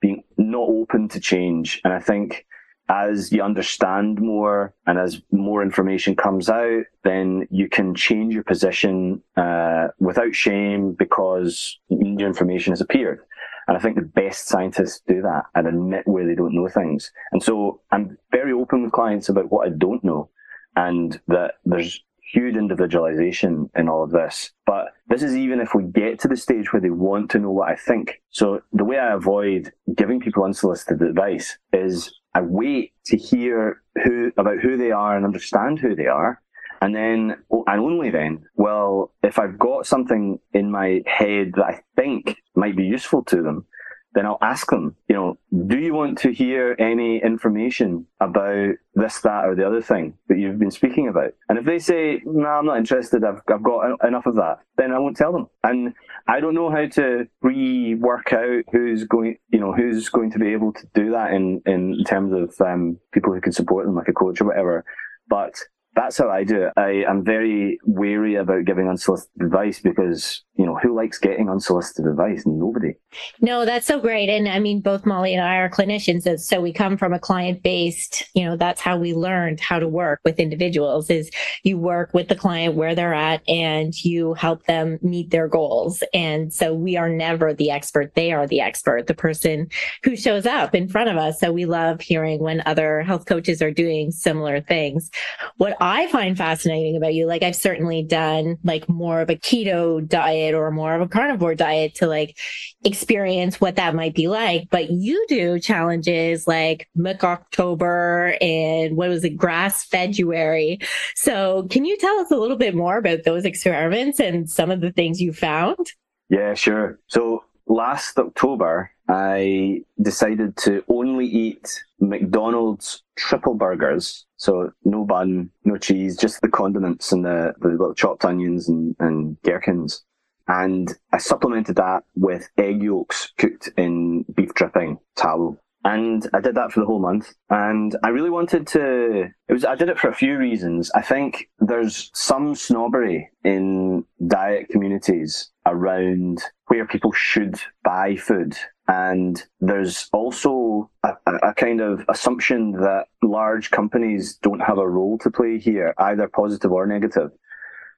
being 0.00 0.22
not 0.36 0.68
open 0.68 1.08
to 1.08 1.20
change 1.20 1.80
and 1.84 1.92
I 1.92 1.98
think 1.98 2.46
as 2.88 3.30
you 3.32 3.42
understand 3.42 4.20
more 4.20 4.74
and 4.86 4.98
as 4.98 5.20
more 5.30 5.62
information 5.62 6.16
comes 6.16 6.48
out, 6.48 6.84
then 7.04 7.46
you 7.50 7.68
can 7.68 7.94
change 7.94 8.32
your 8.32 8.44
position 8.44 9.22
uh, 9.36 9.88
without 9.98 10.34
shame 10.34 10.94
because 10.98 11.78
new 11.90 12.26
information 12.26 12.72
has 12.72 12.80
appeared. 12.80 13.20
And 13.66 13.76
I 13.76 13.80
think 13.80 13.96
the 13.96 14.02
best 14.02 14.48
scientists 14.48 15.02
do 15.06 15.20
that 15.20 15.44
and 15.54 15.66
admit 15.66 16.08
where 16.08 16.26
they 16.26 16.34
don't 16.34 16.54
know 16.54 16.68
things. 16.68 17.12
And 17.32 17.42
so 17.42 17.82
I'm 17.92 18.16
very 18.32 18.52
open 18.52 18.82
with 18.82 18.92
clients 18.92 19.28
about 19.28 19.52
what 19.52 19.66
I 19.66 19.70
don't 19.70 20.02
know 20.02 20.30
and 20.74 21.20
that 21.28 21.54
there's 21.66 22.02
huge 22.32 22.56
individualization 22.56 23.70
in 23.76 23.88
all 23.88 24.02
of 24.02 24.10
this. 24.10 24.52
But 24.66 24.88
this 25.08 25.22
is 25.22 25.36
even 25.36 25.60
if 25.60 25.74
we 25.74 25.84
get 25.84 26.18
to 26.20 26.28
the 26.28 26.36
stage 26.36 26.72
where 26.72 26.80
they 26.80 26.90
want 26.90 27.30
to 27.30 27.38
know 27.38 27.50
what 27.50 27.68
I 27.68 27.76
think. 27.76 28.22
So 28.30 28.62
the 28.72 28.84
way 28.84 28.98
I 28.98 29.12
avoid 29.12 29.72
giving 29.94 30.20
people 30.20 30.44
unsolicited 30.44 31.02
advice 31.02 31.58
is 31.72 32.14
I 32.34 32.40
wait 32.40 32.92
to 33.06 33.16
hear 33.16 33.82
who 34.04 34.32
about 34.36 34.58
who 34.58 34.76
they 34.76 34.90
are 34.90 35.16
and 35.16 35.24
understand 35.24 35.78
who 35.78 35.94
they 35.94 36.06
are. 36.06 36.40
And 36.80 36.94
then, 36.94 37.36
and 37.50 37.80
only 37.80 38.10
then, 38.10 38.46
well, 38.54 39.12
if 39.22 39.38
I've 39.38 39.58
got 39.58 39.86
something 39.86 40.38
in 40.52 40.70
my 40.70 41.02
head 41.06 41.52
that 41.56 41.64
I 41.64 41.80
think 41.96 42.36
might 42.54 42.76
be 42.76 42.84
useful 42.84 43.24
to 43.24 43.42
them, 43.42 43.66
then 44.14 44.26
I'll 44.26 44.38
ask 44.40 44.70
them, 44.70 44.96
you 45.08 45.14
know, 45.14 45.38
do 45.66 45.78
you 45.78 45.92
want 45.92 46.18
to 46.18 46.32
hear 46.32 46.74
any 46.78 47.18
information 47.22 48.06
about 48.20 48.74
this, 48.94 49.20
that, 49.20 49.44
or 49.44 49.54
the 49.54 49.66
other 49.66 49.82
thing 49.82 50.14
that 50.28 50.38
you've 50.38 50.58
been 50.58 50.70
speaking 50.70 51.08
about? 51.08 51.34
And 51.48 51.58
if 51.58 51.64
they 51.64 51.78
say, 51.78 52.22
no, 52.24 52.48
I'm 52.48 52.66
not 52.66 52.78
interested, 52.78 53.24
I've, 53.24 53.42
I've 53.48 53.62
got 53.62 54.02
enough 54.06 54.26
of 54.26 54.36
that, 54.36 54.60
then 54.76 54.92
I 54.92 54.98
won't 54.98 55.16
tell 55.16 55.32
them. 55.32 55.48
And 55.62 55.94
I 56.26 56.40
don't 56.40 56.54
know 56.54 56.70
how 56.70 56.86
to 56.86 57.26
pre-work 57.40 58.32
out 58.32 58.64
who's 58.72 59.04
going, 59.04 59.36
you 59.50 59.60
know, 59.60 59.72
who's 59.72 60.08
going 60.08 60.30
to 60.32 60.38
be 60.38 60.52
able 60.52 60.72
to 60.72 60.86
do 60.94 61.10
that 61.12 61.32
in, 61.32 61.62
in 61.66 62.04
terms 62.04 62.32
of 62.32 62.66
um, 62.66 62.98
people 63.12 63.32
who 63.32 63.40
can 63.40 63.52
support 63.52 63.86
them, 63.86 63.94
like 63.94 64.08
a 64.08 64.12
coach 64.12 64.40
or 64.40 64.46
whatever. 64.46 64.84
But 65.28 65.54
that's 65.94 66.18
how 66.18 66.30
I 66.30 66.44
do 66.44 66.62
it. 66.62 66.72
I 66.76 67.04
am 67.08 67.24
very 67.24 67.78
wary 67.84 68.36
about 68.36 68.64
giving 68.64 68.88
unsolicited 68.88 69.42
advice 69.42 69.80
because, 69.80 70.44
you 70.54 70.64
know, 70.64 70.76
who 70.76 70.94
likes 70.94 71.18
getting 71.18 71.48
unsolicited 71.50 72.06
advice? 72.06 72.44
Nobody. 72.46 72.94
No, 73.40 73.64
that's 73.64 73.86
so 73.86 73.98
great. 73.98 74.28
And 74.28 74.48
I 74.48 74.60
mean, 74.60 74.80
both 74.80 75.06
Molly 75.06 75.34
and 75.34 75.42
I 75.42 75.56
are 75.56 75.68
clinicians. 75.68 76.38
So 76.40 76.60
we 76.60 76.72
come 76.72 76.96
from 76.96 77.12
a 77.12 77.18
client 77.18 77.62
based, 77.62 78.24
you 78.34 78.44
know, 78.44 78.56
that's 78.56 78.80
how 78.80 78.96
we 78.96 79.12
learned 79.12 79.60
how 79.60 79.78
to 79.78 79.88
work 79.88 80.20
with 80.24 80.38
individuals 80.38 81.10
is 81.10 81.30
you 81.64 81.78
work 81.78 82.14
with 82.14 82.28
the 82.28 82.36
client 82.36 82.74
where 82.74 82.94
they're 82.94 83.14
at 83.14 83.42
and 83.48 83.92
you 84.04 84.34
help 84.34 84.66
them 84.66 84.98
meet 85.02 85.30
their 85.30 85.48
goals. 85.48 86.04
And 86.14 86.52
so 86.52 86.74
we 86.74 86.96
are 86.96 87.08
never 87.08 87.54
the 87.54 87.70
expert. 87.70 88.14
They 88.14 88.30
are 88.30 88.46
the 88.46 88.60
expert, 88.60 89.06
the 89.08 89.14
person 89.14 89.68
who 90.04 90.14
shows 90.14 90.46
up 90.46 90.74
in 90.74 90.88
front 90.88 91.10
of 91.10 91.16
us. 91.16 91.40
So 91.40 91.50
we 91.50 91.64
love 91.64 92.00
hearing 92.00 92.40
when 92.40 92.62
other 92.66 93.02
health 93.02 93.26
coaches 93.26 93.60
are 93.62 93.72
doing 93.72 94.12
similar 94.12 94.60
things. 94.60 95.10
What 95.56 95.76
I 95.80 96.08
find 96.08 96.36
fascinating 96.36 96.96
about 96.96 97.14
you, 97.14 97.26
like 97.26 97.42
I've 97.42 97.56
certainly 97.56 98.02
done 98.02 98.56
like 98.64 98.88
more 98.88 99.20
of 99.20 99.30
a 99.30 99.36
keto 99.36 100.06
diet 100.06 100.54
or 100.54 100.70
more 100.70 100.94
of 100.94 101.00
a 101.00 101.08
carnivore 101.08 101.54
diet 101.54 101.94
to 101.96 102.06
like 102.06 102.38
experience 102.84 103.60
what 103.60 103.76
that 103.76 103.94
might 103.94 104.14
be 104.14 104.28
like. 104.28 104.68
But 104.70 104.90
you 104.90 105.24
do 105.28 105.58
challenges 105.58 106.46
like 106.46 106.88
Mick 106.96 107.22
October 107.22 108.36
and 108.40 108.96
what 108.96 109.08
was 109.08 109.24
it, 109.24 109.36
grass 109.36 109.84
February. 109.84 110.80
So 111.14 111.66
can 111.70 111.84
you 111.84 111.96
tell 111.98 112.18
us 112.18 112.30
a 112.30 112.36
little 112.36 112.56
bit 112.56 112.74
more 112.74 112.98
about 112.98 113.24
those 113.24 113.44
experiments 113.44 114.20
and 114.20 114.50
some 114.50 114.70
of 114.70 114.80
the 114.80 114.92
things 114.92 115.20
you 115.20 115.32
found? 115.32 115.92
Yeah, 116.28 116.54
sure. 116.54 116.98
So 117.06 117.44
last 117.66 118.18
October, 118.18 118.90
I 119.08 119.82
decided 120.00 120.56
to 120.58 120.84
only 120.88 121.26
eat 121.26 121.82
McDonald's 121.98 123.02
triple 123.16 123.54
burgers. 123.54 124.26
So 124.36 124.72
no 124.84 125.04
bun, 125.04 125.50
no 125.64 125.78
cheese, 125.78 126.16
just 126.16 126.40
the 126.42 126.48
condiments 126.48 127.10
and 127.12 127.24
the, 127.24 127.54
the 127.60 127.68
little 127.68 127.94
chopped 127.94 128.24
onions 128.24 128.68
and, 128.68 128.94
and 128.98 129.40
gherkins. 129.42 130.04
And 130.46 130.94
I 131.12 131.18
supplemented 131.18 131.76
that 131.76 132.04
with 132.14 132.48
egg 132.56 132.82
yolks 132.82 133.32
cooked 133.36 133.70
in 133.76 134.24
beef 134.34 134.54
dripping 134.54 134.98
tallow. 135.16 135.58
And 135.84 136.28
I 136.34 136.40
did 136.40 136.54
that 136.56 136.72
for 136.72 136.80
the 136.80 136.86
whole 136.86 137.00
month. 137.00 137.34
And 137.50 137.96
I 138.02 138.08
really 138.08 138.30
wanted 138.30 138.66
to, 138.68 139.28
it 139.48 139.52
was, 139.52 139.64
I 139.64 139.74
did 139.74 139.88
it 139.88 139.98
for 139.98 140.08
a 140.08 140.14
few 140.14 140.36
reasons. 140.36 140.90
I 140.94 141.02
think 141.02 141.48
there's 141.60 142.10
some 142.14 142.54
snobbery 142.54 143.30
in 143.44 144.04
diet 144.26 144.68
communities 144.70 145.50
around 145.66 146.42
where 146.66 146.86
people 146.86 147.12
should 147.12 147.60
buy 147.84 148.16
food. 148.16 148.56
And 148.88 149.42
there's 149.60 150.08
also 150.14 150.90
a, 151.02 151.12
a, 151.26 151.52
kind 151.52 151.82
of 151.82 152.04
assumption 152.08 152.72
that 152.72 153.04
large 153.22 153.70
companies 153.70 154.36
don't 154.36 154.60
have 154.60 154.78
a 154.78 154.88
role 154.88 155.18
to 155.18 155.30
play 155.30 155.58
here, 155.58 155.94
either 155.98 156.26
positive 156.26 156.72
or 156.72 156.86
negative. 156.86 157.30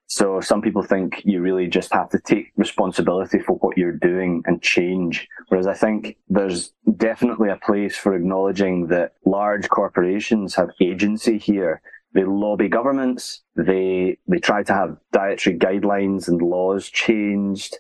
So 0.09 0.41
some 0.41 0.61
people 0.61 0.83
think 0.83 1.23
you 1.25 1.41
really 1.41 1.69
just 1.69 1.93
have 1.95 2.11
to 2.11 2.19
take 2.19 2.51
responsibility 2.57 3.39
for 3.39 3.53
what 3.59 3.79
you're 3.79 3.93
doing 3.93 4.43
and 4.47 4.61
change. 4.61 5.29
Whereas 5.47 5.69
I 5.69 5.75
think 5.75 6.17
there's 6.29 6.73
definitely 6.97 7.51
a 7.51 7.65
place 7.65 7.97
for 7.97 8.17
acknowledging 8.17 8.89
that 8.89 9.13
large 9.25 9.69
corporations 9.69 10.57
have 10.57 10.71
agency 10.81 11.39
here. 11.39 11.81
They 12.13 12.25
lobby 12.25 12.69
governments. 12.69 13.43
They, 13.55 14.19
they 14.27 14.39
try 14.39 14.65
to 14.65 14.73
have 14.73 14.97
dietary 15.13 15.57
guidelines 15.57 16.27
and 16.27 16.43
laws 16.43 16.91
changed. 16.91 17.79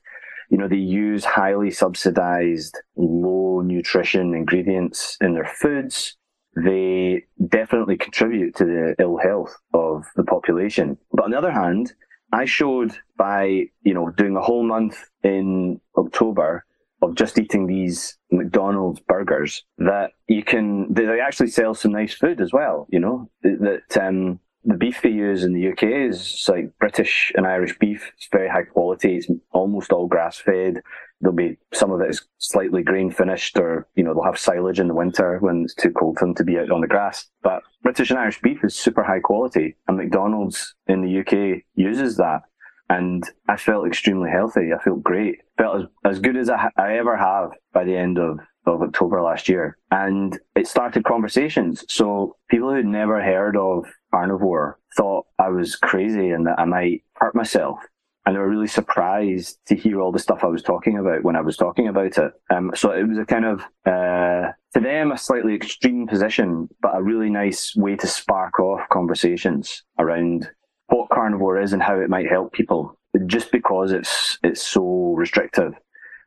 You 0.50 0.58
know, 0.58 0.68
they 0.68 0.76
use 0.76 1.24
highly 1.24 1.70
subsidized, 1.70 2.76
low 2.96 3.62
nutrition 3.62 4.34
ingredients 4.34 5.16
in 5.20 5.34
their 5.34 5.50
foods 5.60 6.16
they 6.56 7.24
definitely 7.48 7.96
contribute 7.96 8.56
to 8.56 8.64
the 8.64 8.94
ill 8.98 9.18
health 9.18 9.56
of 9.72 10.04
the 10.16 10.24
population. 10.24 10.98
But 11.12 11.24
on 11.24 11.30
the 11.30 11.38
other 11.38 11.52
hand, 11.52 11.92
I 12.32 12.44
showed 12.44 12.96
by, 13.16 13.64
you 13.82 13.94
know, 13.94 14.10
doing 14.10 14.36
a 14.36 14.40
whole 14.40 14.64
month 14.64 14.96
in 15.22 15.80
October 15.96 16.64
of 17.02 17.14
just 17.14 17.38
eating 17.38 17.66
these 17.66 18.18
McDonald's 18.30 19.00
burgers 19.00 19.64
that 19.78 20.12
you 20.28 20.42
can, 20.42 20.92
they 20.92 21.20
actually 21.20 21.48
sell 21.48 21.74
some 21.74 21.92
nice 21.92 22.14
food 22.14 22.40
as 22.40 22.52
well, 22.52 22.86
you 22.90 23.00
know, 23.00 23.30
that, 23.42 23.96
um, 23.98 24.38
the 24.64 24.76
beef 24.76 25.00
they 25.02 25.10
use 25.10 25.42
in 25.42 25.54
the 25.54 25.68
UK 25.68 25.84
is 25.84 26.44
like 26.48 26.76
British 26.78 27.32
and 27.34 27.46
Irish 27.46 27.78
beef. 27.78 28.12
It's 28.16 28.28
very 28.30 28.48
high 28.48 28.64
quality. 28.64 29.16
It's 29.16 29.28
almost 29.52 29.92
all 29.92 30.06
grass 30.06 30.38
fed. 30.38 30.82
There'll 31.20 31.36
be 31.36 31.58
some 31.72 31.90
of 31.90 32.00
it 32.00 32.10
is 32.10 32.22
slightly 32.38 32.82
grain 32.82 33.10
finished 33.10 33.58
or, 33.58 33.86
you 33.94 34.04
know, 34.04 34.14
they'll 34.14 34.24
have 34.24 34.38
silage 34.38 34.80
in 34.80 34.88
the 34.88 34.94
winter 34.94 35.38
when 35.40 35.62
it's 35.64 35.74
too 35.74 35.90
cold 35.90 36.18
for 36.18 36.26
them 36.26 36.34
to 36.36 36.44
be 36.44 36.58
out 36.58 36.70
on 36.70 36.80
the 36.80 36.86
grass. 36.86 37.26
But 37.42 37.62
British 37.82 38.10
and 38.10 38.18
Irish 38.18 38.40
beef 38.40 38.62
is 38.64 38.74
super 38.74 39.02
high 39.02 39.20
quality 39.20 39.76
and 39.88 39.96
McDonald's 39.96 40.74
in 40.86 41.02
the 41.02 41.20
UK 41.20 41.62
uses 41.74 42.16
that. 42.16 42.42
And 42.88 43.22
I 43.48 43.56
felt 43.56 43.86
extremely 43.86 44.30
healthy. 44.30 44.70
I 44.74 44.82
felt 44.82 45.02
great. 45.02 45.38
Felt 45.56 45.76
as, 45.76 45.86
as 46.04 46.18
good 46.18 46.36
as 46.36 46.50
I, 46.50 46.70
I 46.76 46.96
ever 46.98 47.16
have 47.16 47.50
by 47.72 47.84
the 47.84 47.96
end 47.96 48.18
of 48.18 48.40
of 48.66 48.82
October 48.82 49.22
last 49.22 49.48
year. 49.48 49.78
And 49.90 50.38
it 50.54 50.66
started 50.66 51.04
conversations. 51.04 51.84
So 51.88 52.36
people 52.50 52.72
who'd 52.72 52.86
never 52.86 53.22
heard 53.22 53.56
of 53.56 53.86
carnivore 54.12 54.78
thought 54.96 55.26
I 55.38 55.48
was 55.48 55.76
crazy 55.76 56.30
and 56.30 56.46
that 56.46 56.58
I 56.58 56.64
might 56.64 57.04
hurt 57.14 57.34
myself. 57.34 57.78
And 58.26 58.36
they 58.36 58.40
were 58.40 58.50
really 58.50 58.66
surprised 58.66 59.58
to 59.66 59.74
hear 59.74 60.00
all 60.00 60.12
the 60.12 60.18
stuff 60.18 60.44
I 60.44 60.48
was 60.48 60.62
talking 60.62 60.98
about 60.98 61.24
when 61.24 61.36
I 61.36 61.40
was 61.40 61.56
talking 61.56 61.88
about 61.88 62.18
it. 62.18 62.32
Um, 62.50 62.70
so 62.74 62.92
it 62.92 63.08
was 63.08 63.18
a 63.18 63.24
kind 63.24 63.46
of, 63.46 63.60
uh, 63.86 64.52
to 64.74 64.80
them, 64.80 65.10
a 65.10 65.18
slightly 65.18 65.54
extreme 65.54 66.06
position, 66.06 66.68
but 66.82 66.94
a 66.94 67.02
really 67.02 67.30
nice 67.30 67.74
way 67.74 67.96
to 67.96 68.06
spark 68.06 68.60
off 68.60 68.88
conversations 68.90 69.82
around 69.98 70.50
what 70.88 71.08
carnivore 71.08 71.60
is 71.60 71.72
and 71.72 71.82
how 71.82 71.98
it 71.98 72.10
might 72.10 72.28
help 72.28 72.52
people. 72.52 72.98
just 73.26 73.50
because 73.50 73.92
it's 73.92 74.38
it's 74.42 74.62
so 74.62 75.14
restrictive. 75.16 75.74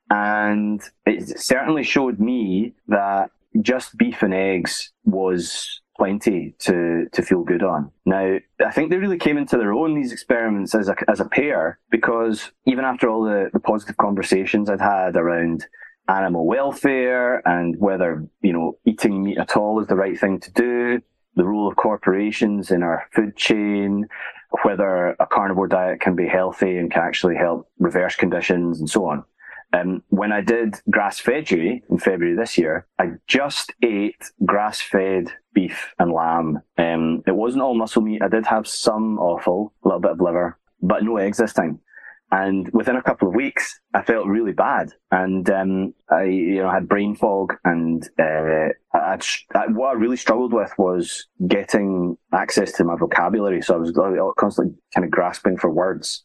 And 0.09 0.81
it 1.05 1.39
certainly 1.39 1.84
showed 1.84 2.19
me 2.19 2.73
that 2.88 3.29
just 3.61 3.97
beef 3.97 4.21
and 4.21 4.34
eggs 4.34 4.91
was 5.05 5.81
plenty 5.97 6.55
to 6.59 7.07
to 7.11 7.21
feel 7.21 7.43
good 7.43 7.63
on. 7.63 7.91
Now, 8.05 8.37
I 8.65 8.71
think 8.71 8.89
they 8.89 8.97
really 8.97 9.17
came 9.17 9.37
into 9.37 9.57
their 9.57 9.73
own 9.73 9.95
these 9.95 10.11
experiments 10.11 10.73
as 10.75 10.89
a 10.89 10.95
as 11.07 11.19
a 11.19 11.25
pair 11.25 11.79
because 11.89 12.51
even 12.65 12.85
after 12.85 13.09
all 13.09 13.23
the, 13.23 13.49
the 13.53 13.59
positive 13.59 13.97
conversations 13.97 14.69
I'd 14.69 14.81
had 14.81 15.15
around 15.15 15.65
animal 16.09 16.45
welfare 16.45 17.41
and 17.47 17.79
whether 17.79 18.27
you 18.41 18.53
know 18.53 18.77
eating 18.85 19.23
meat 19.23 19.37
at 19.37 19.55
all 19.55 19.79
is 19.79 19.87
the 19.87 19.95
right 19.95 20.19
thing 20.19 20.39
to 20.39 20.51
do, 20.51 21.01
the 21.35 21.45
role 21.45 21.67
of 21.67 21.75
corporations 21.75 22.71
in 22.71 22.83
our 22.83 23.07
food 23.13 23.35
chain, 23.35 24.07
whether 24.63 25.15
a 25.19 25.25
carnivore 25.25 25.67
diet 25.67 26.01
can 26.01 26.15
be 26.15 26.27
healthy 26.27 26.77
and 26.77 26.91
can 26.91 27.03
actually 27.03 27.35
help 27.35 27.69
reverse 27.79 28.15
conditions 28.15 28.79
and 28.79 28.89
so 28.89 29.05
on. 29.05 29.23
Um, 29.73 30.03
when 30.09 30.31
I 30.31 30.41
did 30.41 30.75
grass 30.91 31.19
fedgery 31.19 31.81
in 31.89 31.97
February 31.97 32.35
this 32.35 32.59
year, 32.59 32.85
I 32.99 33.13
just 33.27 33.73
ate 33.81 34.31
grass 34.45 34.79
fed 34.79 35.33
beef 35.54 35.93
and 35.99 36.12
lamb. 36.12 36.62
Um, 36.78 37.24
it 37.28 37.36
wasn't 37.36 37.64
all 37.64 37.76
muscle 37.76 38.01
meat. 38.01 38.22
I 38.22 38.28
did 38.28 38.45
have 38.45 38.68
some 38.68 39.20
offal, 39.20 39.74
a 39.84 39.88
little 39.88 40.01
bit 40.01 40.12
of 40.12 40.22
liver, 40.22 40.58
but 40.82 41.04
no 41.04 41.18
eggs 41.18 41.38
this 41.38 41.54
time. 41.54 41.80
And 42.32 42.68
within 42.74 42.95
a 42.95 43.04
couple 43.04 43.28
of 43.28 43.36
weeks, 43.36 43.80
I 43.93 44.01
felt 44.01 44.26
really 44.26 44.54
bad, 44.54 44.91
and 45.12 45.47
um, 45.51 45.93
I, 46.10 46.24
you 46.24 46.64
know, 46.64 46.72
had 46.72 46.89
brain 46.89 47.16
fog, 47.16 47.54
and 47.64 48.10
uh, 48.20 48.70
I, 48.91 49.20
I, 49.54 49.68
what 49.68 49.89
I 49.89 49.93
really 49.93 50.18
struggled 50.18 50.51
with 50.51 50.72
was 50.80 51.28
getting 51.47 52.18
access 52.34 52.72
to 52.72 52.86
my 52.86 52.95
vocabulary. 52.95 53.62
So 53.62 53.76
I 53.76 53.78
was 53.78 54.34
constantly 54.39 54.74
kind 54.95 55.06
of 55.06 55.12
grasping 55.12 55.58
for 55.58 55.70
words. 55.70 56.24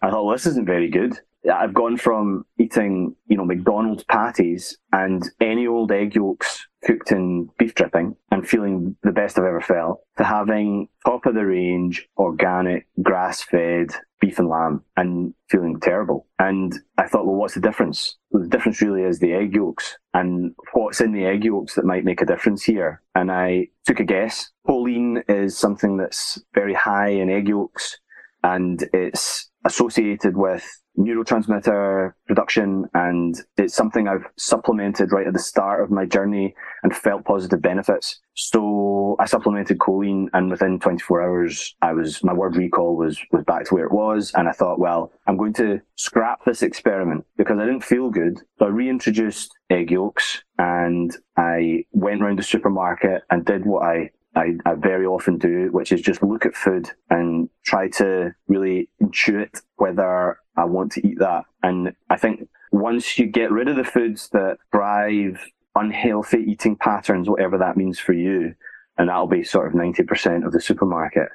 I 0.00 0.10
thought, 0.10 0.26
well, 0.26 0.36
this 0.36 0.46
isn't 0.46 0.64
very 0.66 0.90
good. 0.90 1.18
I've 1.52 1.74
gone 1.74 1.96
from 1.96 2.44
eating, 2.58 3.16
you 3.26 3.36
know, 3.36 3.44
McDonald's 3.44 4.04
patties 4.04 4.78
and 4.92 5.28
any 5.40 5.66
old 5.66 5.90
egg 5.90 6.14
yolks 6.14 6.67
cooked 6.84 7.12
in 7.12 7.48
beef 7.58 7.74
dripping 7.74 8.16
and 8.30 8.48
feeling 8.48 8.96
the 9.02 9.12
best 9.12 9.38
I've 9.38 9.44
ever 9.44 9.60
felt 9.60 10.00
to 10.16 10.24
having 10.24 10.88
top 11.04 11.26
of 11.26 11.34
the 11.34 11.44
range, 11.44 12.08
organic, 12.16 12.86
grass 13.02 13.42
fed 13.42 13.88
beef 14.20 14.38
and 14.38 14.48
lamb 14.48 14.82
and 14.96 15.34
feeling 15.48 15.78
terrible. 15.80 16.26
And 16.38 16.74
I 16.96 17.06
thought, 17.06 17.26
well, 17.26 17.36
what's 17.36 17.54
the 17.54 17.60
difference? 17.60 18.16
Well, 18.30 18.42
the 18.42 18.48
difference 18.48 18.80
really 18.82 19.02
is 19.02 19.18
the 19.18 19.32
egg 19.32 19.54
yolks 19.54 19.96
and 20.14 20.54
what's 20.72 21.00
in 21.00 21.12
the 21.12 21.24
egg 21.24 21.44
yolks 21.44 21.74
that 21.74 21.84
might 21.84 22.04
make 22.04 22.20
a 22.20 22.26
difference 22.26 22.64
here. 22.64 23.02
And 23.14 23.30
I 23.30 23.68
took 23.86 24.00
a 24.00 24.04
guess. 24.04 24.50
Choline 24.66 25.22
is 25.28 25.56
something 25.56 25.96
that's 25.96 26.42
very 26.54 26.74
high 26.74 27.10
in 27.10 27.30
egg 27.30 27.48
yolks 27.48 27.98
and 28.42 28.88
it's 28.92 29.50
associated 29.64 30.36
with 30.36 30.64
neurotransmitter 30.98 32.12
production 32.26 32.84
and 32.94 33.40
it's 33.56 33.74
something 33.74 34.08
I've 34.08 34.26
supplemented 34.36 35.12
right 35.12 35.26
at 35.26 35.32
the 35.32 35.38
start 35.38 35.82
of 35.82 35.90
my 35.90 36.04
journey 36.04 36.54
and 36.82 36.94
felt 36.94 37.24
positive 37.24 37.62
benefits. 37.62 38.20
So 38.34 39.16
I 39.18 39.26
supplemented 39.26 39.78
choline 39.78 40.26
and 40.32 40.50
within 40.50 40.80
24 40.80 41.22
hours 41.22 41.74
I 41.82 41.92
was 41.92 42.22
my 42.24 42.32
word 42.32 42.56
recall 42.56 42.96
was 42.96 43.18
was 43.32 43.44
back 43.44 43.66
to 43.66 43.74
where 43.74 43.86
it 43.86 43.92
was 43.92 44.32
and 44.34 44.48
I 44.48 44.52
thought 44.52 44.78
well 44.78 45.12
I'm 45.26 45.36
going 45.36 45.54
to 45.54 45.80
scrap 45.96 46.44
this 46.44 46.62
experiment 46.62 47.24
because 47.36 47.58
I 47.58 47.64
didn't 47.64 47.84
feel 47.84 48.10
good. 48.10 48.40
So 48.58 48.66
I 48.66 48.68
reintroduced 48.68 49.56
egg 49.70 49.90
yolks 49.90 50.42
and 50.58 51.16
I 51.36 51.84
went 51.92 52.22
around 52.22 52.38
the 52.38 52.42
supermarket 52.42 53.22
and 53.30 53.44
did 53.44 53.64
what 53.64 53.84
I 53.84 54.10
I, 54.38 54.54
I, 54.64 54.74
very 54.74 55.04
often 55.04 55.36
do, 55.36 55.68
which 55.72 55.90
is 55.90 56.00
just 56.00 56.22
look 56.22 56.46
at 56.46 56.54
food 56.54 56.90
and 57.10 57.48
try 57.64 57.88
to 57.90 58.34
really 58.46 58.88
intuit 59.02 59.60
whether 59.76 60.38
I 60.56 60.64
want 60.64 60.92
to 60.92 61.06
eat 61.06 61.18
that. 61.18 61.44
And 61.62 61.92
I 62.08 62.16
think 62.16 62.48
once 62.70 63.18
you 63.18 63.26
get 63.26 63.50
rid 63.50 63.68
of 63.68 63.76
the 63.76 63.84
foods 63.84 64.28
that 64.30 64.58
drive 64.72 65.44
unhealthy 65.74 66.44
eating 66.46 66.76
patterns, 66.76 67.28
whatever 67.28 67.58
that 67.58 67.76
means 67.76 67.98
for 67.98 68.12
you, 68.12 68.54
and 68.96 69.08
that'll 69.08 69.26
be 69.26 69.44
sort 69.44 69.66
of 69.66 69.72
90% 69.72 70.46
of 70.46 70.52
the 70.52 70.60
supermarket, 70.60 71.28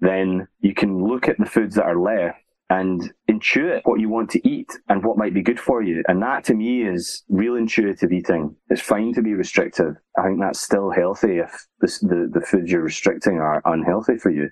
then 0.00 0.48
you 0.60 0.74
can 0.74 1.06
look 1.06 1.28
at 1.28 1.38
the 1.38 1.46
foods 1.46 1.76
that 1.76 1.84
are 1.84 1.98
left 1.98 2.38
and 2.68 3.12
intuit 3.30 3.82
what 3.84 4.00
you 4.00 4.08
want 4.08 4.30
to 4.30 4.48
eat 4.48 4.70
and 4.88 5.04
what 5.04 5.18
might 5.18 5.34
be 5.34 5.42
good 5.42 5.60
for 5.60 5.82
you. 5.82 6.02
And 6.08 6.20
that 6.22 6.44
to 6.44 6.54
me 6.54 6.82
is 6.82 7.22
real 7.28 7.54
intuitive 7.54 8.12
eating. 8.12 8.56
It's 8.70 8.80
fine 8.80 9.14
to 9.14 9.22
be 9.22 9.34
restrictive. 9.34 9.94
I 10.18 10.24
think 10.24 10.40
that's 10.40 10.60
still 10.60 10.90
healthy 10.90 11.38
if 11.38 11.66
the, 11.80 11.86
the, 12.02 12.40
the 12.40 12.46
foods 12.46 12.70
you're 12.70 12.82
restricting 12.82 13.38
are 13.38 13.62
unhealthy 13.64 14.16
for 14.18 14.30
you. 14.30 14.50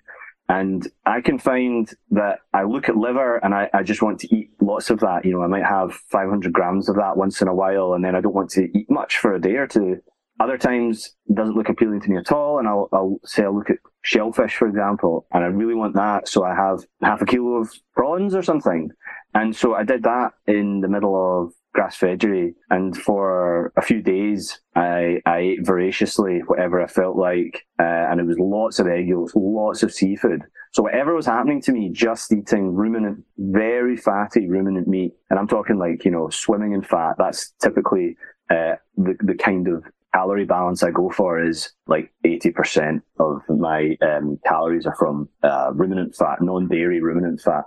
And 0.48 0.86
I 1.06 1.22
can 1.22 1.38
find 1.38 1.90
that 2.10 2.40
I 2.52 2.64
look 2.64 2.88
at 2.88 2.96
liver 2.96 3.38
and 3.38 3.54
I, 3.54 3.70
I 3.72 3.82
just 3.82 4.02
want 4.02 4.20
to 4.20 4.36
eat 4.36 4.50
lots 4.60 4.90
of 4.90 5.00
that. 5.00 5.24
You 5.24 5.32
know, 5.32 5.42
I 5.42 5.46
might 5.46 5.64
have 5.64 5.94
500 6.10 6.52
grams 6.52 6.88
of 6.88 6.96
that 6.96 7.16
once 7.16 7.40
in 7.40 7.48
a 7.48 7.54
while 7.54 7.94
and 7.94 8.04
then 8.04 8.14
I 8.14 8.20
don't 8.20 8.34
want 8.34 8.50
to 8.50 8.68
eat 8.78 8.90
much 8.90 9.18
for 9.18 9.34
a 9.34 9.40
day 9.40 9.56
or 9.56 9.66
two. 9.66 10.02
Other 10.40 10.58
times 10.58 11.14
doesn't 11.32 11.56
look 11.56 11.68
appealing 11.68 12.00
to 12.02 12.10
me 12.10 12.16
at 12.16 12.32
all. 12.32 12.58
And 12.58 12.68
I'll, 12.68 12.88
I'll 12.92 13.18
say 13.24 13.44
I'll 13.44 13.56
look 13.56 13.70
at 13.70 13.78
shellfish, 14.02 14.56
for 14.56 14.68
example, 14.68 15.26
and 15.32 15.44
I 15.44 15.46
really 15.46 15.74
want 15.74 15.94
that. 15.94 16.28
So 16.28 16.44
I 16.44 16.54
have 16.54 16.84
half 17.02 17.22
a 17.22 17.26
kilo 17.26 17.60
of 17.60 17.72
prawns 17.94 18.34
or 18.34 18.42
something. 18.42 18.90
And 19.34 19.54
so 19.54 19.74
I 19.74 19.84
did 19.84 20.02
that 20.04 20.32
in 20.46 20.80
the 20.80 20.88
middle 20.88 21.14
of 21.14 21.52
grass 21.74 21.98
veggery 21.98 22.54
and 22.70 22.96
for 22.96 23.72
a 23.76 23.82
few 23.82 24.00
days 24.00 24.60
I, 24.76 25.20
I 25.26 25.38
ate 25.38 25.66
voraciously 25.66 26.38
whatever 26.46 26.80
I 26.80 26.86
felt 26.86 27.16
like 27.16 27.66
uh, 27.80 27.82
and 27.82 28.20
it 28.20 28.26
was 28.26 28.38
lots 28.38 28.78
of 28.78 28.86
egg 28.86 29.08
yolks, 29.08 29.32
lots 29.34 29.82
of 29.82 29.92
seafood. 29.92 30.42
So 30.72 30.82
whatever 30.82 31.14
was 31.14 31.26
happening 31.26 31.60
to 31.62 31.72
me, 31.72 31.90
just 31.90 32.32
eating 32.32 32.74
ruminant, 32.74 33.24
very 33.38 33.96
fatty 33.96 34.48
ruminant 34.48 34.88
meat, 34.88 35.12
and 35.30 35.38
I'm 35.38 35.46
talking 35.46 35.78
like, 35.78 36.04
you 36.04 36.10
know, 36.10 36.28
swimming 36.30 36.72
in 36.72 36.82
fat, 36.82 37.14
that's 37.16 37.52
typically 37.62 38.16
uh, 38.50 38.74
the, 38.96 39.14
the 39.20 39.34
kind 39.34 39.68
of 39.68 39.84
calorie 40.14 40.44
balance 40.44 40.82
I 40.82 40.90
go 40.90 41.10
for 41.10 41.44
is 41.44 41.72
like 41.86 42.12
80% 42.24 43.02
of 43.18 43.42
my 43.48 43.96
um, 44.00 44.38
calories 44.46 44.86
are 44.86 44.94
from 44.94 45.28
uh, 45.42 45.72
ruminant 45.74 46.14
fat, 46.14 46.40
non-dairy 46.40 47.00
ruminant 47.00 47.40
fat. 47.40 47.64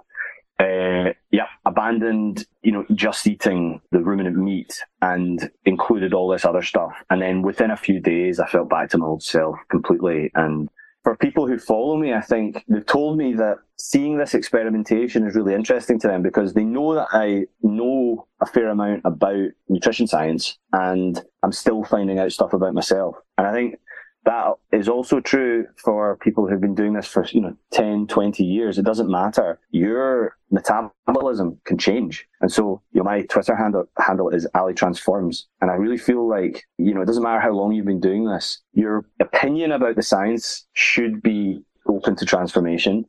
Uh, 0.59 1.13
yeah, 1.29 1.45
abandoned, 1.65 2.45
you 2.63 2.71
know, 2.71 2.83
just 2.95 3.27
eating 3.27 3.79
the 3.91 3.99
ruminant 3.99 4.37
meat 4.37 4.81
and 5.01 5.51
included 5.65 6.13
all 6.13 6.29
this 6.29 6.45
other 6.45 6.63
stuff. 6.63 6.93
And 7.11 7.21
then 7.21 7.43
within 7.43 7.69
a 7.69 7.77
few 7.77 7.99
days, 7.99 8.39
I 8.39 8.47
felt 8.47 8.69
back 8.69 8.89
to 8.91 8.97
my 8.97 9.05
old 9.05 9.21
self 9.21 9.55
completely 9.69 10.31
and 10.33 10.69
for 11.07 11.15
people 11.15 11.47
who 11.47 11.57
follow 11.57 11.95
me, 11.95 12.13
I 12.13 12.19
think 12.19 12.65
they've 12.67 12.85
told 12.85 13.17
me 13.17 13.33
that 13.35 13.59
seeing 13.77 14.17
this 14.17 14.33
experimentation 14.33 15.25
is 15.25 15.35
really 15.35 15.53
interesting 15.53 15.97
to 16.01 16.07
them 16.09 16.21
because 16.21 16.53
they 16.53 16.65
know 16.65 16.95
that 16.95 17.07
I 17.13 17.45
know 17.61 18.27
a 18.41 18.45
fair 18.45 18.67
amount 18.67 19.03
about 19.05 19.47
nutrition 19.69 20.05
science 20.05 20.57
and 20.73 21.23
I'm 21.43 21.53
still 21.53 21.85
finding 21.85 22.19
out 22.19 22.33
stuff 22.33 22.51
about 22.51 22.73
myself. 22.73 23.15
And 23.37 23.47
I 23.47 23.53
think 23.53 23.75
that 24.27 24.55
is 24.73 24.89
also 24.89 25.21
true 25.21 25.65
for 25.77 26.17
people 26.17 26.47
who've 26.47 26.59
been 26.59 26.75
doing 26.75 26.93
this 26.93 27.07
for, 27.07 27.25
you 27.31 27.39
know, 27.39 27.55
10, 27.71 28.07
20 28.07 28.43
years. 28.43 28.77
It 28.77 28.83
doesn't 28.83 29.09
matter. 29.09 29.57
Your 29.71 30.35
metabolism 30.51 31.61
can 31.63 31.77
change. 31.77 32.27
And 32.41 32.51
so, 32.51 32.81
you 32.91 32.99
know, 32.99 33.05
my 33.05 33.21
Twitter 33.23 33.55
handle, 33.55 33.85
handle 33.97 34.29
is 34.29 34.45
Ally 34.53 34.73
Transforms. 34.73 35.47
And 35.61 35.71
I 35.71 35.75
really 35.75 35.97
feel 35.97 36.27
like, 36.27 36.65
you 36.77 36.93
know, 36.93 37.01
it 37.01 37.05
doesn't 37.05 37.23
matter 37.23 37.39
how 37.39 37.51
long 37.51 37.71
you've 37.71 37.85
been 37.85 38.01
doing 38.01 38.25
this. 38.25 38.61
Your 38.73 39.05
opinion 39.21 39.71
about 39.71 39.95
the 39.95 40.03
science 40.03 40.67
should 40.73 41.23
be 41.23 41.63
open 41.87 42.17
to 42.17 42.25
transformation. 42.25 43.05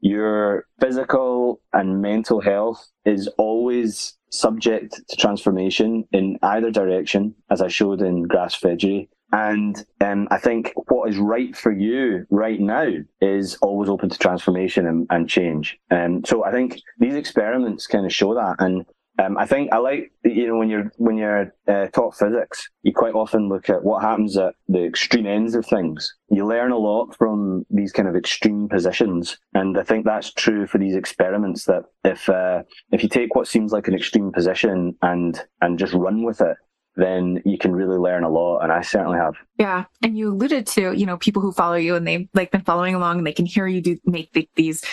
Your 0.00 0.66
physical 0.80 1.62
and 1.72 2.02
mental 2.02 2.42
health 2.42 2.86
is 3.06 3.26
always 3.38 4.18
subject 4.30 5.00
to 5.08 5.16
transformation 5.16 6.04
in 6.12 6.38
either 6.42 6.70
direction, 6.70 7.34
as 7.48 7.62
I 7.62 7.68
showed 7.68 8.02
in 8.02 8.24
Grass 8.24 8.60
Veggie. 8.60 9.08
And 9.32 9.84
um, 10.00 10.26
I 10.30 10.38
think 10.38 10.72
what 10.88 11.10
is 11.10 11.18
right 11.18 11.54
for 11.54 11.70
you 11.70 12.26
right 12.30 12.60
now 12.60 12.88
is 13.20 13.56
always 13.60 13.88
open 13.90 14.08
to 14.08 14.18
transformation 14.18 14.86
and, 14.86 15.06
and 15.10 15.28
change. 15.28 15.78
And 15.90 16.16
um, 16.16 16.24
so 16.24 16.44
I 16.44 16.50
think 16.50 16.80
these 16.98 17.14
experiments 17.14 17.86
kind 17.86 18.06
of 18.06 18.14
show 18.14 18.34
that. 18.34 18.56
And 18.58 18.86
um, 19.18 19.36
I 19.36 19.46
think 19.46 19.72
I 19.72 19.78
like 19.78 20.12
you 20.24 20.46
know 20.46 20.56
when 20.56 20.70
you're 20.70 20.92
when 20.96 21.16
you're 21.16 21.52
uh, 21.66 21.88
taught 21.88 22.16
physics, 22.16 22.68
you 22.82 22.92
quite 22.92 23.14
often 23.14 23.48
look 23.48 23.68
at 23.68 23.82
what 23.82 24.02
happens 24.02 24.36
at 24.36 24.54
the 24.68 24.84
extreme 24.84 25.26
ends 25.26 25.56
of 25.56 25.66
things. 25.66 26.14
You 26.30 26.46
learn 26.46 26.70
a 26.70 26.78
lot 26.78 27.16
from 27.16 27.66
these 27.68 27.90
kind 27.90 28.08
of 28.08 28.14
extreme 28.14 28.68
positions, 28.68 29.36
and 29.54 29.76
I 29.76 29.82
think 29.82 30.04
that's 30.04 30.32
true 30.32 30.68
for 30.68 30.78
these 30.78 30.94
experiments. 30.94 31.64
That 31.64 31.82
if 32.04 32.28
uh, 32.28 32.62
if 32.92 33.02
you 33.02 33.08
take 33.08 33.34
what 33.34 33.48
seems 33.48 33.72
like 33.72 33.88
an 33.88 33.94
extreme 33.94 34.30
position 34.30 34.94
and 35.02 35.40
and 35.60 35.78
just 35.80 35.94
run 35.94 36.22
with 36.22 36.40
it, 36.40 36.56
then 36.98 37.40
you 37.46 37.56
can 37.56 37.72
really 37.72 37.96
learn 37.96 38.24
a 38.24 38.28
lot. 38.28 38.58
And 38.58 38.70
I 38.70 38.82
certainly 38.82 39.16
have. 39.18 39.34
Yeah. 39.56 39.84
And 40.02 40.18
you 40.18 40.28
alluded 40.28 40.66
to, 40.66 40.92
you 40.92 41.06
know, 41.06 41.16
people 41.16 41.40
who 41.40 41.52
follow 41.52 41.76
you 41.76 41.94
and 41.94 42.06
they've 42.06 42.28
like 42.34 42.50
been 42.50 42.60
following 42.62 42.94
along 42.94 43.18
and 43.18 43.26
they 43.26 43.32
can 43.32 43.46
hear 43.46 43.66
you 43.66 43.80
do 43.80 43.96
make 44.04 44.32
the, 44.32 44.48
these, 44.56 44.84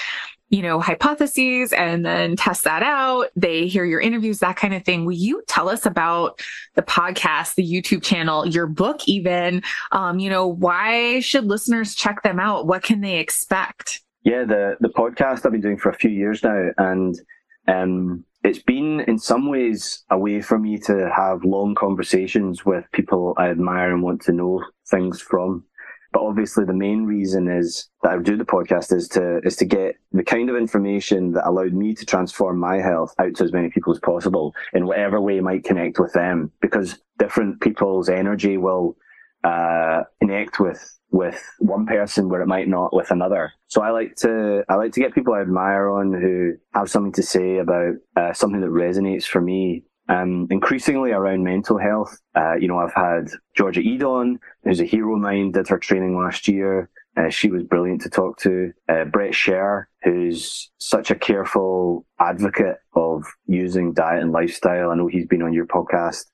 you 0.49 0.61
know, 0.61 0.79
hypotheses 0.79 1.73
and 1.73 2.05
then 2.05 2.35
test 2.35 2.63
that 2.63 2.83
out. 2.83 3.29
They 3.35 3.67
hear 3.67 3.83
your 3.83 3.99
interviews, 3.99 4.39
that 4.39 4.55
kind 4.55 4.73
of 4.73 4.85
thing. 4.85 5.03
Will 5.03 5.13
you 5.13 5.43
tell 5.47 5.67
us 5.67 5.85
about 5.85 6.39
the 6.75 6.83
podcast, 6.83 7.55
the 7.55 7.67
YouTube 7.67 8.03
channel, 8.03 8.47
your 8.47 8.67
book, 8.67 9.01
even? 9.07 9.63
Um, 9.91 10.19
you 10.19 10.29
know, 10.29 10.47
why 10.47 11.19
should 11.21 11.45
listeners 11.45 11.95
check 11.95 12.21
them 12.21 12.39
out? 12.39 12.67
What 12.67 12.83
can 12.83 13.01
they 13.01 13.17
expect? 13.17 14.01
Yeah, 14.23 14.43
the, 14.43 14.77
the 14.79 14.89
podcast 14.89 15.45
I've 15.45 15.51
been 15.51 15.61
doing 15.61 15.77
for 15.77 15.89
a 15.89 15.95
few 15.95 16.11
years 16.11 16.43
now. 16.43 16.69
And 16.77 17.19
Um, 17.67 18.23
it's 18.45 18.61
been 18.61 18.99
in 19.01 19.17
some 19.17 19.49
ways 19.49 20.03
a 20.11 20.17
way 20.17 20.39
for 20.39 20.59
me 20.59 20.77
to 20.77 21.11
have 21.15 21.43
long 21.43 21.73
conversations 21.73 22.63
with 22.63 22.85
people 22.91 23.33
I 23.37 23.49
admire 23.49 23.91
and 23.91 24.03
want 24.03 24.21
to 24.23 24.31
know 24.31 24.63
things 24.87 25.19
from. 25.19 25.65
But 26.13 26.21
obviously, 26.21 26.63
the 26.63 26.73
main 26.73 27.05
reason 27.05 27.49
is 27.49 27.89
that 28.03 28.13
I 28.13 28.17
do 28.19 28.37
the 28.37 28.45
podcast 28.45 28.95
is 28.95 29.07
to 29.09 29.39
is 29.43 29.55
to 29.57 29.65
get 29.65 29.95
the 30.11 30.23
kind 30.23 30.49
of 30.49 30.55
information 30.55 31.31
that 31.33 31.47
allowed 31.47 31.73
me 31.73 31.95
to 31.95 32.05
transform 32.05 32.59
my 32.59 32.77
health 32.77 33.13
out 33.19 33.35
to 33.35 33.43
as 33.43 33.51
many 33.51 33.69
people 33.69 33.91
as 33.91 33.99
possible 33.99 34.53
in 34.73 34.85
whatever 34.85 35.19
way 35.19 35.39
might 35.39 35.65
connect 35.65 35.99
with 35.99 36.13
them. 36.13 36.51
Because 36.61 36.99
different 37.17 37.59
people's 37.61 38.09
energy 38.09 38.57
will 38.57 38.95
uh, 39.43 40.03
connect 40.21 40.59
with 40.59 40.94
with 41.11 41.41
one 41.59 41.85
person 41.85 42.29
where 42.29 42.41
it 42.41 42.47
might 42.47 42.67
not 42.67 42.93
with 42.93 43.11
another. 43.11 43.53
So 43.67 43.81
I 43.81 43.91
like 43.91 44.15
to 44.17 44.63
I 44.69 44.75
like 44.75 44.91
to 44.93 44.99
get 44.99 45.13
people 45.13 45.33
I 45.33 45.41
admire 45.41 45.89
on 45.89 46.13
who 46.13 46.53
have 46.73 46.89
something 46.89 47.13
to 47.13 47.23
say 47.23 47.57
about 47.57 47.95
uh, 48.15 48.33
something 48.33 48.61
that 48.61 48.69
resonates 48.69 49.25
for 49.25 49.41
me 49.41 49.83
um, 50.07 50.47
increasingly 50.49 51.11
around 51.11 51.43
mental 51.43 51.77
health. 51.77 52.19
Uh, 52.35 52.55
you 52.55 52.67
know, 52.67 52.79
I've 52.79 52.93
had 52.93 53.27
Georgia 53.55 53.81
Ede 53.81 54.03
on, 54.03 54.39
who's 54.63 54.79
a 54.79 54.85
hero 54.85 55.15
of 55.15 55.21
mine, 55.21 55.51
did 55.51 55.67
her 55.67 55.79
training 55.79 56.17
last 56.17 56.47
year. 56.47 56.89
Uh, 57.17 57.29
she 57.29 57.49
was 57.49 57.63
brilliant 57.63 58.01
to 58.01 58.09
talk 58.09 58.37
to. 58.39 58.71
Uh, 58.89 59.05
Bret 59.05 59.31
Scher, 59.31 59.85
who's 60.03 60.69
such 60.79 61.11
a 61.11 61.15
careful 61.15 62.05
advocate 62.19 62.77
of 62.93 63.23
using 63.45 63.93
diet 63.93 64.21
and 64.21 64.33
lifestyle. 64.33 64.91
I 64.91 64.95
know 64.95 65.07
he's 65.07 65.25
been 65.25 65.41
on 65.41 65.53
your 65.53 65.65
podcast. 65.65 66.25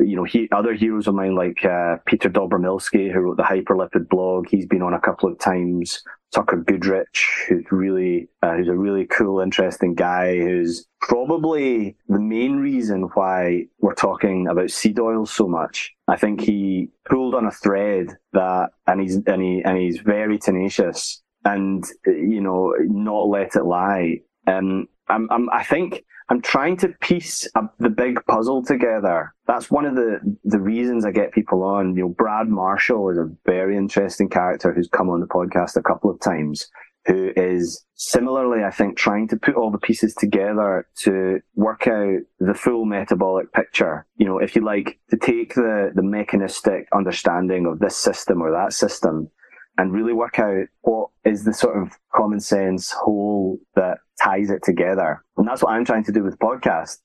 You 0.00 0.16
know, 0.16 0.24
he, 0.24 0.48
other 0.52 0.74
heroes 0.74 1.06
of 1.06 1.14
mine 1.14 1.34
like 1.34 1.64
uh, 1.64 1.96
Peter 2.06 2.28
Dobromylskyj, 2.28 3.12
who 3.12 3.20
wrote 3.20 3.36
the 3.36 3.42
Hyperlipid 3.42 4.08
blog. 4.08 4.48
He's 4.48 4.66
been 4.66 4.82
on 4.82 4.94
a 4.94 5.00
couple 5.00 5.30
of 5.30 5.38
times. 5.38 6.02
Tucker 6.32 6.58
Goodrich, 6.58 7.26
who's 7.48 7.64
really, 7.72 8.28
uh, 8.42 8.54
who's 8.54 8.68
a 8.68 8.76
really 8.76 9.04
cool, 9.04 9.40
interesting 9.40 9.94
guy, 9.94 10.38
who's 10.38 10.86
probably 11.00 11.96
the 12.08 12.20
main 12.20 12.58
reason 12.58 13.10
why 13.14 13.64
we're 13.80 13.94
talking 13.94 14.46
about 14.46 14.70
seed 14.70 15.00
oils 15.00 15.32
so 15.32 15.48
much. 15.48 15.92
I 16.06 16.16
think 16.16 16.40
he 16.40 16.88
pulled 17.08 17.34
on 17.34 17.46
a 17.46 17.50
thread 17.50 18.16
that, 18.32 18.70
and 18.86 19.00
he's, 19.00 19.16
and 19.16 19.42
he, 19.42 19.62
and 19.64 19.76
he's 19.76 19.98
very 19.98 20.38
tenacious 20.38 21.20
and, 21.44 21.84
you 22.06 22.40
know, 22.40 22.74
not 22.78 23.28
let 23.28 23.56
it 23.56 23.64
lie. 23.64 24.20
Um, 24.46 24.86
I'm, 25.08 25.28
I'm, 25.32 25.50
I 25.50 25.64
think 25.64 26.04
I'm 26.30 26.40
trying 26.40 26.76
to 26.78 26.88
piece 27.00 27.48
a, 27.56 27.62
the 27.80 27.90
big 27.90 28.24
puzzle 28.26 28.64
together. 28.64 29.34
That's 29.48 29.68
one 29.68 29.84
of 29.84 29.96
the, 29.96 30.20
the 30.44 30.60
reasons 30.60 31.04
I 31.04 31.10
get 31.10 31.32
people 31.32 31.64
on. 31.64 31.96
You 31.96 32.02
know, 32.02 32.08
Brad 32.10 32.48
Marshall 32.48 33.10
is 33.10 33.18
a 33.18 33.28
very 33.44 33.76
interesting 33.76 34.28
character 34.28 34.72
who's 34.72 34.88
come 34.88 35.10
on 35.10 35.18
the 35.18 35.26
podcast 35.26 35.74
a 35.74 35.82
couple 35.82 36.08
of 36.08 36.20
times, 36.20 36.68
who 37.06 37.32
is 37.34 37.84
similarly, 37.94 38.62
I 38.62 38.70
think, 38.70 38.96
trying 38.96 39.26
to 39.28 39.36
put 39.36 39.56
all 39.56 39.72
the 39.72 39.78
pieces 39.78 40.14
together 40.14 40.86
to 40.98 41.40
work 41.56 41.88
out 41.88 42.20
the 42.38 42.54
full 42.54 42.84
metabolic 42.84 43.52
picture. 43.52 44.06
You 44.16 44.26
know, 44.26 44.38
if 44.38 44.54
you 44.54 44.64
like, 44.64 45.00
to 45.10 45.16
take 45.16 45.54
the, 45.54 45.90
the 45.96 46.04
mechanistic 46.04 46.86
understanding 46.94 47.66
of 47.66 47.80
this 47.80 47.96
system 47.96 48.40
or 48.40 48.52
that 48.52 48.72
system 48.72 49.28
and 49.80 49.94
really 49.94 50.12
work 50.12 50.38
out 50.38 50.66
what 50.82 51.08
is 51.24 51.44
the 51.44 51.54
sort 51.54 51.74
of 51.80 51.98
common 52.14 52.38
sense 52.38 52.90
whole 52.90 53.58
that 53.74 53.96
ties 54.22 54.50
it 54.50 54.62
together. 54.62 55.24
And 55.38 55.48
that's 55.48 55.62
what 55.62 55.72
I'm 55.72 55.86
trying 55.86 56.04
to 56.04 56.12
do 56.12 56.22
with 56.22 56.38
podcast. 56.38 56.98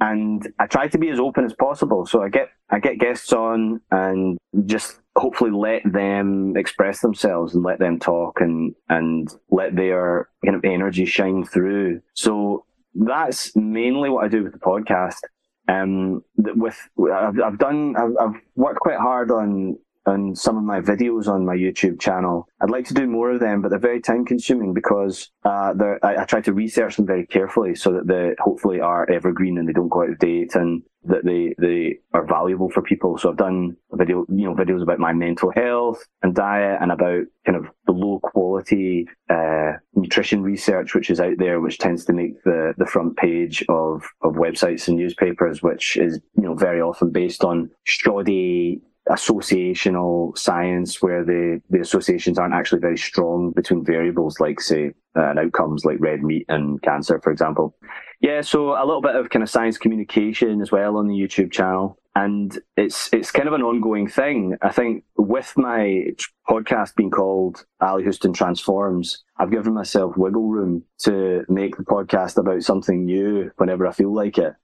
And 0.00 0.48
I 0.58 0.66
try 0.66 0.88
to 0.88 0.98
be 0.98 1.10
as 1.10 1.20
open 1.20 1.44
as 1.44 1.52
possible. 1.52 2.06
So 2.06 2.20
I 2.20 2.28
get, 2.28 2.48
I 2.70 2.80
get 2.80 2.98
guests 2.98 3.32
on 3.32 3.80
and 3.92 4.36
just 4.66 4.98
hopefully 5.14 5.52
let 5.52 5.82
them 5.84 6.56
express 6.56 7.00
themselves 7.00 7.54
and 7.54 7.62
let 7.62 7.78
them 7.78 8.00
talk 8.00 8.40
and, 8.40 8.74
and 8.88 9.32
let 9.52 9.76
their 9.76 10.28
kind 10.44 10.56
of 10.56 10.64
energy 10.64 11.04
shine 11.04 11.44
through. 11.44 12.00
So 12.14 12.64
that's 12.94 13.54
mainly 13.54 14.10
what 14.10 14.24
I 14.24 14.28
do 14.28 14.42
with 14.42 14.52
the 14.54 14.58
podcast. 14.58 15.20
Um, 15.68 16.24
with, 16.36 16.78
I've, 17.12 17.40
I've 17.40 17.58
done, 17.58 17.94
I've, 17.96 18.16
I've 18.20 18.40
worked 18.56 18.80
quite 18.80 18.98
hard 18.98 19.30
on 19.30 19.78
on 20.08 20.34
some 20.34 20.56
of 20.56 20.64
my 20.64 20.80
videos 20.80 21.28
on 21.28 21.44
my 21.44 21.54
YouTube 21.54 22.00
channel. 22.00 22.48
I'd 22.60 22.70
like 22.70 22.86
to 22.86 22.94
do 22.94 23.06
more 23.06 23.30
of 23.30 23.40
them, 23.40 23.60
but 23.60 23.68
they're 23.68 23.78
very 23.78 24.00
time 24.00 24.24
consuming 24.24 24.72
because 24.72 25.30
uh, 25.44 25.74
I, 26.02 26.16
I, 26.22 26.24
try 26.24 26.40
to 26.40 26.52
research 26.52 26.96
them 26.96 27.06
very 27.06 27.26
carefully 27.26 27.74
so 27.74 27.92
that 27.92 28.06
they 28.06 28.34
hopefully 28.38 28.80
are 28.80 29.08
evergreen 29.10 29.58
and 29.58 29.68
they 29.68 29.72
don't 29.72 29.90
go 29.90 30.02
out 30.02 30.10
of 30.10 30.18
date 30.18 30.54
and 30.54 30.82
that 31.04 31.24
they, 31.24 31.54
they 31.58 31.98
are 32.12 32.26
valuable 32.26 32.70
for 32.70 32.82
people. 32.82 33.18
So 33.18 33.30
I've 33.30 33.36
done 33.36 33.76
video, 33.92 34.24
you 34.28 34.46
know, 34.46 34.54
videos 34.54 34.82
about 34.82 34.98
my 34.98 35.12
mental 35.12 35.52
health 35.54 36.04
and 36.22 36.34
diet 36.34 36.78
and 36.80 36.90
about 36.90 37.24
kind 37.46 37.56
of 37.56 37.66
the 37.86 37.92
low 37.92 38.18
quality, 38.22 39.06
uh, 39.30 39.72
nutrition 39.94 40.42
research, 40.42 40.94
which 40.94 41.10
is 41.10 41.20
out 41.20 41.38
there, 41.38 41.60
which 41.60 41.78
tends 41.78 42.04
to 42.06 42.12
make 42.12 42.42
the, 42.44 42.74
the 42.78 42.86
front 42.86 43.16
page 43.16 43.64
of, 43.68 44.02
of 44.22 44.34
websites 44.34 44.88
and 44.88 44.96
newspapers, 44.96 45.62
which 45.62 45.96
is, 45.96 46.20
you 46.36 46.42
know, 46.42 46.54
very 46.54 46.80
often 46.80 47.10
based 47.10 47.44
on 47.44 47.70
shoddy 47.84 48.82
associational 49.10 50.36
science 50.36 51.02
where 51.02 51.24
the, 51.24 51.60
the 51.70 51.80
associations 51.80 52.38
aren't 52.38 52.54
actually 52.54 52.80
very 52.80 52.98
strong 52.98 53.52
between 53.52 53.84
variables 53.84 54.40
like 54.40 54.60
say 54.60 54.92
uh, 55.16 55.30
and 55.30 55.38
outcomes 55.38 55.84
like 55.84 55.96
red 56.00 56.22
meat 56.22 56.44
and 56.48 56.80
cancer 56.82 57.20
for 57.22 57.30
example. 57.32 57.74
Yeah 58.20 58.40
so 58.40 58.72
a 58.72 58.84
little 58.84 59.02
bit 59.02 59.16
of 59.16 59.30
kind 59.30 59.42
of 59.42 59.50
science 59.50 59.78
communication 59.78 60.60
as 60.60 60.70
well 60.70 60.96
on 60.96 61.08
the 61.08 61.14
youtube 61.14 61.52
channel. 61.52 61.98
And 62.14 62.58
it's 62.76 63.08
it's 63.12 63.30
kind 63.30 63.46
of 63.46 63.54
an 63.54 63.62
ongoing 63.62 64.08
thing. 64.08 64.56
I 64.60 64.72
think 64.72 65.04
with 65.16 65.52
my 65.56 66.06
podcast 66.48 66.94
being 66.96 67.10
called 67.10 67.66
ally 67.82 68.02
houston 68.02 68.32
transforms 68.32 69.22
i've 69.38 69.50
given 69.50 69.74
myself 69.74 70.16
wiggle 70.16 70.48
room 70.48 70.82
to 70.98 71.44
make 71.48 71.76
the 71.76 71.84
podcast 71.84 72.38
about 72.38 72.62
something 72.62 73.04
new 73.04 73.50
whenever 73.56 73.86
i 73.86 73.92
feel 73.92 74.14
like 74.14 74.38
it 74.38 74.54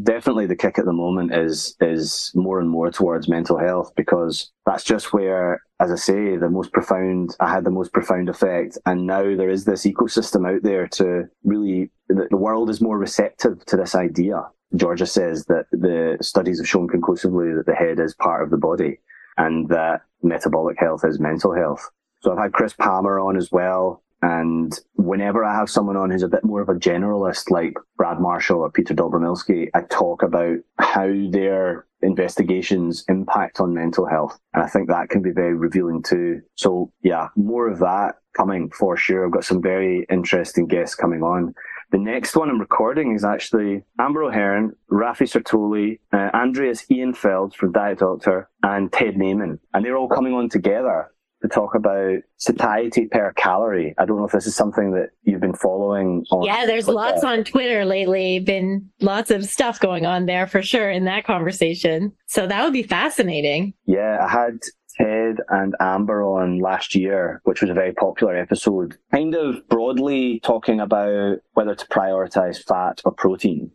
definitely 0.00 0.46
the 0.46 0.56
kick 0.56 0.78
at 0.78 0.84
the 0.84 0.92
moment 0.92 1.34
is 1.34 1.76
is 1.80 2.30
more 2.34 2.60
and 2.60 2.70
more 2.70 2.90
towards 2.90 3.28
mental 3.28 3.58
health 3.58 3.92
because 3.96 4.50
that's 4.64 4.84
just 4.84 5.12
where 5.12 5.62
as 5.80 5.90
i 5.92 5.96
say 5.96 6.36
the 6.36 6.48
most 6.48 6.72
profound 6.72 7.36
i 7.40 7.50
had 7.50 7.64
the 7.64 7.70
most 7.70 7.92
profound 7.92 8.28
effect. 8.28 8.78
And 8.86 9.06
now 9.06 9.22
there 9.36 9.50
is 9.50 9.64
this 9.64 9.84
ecosystem 9.84 10.48
out 10.48 10.62
there 10.62 10.86
to 10.88 11.24
really 11.44 11.90
the, 12.08 12.36
world 12.36 12.70
is 12.70 12.80
more 12.80 12.98
receptive 12.98 13.64
to 13.66 13.76
this 13.76 13.94
idea. 13.94 14.46
Georgia 14.74 15.06
says 15.06 15.46
that 15.46 15.66
the 15.70 16.18
studies 16.20 16.58
have 16.58 16.68
shown 16.68 16.88
conclusively 16.88 17.54
that 17.54 17.66
the 17.66 17.74
head 17.74 18.00
is 18.00 18.14
part 18.14 18.42
of 18.42 18.50
the 18.50 18.58
body 18.58 18.98
and 19.36 19.68
that 19.68 20.02
metabolic 20.22 20.78
health 20.78 21.02
is 21.04 21.20
mental 21.20 21.54
health. 21.54 21.90
So 22.20 22.32
i've 22.32 22.38
had 22.38 22.52
chris 22.52 22.72
palmer 22.72 23.18
on 23.18 23.36
as 23.36 23.50
well 23.50 24.02
and 24.22 24.78
whenever 24.94 25.44
I 25.44 25.54
have 25.54 25.68
someone 25.68 25.96
on 25.96 26.10
who's 26.10 26.22
a 26.22 26.28
bit 26.28 26.44
more 26.44 26.62
of 26.62 26.68
a 26.68 26.74
generalist, 26.74 27.50
like 27.50 27.74
Brad 27.96 28.20
Marshall 28.20 28.60
or 28.60 28.70
Peter 28.70 28.94
Dobromylskyj, 28.94 29.70
I 29.74 29.82
talk 29.82 30.22
about 30.22 30.58
how 30.78 31.08
their 31.30 31.86
investigations 32.02 33.04
impact 33.08 33.60
on 33.60 33.74
mental 33.74 34.06
health. 34.06 34.38
And 34.54 34.62
I 34.62 34.68
think 34.68 34.88
that 34.88 35.08
can 35.08 35.22
be 35.22 35.30
very 35.30 35.54
revealing 35.54 36.02
too. 36.02 36.40
So 36.54 36.92
yeah, 37.02 37.28
more 37.36 37.68
of 37.68 37.80
that 37.80 38.16
coming 38.36 38.70
for 38.70 38.96
sure. 38.96 39.26
I've 39.26 39.32
got 39.32 39.44
some 39.44 39.60
very 39.60 40.06
interesting 40.08 40.66
guests 40.66 40.94
coming 40.94 41.22
on. 41.22 41.54
The 41.90 41.98
next 41.98 42.34
one 42.34 42.48
I'm 42.48 42.58
recording 42.58 43.14
is 43.14 43.24
actually 43.24 43.82
Amber 43.98 44.22
O'Hearn, 44.22 44.74
Raphi 44.90 45.28
Sirtoli, 45.28 45.98
uh, 46.12 46.30
Andreas 46.34 46.86
Eenfeldt 46.90 47.54
from 47.54 47.72
Diet 47.72 47.98
Doctor, 47.98 48.48
and 48.62 48.90
Ted 48.90 49.16
Naiman. 49.16 49.58
And 49.74 49.84
they're 49.84 49.98
all 49.98 50.08
coming 50.08 50.32
on 50.32 50.48
together 50.48 51.11
to 51.42 51.48
talk 51.48 51.74
about 51.74 52.18
satiety 52.36 53.06
per 53.06 53.32
calorie. 53.34 53.94
I 53.98 54.04
don't 54.04 54.18
know 54.18 54.24
if 54.24 54.32
this 54.32 54.46
is 54.46 54.56
something 54.56 54.92
that 54.92 55.10
you've 55.22 55.40
been 55.40 55.54
following. 55.54 56.24
yeah, 56.42 56.66
there's 56.66 56.88
lots 56.88 57.22
on 57.24 57.44
Twitter 57.44 57.84
lately. 57.84 58.38
Been 58.38 58.88
lots 59.00 59.30
of 59.30 59.44
stuff 59.44 59.78
going 59.80 60.06
on 60.06 60.26
there 60.26 60.46
for 60.46 60.62
sure 60.62 60.90
in 60.90 61.04
that 61.04 61.24
conversation. 61.24 62.12
So 62.26 62.46
that 62.46 62.64
would 62.64 62.72
be 62.72 62.82
fascinating. 62.82 63.74
Yeah, 63.86 64.18
I 64.24 64.28
had 64.28 64.58
Ted 64.96 65.38
and 65.48 65.74
Amber 65.80 66.22
on 66.22 66.58
last 66.60 66.94
year, 66.94 67.40
which 67.44 67.60
was 67.60 67.70
a 67.70 67.74
very 67.74 67.92
popular 67.92 68.36
episode, 68.36 68.96
kind 69.12 69.34
of 69.34 69.66
broadly 69.68 70.40
talking 70.40 70.80
about 70.80 71.38
whether 71.52 71.74
to 71.74 71.86
prioritize 71.86 72.62
fat 72.62 73.00
or 73.04 73.12
protein. 73.12 73.70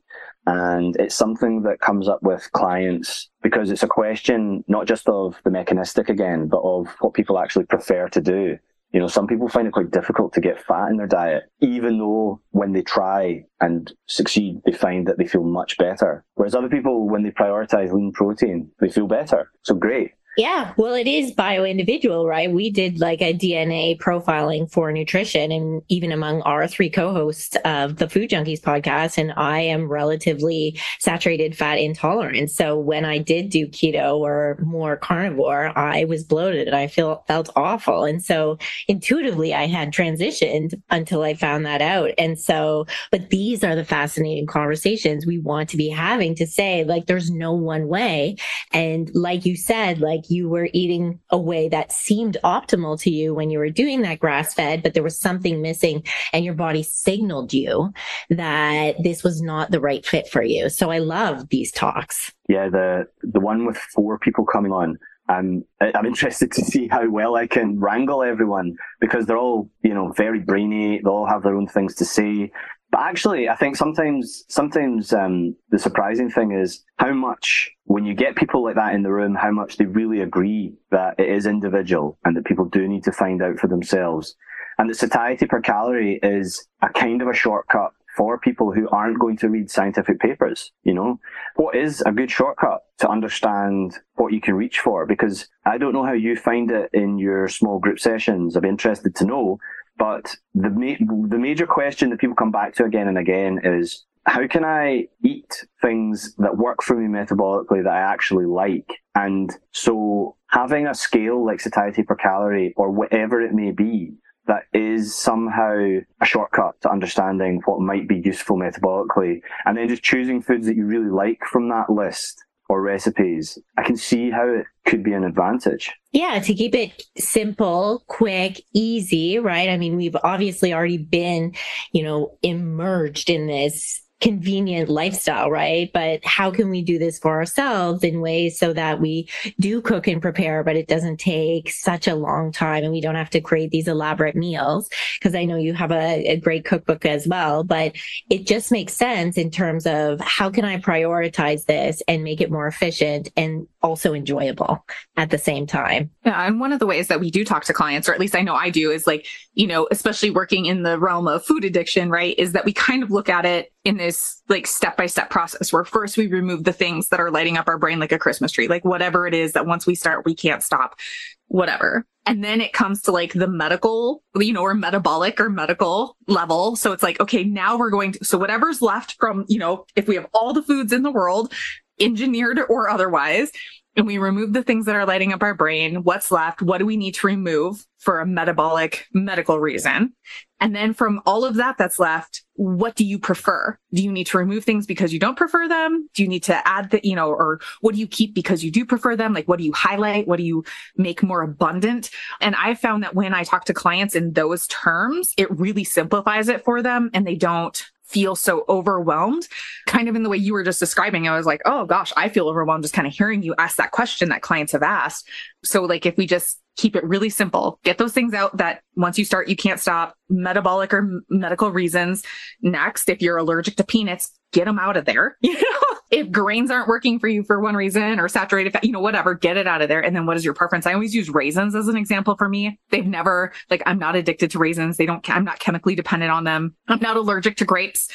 And 0.47 0.95
it's 0.97 1.13
something 1.13 1.63
that 1.63 1.81
comes 1.81 2.07
up 2.07 2.23
with 2.23 2.49
clients 2.53 3.29
because 3.43 3.69
it's 3.69 3.83
a 3.83 3.87
question 3.87 4.63
not 4.69 4.87
just 4.87 5.09
of 5.09 5.35
the 5.43 5.51
mechanistic 5.51 6.07
again, 6.07 6.47
but 6.47 6.61
of 6.61 6.87
what 7.01 7.13
people 7.13 7.37
actually 7.37 7.65
prefer 7.65 8.07
to 8.07 8.21
do. 8.21 8.57
You 8.93 9.01
know, 9.01 9.09
some 9.09 9.27
people 9.27 9.49
find 9.49 9.67
it 9.67 9.73
quite 9.73 9.91
difficult 9.91 10.31
to 10.33 10.41
get 10.41 10.63
fat 10.63 10.87
in 10.87 10.95
their 10.95 11.05
diet, 11.05 11.43
even 11.59 11.97
though 11.97 12.39
when 12.51 12.71
they 12.71 12.81
try 12.81 13.43
and 13.59 13.91
succeed, 14.05 14.61
they 14.65 14.71
find 14.71 15.05
that 15.07 15.17
they 15.17 15.27
feel 15.27 15.43
much 15.43 15.77
better. 15.77 16.23
Whereas 16.35 16.55
other 16.55 16.69
people, 16.69 17.09
when 17.09 17.23
they 17.23 17.31
prioritize 17.31 17.91
lean 17.91 18.13
protein, 18.13 18.71
they 18.79 18.89
feel 18.89 19.07
better. 19.07 19.51
So 19.63 19.75
great. 19.75 20.11
Yeah, 20.37 20.73
well, 20.77 20.93
it 20.93 21.07
is 21.07 21.31
bio 21.31 21.63
individual, 21.63 22.27
right? 22.27 22.51
We 22.51 22.69
did 22.69 22.99
like 22.99 23.23
a 23.23 23.33
DNA 23.33 23.97
profiling 23.97 24.71
for 24.71 24.91
nutrition, 24.91 25.51
and 25.51 25.81
even 25.89 26.11
among 26.11 26.43
our 26.43 26.67
three 26.67 26.91
co 26.91 27.11
hosts 27.11 27.57
of 27.65 27.95
the 27.95 28.07
Food 28.07 28.29
Junkies 28.29 28.61
podcast, 28.61 29.17
and 29.17 29.33
I 29.35 29.61
am 29.61 29.87
relatively 29.87 30.79
saturated 30.99 31.57
fat 31.57 31.79
intolerant. 31.79 32.51
So 32.51 32.77
when 32.77 33.03
I 33.03 33.17
did 33.17 33.49
do 33.49 33.67
keto 33.67 34.17
or 34.19 34.59
more 34.63 34.95
carnivore, 34.95 35.75
I 35.75 36.03
was 36.05 36.23
bloated 36.23 36.67
and 36.67 36.77
I 36.77 36.85
feel, 36.85 37.23
felt 37.27 37.49
awful. 37.55 38.03
And 38.03 38.23
so 38.23 38.59
intuitively, 38.87 39.55
I 39.55 39.65
had 39.65 39.91
transitioned 39.91 40.79
until 40.91 41.23
I 41.23 41.33
found 41.33 41.65
that 41.65 41.81
out. 41.81 42.11
And 42.19 42.39
so, 42.39 42.85
but 43.09 43.31
these 43.31 43.63
are 43.63 43.75
the 43.75 43.83
fascinating 43.83 44.45
conversations 44.45 45.25
we 45.25 45.39
want 45.39 45.67
to 45.69 45.77
be 45.77 45.89
having 45.89 46.35
to 46.35 46.45
say, 46.45 46.83
like, 46.83 47.07
there's 47.07 47.31
no 47.31 47.53
one 47.53 47.87
way. 47.87 48.37
And 48.71 49.09
like 49.15 49.43
you 49.43 49.55
said, 49.57 49.99
like, 49.99 50.25
you 50.29 50.49
were 50.49 50.69
eating 50.73 51.19
a 51.29 51.37
way 51.37 51.69
that 51.69 51.91
seemed 51.91 52.37
optimal 52.43 52.99
to 53.01 53.09
you 53.09 53.33
when 53.33 53.49
you 53.49 53.59
were 53.59 53.69
doing 53.69 54.01
that 54.01 54.19
grass 54.19 54.53
fed, 54.53 54.83
but 54.83 54.93
there 54.93 55.03
was 55.03 55.19
something 55.19 55.61
missing 55.61 56.03
and 56.33 56.45
your 56.45 56.53
body 56.53 56.83
signaled 56.83 57.53
you 57.53 57.93
that 58.29 58.95
this 59.03 59.23
was 59.23 59.41
not 59.41 59.71
the 59.71 59.79
right 59.79 60.05
fit 60.05 60.27
for 60.27 60.43
you. 60.43 60.69
So 60.69 60.91
I 60.91 60.99
love 60.99 61.49
these 61.49 61.71
talks. 61.71 62.33
Yeah, 62.47 62.69
the 62.69 63.07
the 63.21 63.39
one 63.39 63.65
with 63.65 63.77
four 63.77 64.17
people 64.19 64.45
coming 64.45 64.71
on. 64.71 64.97
I'm 65.29 65.65
I'm 65.81 66.05
interested 66.05 66.51
to 66.53 66.61
see 66.63 66.87
how 66.87 67.09
well 67.09 67.35
I 67.35 67.47
can 67.47 67.79
wrangle 67.79 68.23
everyone 68.23 68.77
because 69.01 69.25
they're 69.25 69.37
all 69.37 69.69
you 69.83 69.93
know 69.93 70.11
very 70.13 70.39
brainy. 70.39 70.99
They 70.99 71.09
all 71.09 71.25
have 71.25 71.43
their 71.43 71.55
own 71.55 71.67
things 71.67 71.95
to 71.95 72.05
say. 72.05 72.51
But 72.97 73.03
actually, 73.03 73.47
I 73.47 73.55
think 73.55 73.75
sometimes, 73.75 74.43
sometimes 74.49 75.13
um, 75.13 75.55
the 75.69 75.77
surprising 75.77 76.31
thing 76.31 76.51
is 76.51 76.83
how 76.95 77.13
much 77.13 77.69
when 77.83 78.05
you 78.05 78.15
get 78.15 78.35
people 78.35 78.63
like 78.63 78.73
that 78.73 78.95
in 78.95 79.03
the 79.03 79.11
room, 79.11 79.35
how 79.35 79.51
much 79.51 79.77
they 79.77 79.85
really 79.85 80.21
agree 80.21 80.73
that 80.89 81.13
it 81.19 81.29
is 81.29 81.45
individual 81.45 82.17
and 82.25 82.35
that 82.35 82.45
people 82.45 82.65
do 82.65 82.87
need 82.87 83.03
to 83.03 83.11
find 83.11 83.43
out 83.43 83.59
for 83.59 83.67
themselves, 83.67 84.35
and 84.79 84.89
that 84.89 84.95
satiety 84.95 85.45
per 85.45 85.61
calorie 85.61 86.19
is 86.23 86.67
a 86.81 86.89
kind 86.89 87.21
of 87.21 87.27
a 87.27 87.35
shortcut 87.35 87.91
for 88.17 88.39
people 88.39 88.71
who 88.73 88.89
aren't 88.89 89.19
going 89.19 89.37
to 89.37 89.47
read 89.47 89.69
scientific 89.69 90.19
papers. 90.19 90.71
You 90.83 90.95
know, 90.95 91.19
what 91.55 91.75
is 91.75 92.01
a 92.01 92.11
good 92.11 92.31
shortcut 92.31 92.81
to 92.97 93.07
understand 93.07 93.95
what 94.15 94.33
you 94.33 94.41
can 94.41 94.55
reach 94.55 94.79
for? 94.79 95.05
Because 95.05 95.47
I 95.65 95.77
don't 95.77 95.93
know 95.93 96.03
how 96.03 96.13
you 96.13 96.35
find 96.35 96.71
it 96.71 96.89
in 96.93 97.19
your 97.19 97.47
small 97.47 97.77
group 97.77 97.99
sessions. 97.99 98.57
I'd 98.57 98.63
be 98.63 98.69
interested 98.69 99.13
to 99.17 99.25
know 99.25 99.59
but 99.97 100.35
the 100.53 100.69
ma- 100.69 101.27
the 101.27 101.37
major 101.37 101.67
question 101.67 102.09
that 102.09 102.19
people 102.19 102.35
come 102.35 102.51
back 102.51 102.75
to 102.75 102.85
again 102.85 103.07
and 103.07 103.17
again 103.17 103.59
is 103.63 104.05
how 104.25 104.45
can 104.45 104.65
I 104.65 105.07
eat 105.23 105.65
things 105.81 106.35
that 106.35 106.57
work 106.57 106.83
for 106.83 106.97
me 106.97 107.07
metabolically 107.07 107.83
that 107.83 107.93
I 107.93 108.01
actually 108.01 108.45
like? 108.45 108.89
And 109.15 109.51
so 109.71 110.35
having 110.47 110.85
a 110.85 110.93
scale 110.93 111.45
like 111.45 111.61
satiety 111.61 112.03
per 112.03 112.15
calorie 112.15 112.73
or 112.75 112.91
whatever 112.91 113.41
it 113.41 113.53
may 113.53 113.71
be 113.71 114.17
that 114.47 114.63
is 114.73 115.15
somehow 115.15 115.99
a 116.21 116.25
shortcut 116.25 116.79
to 116.81 116.89
understanding 116.89 117.61
what 117.65 117.79
might 117.79 118.07
be 118.07 118.21
useful 118.23 118.57
metabolically 118.57 119.41
and 119.65 119.77
then 119.77 119.87
just 119.87 120.03
choosing 120.03 120.41
foods 120.41 120.67
that 120.67 120.75
you 120.75 120.85
really 120.85 121.09
like 121.09 121.39
from 121.49 121.69
that 121.69 121.89
list 121.89 122.43
or 122.69 122.81
recipes, 122.81 123.57
I 123.77 123.83
can 123.83 123.95
see 123.95 124.29
how 124.29 124.47
it 124.47 124.65
could 124.85 125.03
be 125.03 125.13
an 125.13 125.23
advantage. 125.23 125.91
Yeah, 126.11 126.39
to 126.39 126.53
keep 126.53 126.75
it 126.75 127.03
simple, 127.17 128.03
quick, 128.07 128.61
easy, 128.73 129.39
right? 129.39 129.69
I 129.69 129.77
mean, 129.77 129.95
we've 129.95 130.15
obviously 130.23 130.73
already 130.73 130.97
been, 130.97 131.53
you 131.91 132.03
know, 132.03 132.37
immersed 132.41 133.29
in 133.29 133.47
this 133.47 134.01
convenient 134.19 134.89
lifestyle, 134.89 135.51
right? 135.51 135.91
But 135.93 136.25
how 136.25 136.49
can 136.49 136.69
we 136.69 136.81
do 136.81 136.97
this 136.97 137.19
for 137.19 137.33
ourselves 137.33 138.03
in 138.03 138.19
ways 138.19 138.57
so 138.57 138.73
that 138.73 138.99
we 138.99 139.29
do 139.59 139.81
cook 139.81 140.07
and 140.07 140.21
prepare, 140.21 140.63
but 140.63 140.75
it 140.75 140.87
doesn't 140.87 141.17
take 141.17 141.71
such 141.71 142.07
a 142.07 142.15
long 142.15 142.51
time 142.51 142.83
and 142.83 142.91
we 142.91 143.01
don't 143.01 143.15
have 143.15 143.29
to 143.31 143.41
create 143.41 143.69
these 143.69 143.87
elaborate 143.87 144.35
meals? 144.35 144.89
Because 145.19 145.35
I 145.35 145.45
know 145.45 145.57
you 145.57 145.73
have 145.73 145.91
a, 145.91 146.31
a, 146.31 146.37
great 146.37 146.65
cookbook 146.65 147.05
as 147.05 147.27
well, 147.27 147.63
but 147.63 147.95
it 148.29 148.47
just 148.47 148.71
makes 148.71 148.93
sense 148.93 149.37
in 149.37 149.51
terms 149.51 149.85
of 149.85 150.19
how 150.21 150.49
can 150.49 150.65
I 150.65 150.77
prioritize 150.77 151.65
this 151.65 152.01
and 152.07 152.23
make 152.23 152.41
it 152.41 152.51
more 152.51 152.67
efficient 152.67 153.29
and 153.35 153.67
also 153.81 154.13
enjoyable 154.13 154.85
at 155.15 155.29
the 155.29 155.37
same 155.37 155.67
time. 155.67 156.09
Yeah. 156.25 156.47
And 156.47 156.59
one 156.59 156.71
of 156.71 156.79
the 156.79 156.85
ways 156.85 157.07
that 157.07 157.19
we 157.19 157.29
do 157.31 157.45
talk 157.45 157.65
to 157.65 157.73
clients, 157.73 158.09
or 158.09 158.13
at 158.13 158.19
least 158.19 158.35
I 158.35 158.41
know 158.41 158.55
I 158.55 158.69
do, 158.69 158.91
is 158.91 159.05
like, 159.05 159.27
you 159.57 159.65
know, 159.65 159.87
especially 159.89 160.29
working 160.29 160.67
in 160.67 160.83
the 160.83 160.99
realm 160.99 161.27
of 161.27 161.43
food 161.43 161.65
addiction, 161.65 162.11
right? 162.11 162.37
Is 162.37 162.51
that 162.51 162.63
we 162.63 162.71
kind 162.71 163.01
of 163.01 163.09
look 163.09 163.27
at 163.27 163.43
it 163.43 163.73
in 163.83 163.97
this 163.97 164.43
like 164.49 164.67
step 164.67 164.95
by 164.95 165.07
step 165.07 165.31
process 165.31 165.73
where 165.73 165.83
first 165.83 166.15
we 166.15 166.27
remove 166.27 166.63
the 166.63 166.71
things 166.71 167.09
that 167.09 167.19
are 167.19 167.31
lighting 167.31 167.57
up 167.57 167.67
our 167.67 167.79
brain 167.79 167.99
like 167.99 168.11
a 168.11 168.19
Christmas 168.19 168.51
tree, 168.51 168.67
like 168.67 168.85
whatever 168.85 169.25
it 169.25 169.33
is 169.33 169.53
that 169.53 169.65
once 169.65 169.87
we 169.87 169.95
start, 169.95 170.25
we 170.25 170.35
can't 170.35 170.61
stop, 170.61 170.99
whatever. 171.47 172.05
And 172.27 172.43
then 172.43 172.61
it 172.61 172.71
comes 172.71 173.01
to 173.03 173.11
like 173.11 173.33
the 173.33 173.47
medical, 173.47 174.21
you 174.35 174.53
know, 174.53 174.61
or 174.61 174.75
metabolic 174.75 175.39
or 175.39 175.49
medical 175.49 176.17
level. 176.27 176.75
So 176.75 176.91
it's 176.91 177.01
like, 177.01 177.19
okay, 177.19 177.43
now 177.43 177.79
we're 177.79 177.89
going 177.89 178.11
to, 178.11 178.23
so 178.23 178.37
whatever's 178.37 178.83
left 178.83 179.15
from, 179.19 179.43
you 179.47 179.57
know, 179.57 179.87
if 179.95 180.07
we 180.07 180.13
have 180.15 180.27
all 180.35 180.53
the 180.53 180.61
foods 180.61 180.93
in 180.93 181.01
the 181.01 181.11
world, 181.11 181.51
engineered 181.99 182.59
or 182.69 182.91
otherwise, 182.91 183.51
and 183.97 184.05
we 184.05 184.19
remove 184.19 184.53
the 184.53 184.63
things 184.63 184.85
that 184.85 184.95
are 184.95 185.07
lighting 185.07 185.33
up 185.33 185.41
our 185.41 185.55
brain, 185.55 186.03
what's 186.03 186.31
left? 186.31 186.61
What 186.61 186.77
do 186.77 186.85
we 186.85 186.95
need 186.95 187.15
to 187.15 187.27
remove 187.27 187.83
for 187.97 188.19
a 188.19 188.27
metabolic 188.27 189.07
medical 189.11 189.59
reason? 189.59 190.13
And 190.59 190.75
then 190.75 190.93
from 190.93 191.19
all 191.25 191.43
of 191.43 191.55
that 191.55 191.79
that's 191.79 191.97
left, 191.97 192.43
what 192.53 192.95
do 192.95 193.03
you 193.03 193.17
prefer? 193.17 193.77
Do 193.93 194.03
you 194.03 194.11
need 194.11 194.27
to 194.27 194.37
remove 194.37 194.63
things 194.63 194.85
because 194.85 195.13
you 195.13 195.19
don't 195.19 195.37
prefer 195.37 195.67
them? 195.67 196.07
Do 196.13 196.21
you 196.21 196.29
need 196.29 196.43
to 196.43 196.67
add 196.67 196.91
the, 196.91 196.99
you 197.03 197.15
know, 197.15 197.29
or 197.29 197.59
what 197.81 197.95
do 197.95 197.99
you 197.99 198.07
keep 198.07 198.35
because 198.35 198.63
you 198.63 198.71
do 198.71 198.85
prefer 198.85 199.15
them? 199.15 199.33
Like 199.33 199.47
what 199.47 199.57
do 199.57 199.65
you 199.65 199.73
highlight? 199.73 200.27
What 200.27 200.37
do 200.37 200.43
you 200.43 200.63
make 200.95 201.23
more 201.23 201.41
abundant? 201.41 202.11
And 202.39 202.55
I 202.55 202.75
found 202.75 203.03
that 203.03 203.15
when 203.15 203.33
I 203.33 203.43
talk 203.43 203.65
to 203.65 203.73
clients 203.73 204.15
in 204.15 204.33
those 204.33 204.67
terms, 204.67 205.33
it 205.37 205.49
really 205.51 205.83
simplifies 205.83 206.49
it 206.49 206.63
for 206.63 206.83
them 206.83 207.09
and 207.13 207.25
they 207.25 207.35
don't 207.35 207.83
feel 208.07 208.35
so 208.35 208.65
overwhelmed, 208.69 209.47
kind 209.85 210.07
of 210.07 210.15
in 210.15 210.23
the 210.23 210.29
way 210.29 210.37
you 210.37 210.53
were 210.53 210.63
just 210.63 210.79
describing. 210.79 211.27
I 211.27 211.35
was 211.35 211.45
like, 211.45 211.61
oh 211.65 211.85
gosh, 211.85 212.13
I 212.15 212.29
feel 212.29 212.47
overwhelmed 212.47 212.83
just 212.83 212.93
kind 212.93 213.07
of 213.07 213.13
hearing 213.13 213.43
you 213.43 213.53
ask 213.57 213.77
that 213.77 213.91
question 213.91 214.29
that 214.29 214.41
clients 214.41 214.71
have 214.71 214.83
asked. 214.83 215.27
So, 215.63 215.83
like, 215.83 216.05
if 216.05 216.17
we 216.17 216.25
just 216.25 216.59
keep 216.77 216.95
it 216.95 217.03
really 217.03 217.29
simple, 217.29 217.79
get 217.83 217.97
those 217.97 218.13
things 218.13 218.33
out 218.33 218.55
that 218.57 218.81
once 218.95 219.17
you 219.17 219.25
start, 219.25 219.49
you 219.49 219.55
can't 219.55 219.79
stop, 219.79 220.15
metabolic 220.29 220.93
or 220.93 221.21
medical 221.29 221.71
reasons. 221.71 222.23
Next, 222.61 223.09
if 223.09 223.21
you're 223.21 223.37
allergic 223.37 223.75
to 223.77 223.83
peanuts, 223.83 224.31
get 224.53 224.65
them 224.65 224.79
out 224.79 224.97
of 224.97 225.05
there. 225.05 225.37
You 225.47 225.53
know, 225.53 225.97
if 226.09 226.31
grains 226.31 226.71
aren't 226.71 226.87
working 226.87 227.19
for 227.19 227.27
you 227.27 227.43
for 227.43 227.59
one 227.59 227.75
reason 227.75 228.19
or 228.19 228.29
saturated 228.29 228.71
fat, 228.71 228.85
you 228.85 228.93
know, 228.93 229.01
whatever, 229.01 229.33
get 229.33 229.57
it 229.57 229.67
out 229.67 229.81
of 229.81 229.89
there. 229.89 229.99
And 229.99 230.15
then 230.15 230.25
what 230.25 230.37
is 230.37 230.45
your 230.45 230.53
preference? 230.53 230.85
I 230.85 230.93
always 230.93 231.13
use 231.13 231.29
raisins 231.29 231.75
as 231.75 231.89
an 231.89 231.97
example 231.97 232.37
for 232.37 232.47
me. 232.47 232.79
They've 232.89 233.05
never, 233.05 233.51
like, 233.69 233.83
I'm 233.85 233.99
not 233.99 234.15
addicted 234.15 234.51
to 234.51 234.59
raisins. 234.59 234.95
They 234.95 235.05
don't, 235.05 235.27
I'm 235.29 235.43
not 235.43 235.59
chemically 235.59 235.95
dependent 235.95 236.31
on 236.31 236.45
them. 236.45 236.75
I'm 236.87 237.01
not 237.01 237.17
allergic 237.17 237.57
to 237.57 237.65
grapes 237.65 238.07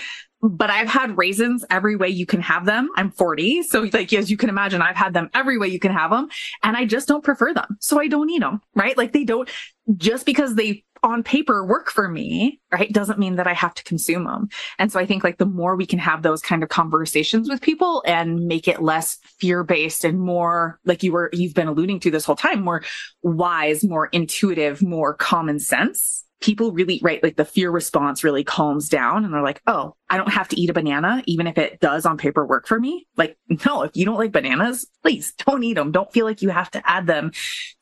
but 0.42 0.70
I've 0.70 0.88
had 0.88 1.16
raisins 1.16 1.64
every 1.70 1.94
way 1.94 2.08
you 2.08 2.26
can 2.26 2.40
have 2.40 2.66
them. 2.66 2.90
I'm 2.96 3.12
40. 3.12 3.62
So 3.62 3.82
like, 3.92 4.12
as 4.12 4.28
you 4.30 4.36
can 4.36 4.48
imagine, 4.48 4.82
I've 4.82 4.96
had 4.96 5.14
them 5.14 5.30
every 5.34 5.56
way 5.56 5.68
you 5.68 5.78
can 5.78 5.92
have 5.92 6.10
them 6.10 6.28
and 6.64 6.76
I 6.76 6.84
just 6.84 7.06
don't 7.06 7.22
prefer 7.22 7.54
them. 7.54 7.76
So 7.80 8.00
I 8.00 8.08
don't 8.08 8.28
eat 8.28 8.40
them, 8.40 8.60
right? 8.74 8.98
Like 8.98 9.12
they 9.12 9.24
don't, 9.24 9.48
just 9.96 10.26
because 10.26 10.56
they 10.56 10.84
on 11.02 11.22
paper 11.22 11.64
work 11.64 11.90
for 11.90 12.08
me, 12.08 12.60
right? 12.70 12.92
Doesn't 12.92 13.18
mean 13.18 13.36
that 13.36 13.46
I 13.46 13.54
have 13.54 13.74
to 13.74 13.84
consume 13.84 14.24
them. 14.24 14.48
And 14.78 14.92
so 14.92 15.00
I 15.00 15.06
think 15.06 15.24
like 15.24 15.38
the 15.38 15.46
more 15.46 15.76
we 15.76 15.86
can 15.86 15.98
have 15.98 16.22
those 16.22 16.40
kind 16.40 16.62
of 16.62 16.68
conversations 16.68 17.48
with 17.48 17.60
people 17.60 18.02
and 18.06 18.46
make 18.46 18.68
it 18.68 18.82
less 18.82 19.18
fear 19.38 19.64
based 19.64 20.04
and 20.04 20.20
more 20.20 20.78
like 20.84 21.02
you 21.02 21.12
were, 21.12 21.30
you've 21.32 21.54
been 21.54 21.68
alluding 21.68 22.00
to 22.00 22.10
this 22.10 22.24
whole 22.24 22.36
time, 22.36 22.62
more 22.62 22.82
wise, 23.22 23.84
more 23.84 24.06
intuitive, 24.06 24.82
more 24.82 25.14
common 25.14 25.58
sense 25.58 26.21
people 26.42 26.72
really, 26.72 27.00
right, 27.02 27.22
like 27.22 27.36
the 27.36 27.44
fear 27.44 27.70
response 27.70 28.22
really 28.22 28.44
calms 28.44 28.88
down 28.88 29.24
and 29.24 29.32
they're 29.32 29.42
like, 29.42 29.62
oh, 29.66 29.94
I 30.10 30.18
don't 30.18 30.32
have 30.32 30.48
to 30.48 30.60
eat 30.60 30.68
a 30.68 30.74
banana, 30.74 31.22
even 31.26 31.46
if 31.46 31.56
it 31.56 31.80
does 31.80 32.04
on 32.04 32.18
paper 32.18 32.44
work 32.44 32.66
for 32.66 32.78
me. 32.78 33.06
Like, 33.16 33.38
no, 33.66 33.82
if 33.82 33.92
you 33.94 34.04
don't 34.04 34.18
like 34.18 34.32
bananas, 34.32 34.86
please 35.02 35.32
don't 35.46 35.62
eat 35.62 35.74
them. 35.74 35.92
Don't 35.92 36.12
feel 36.12 36.26
like 36.26 36.42
you 36.42 36.50
have 36.50 36.70
to 36.72 36.82
add 36.88 37.06
them 37.06 37.32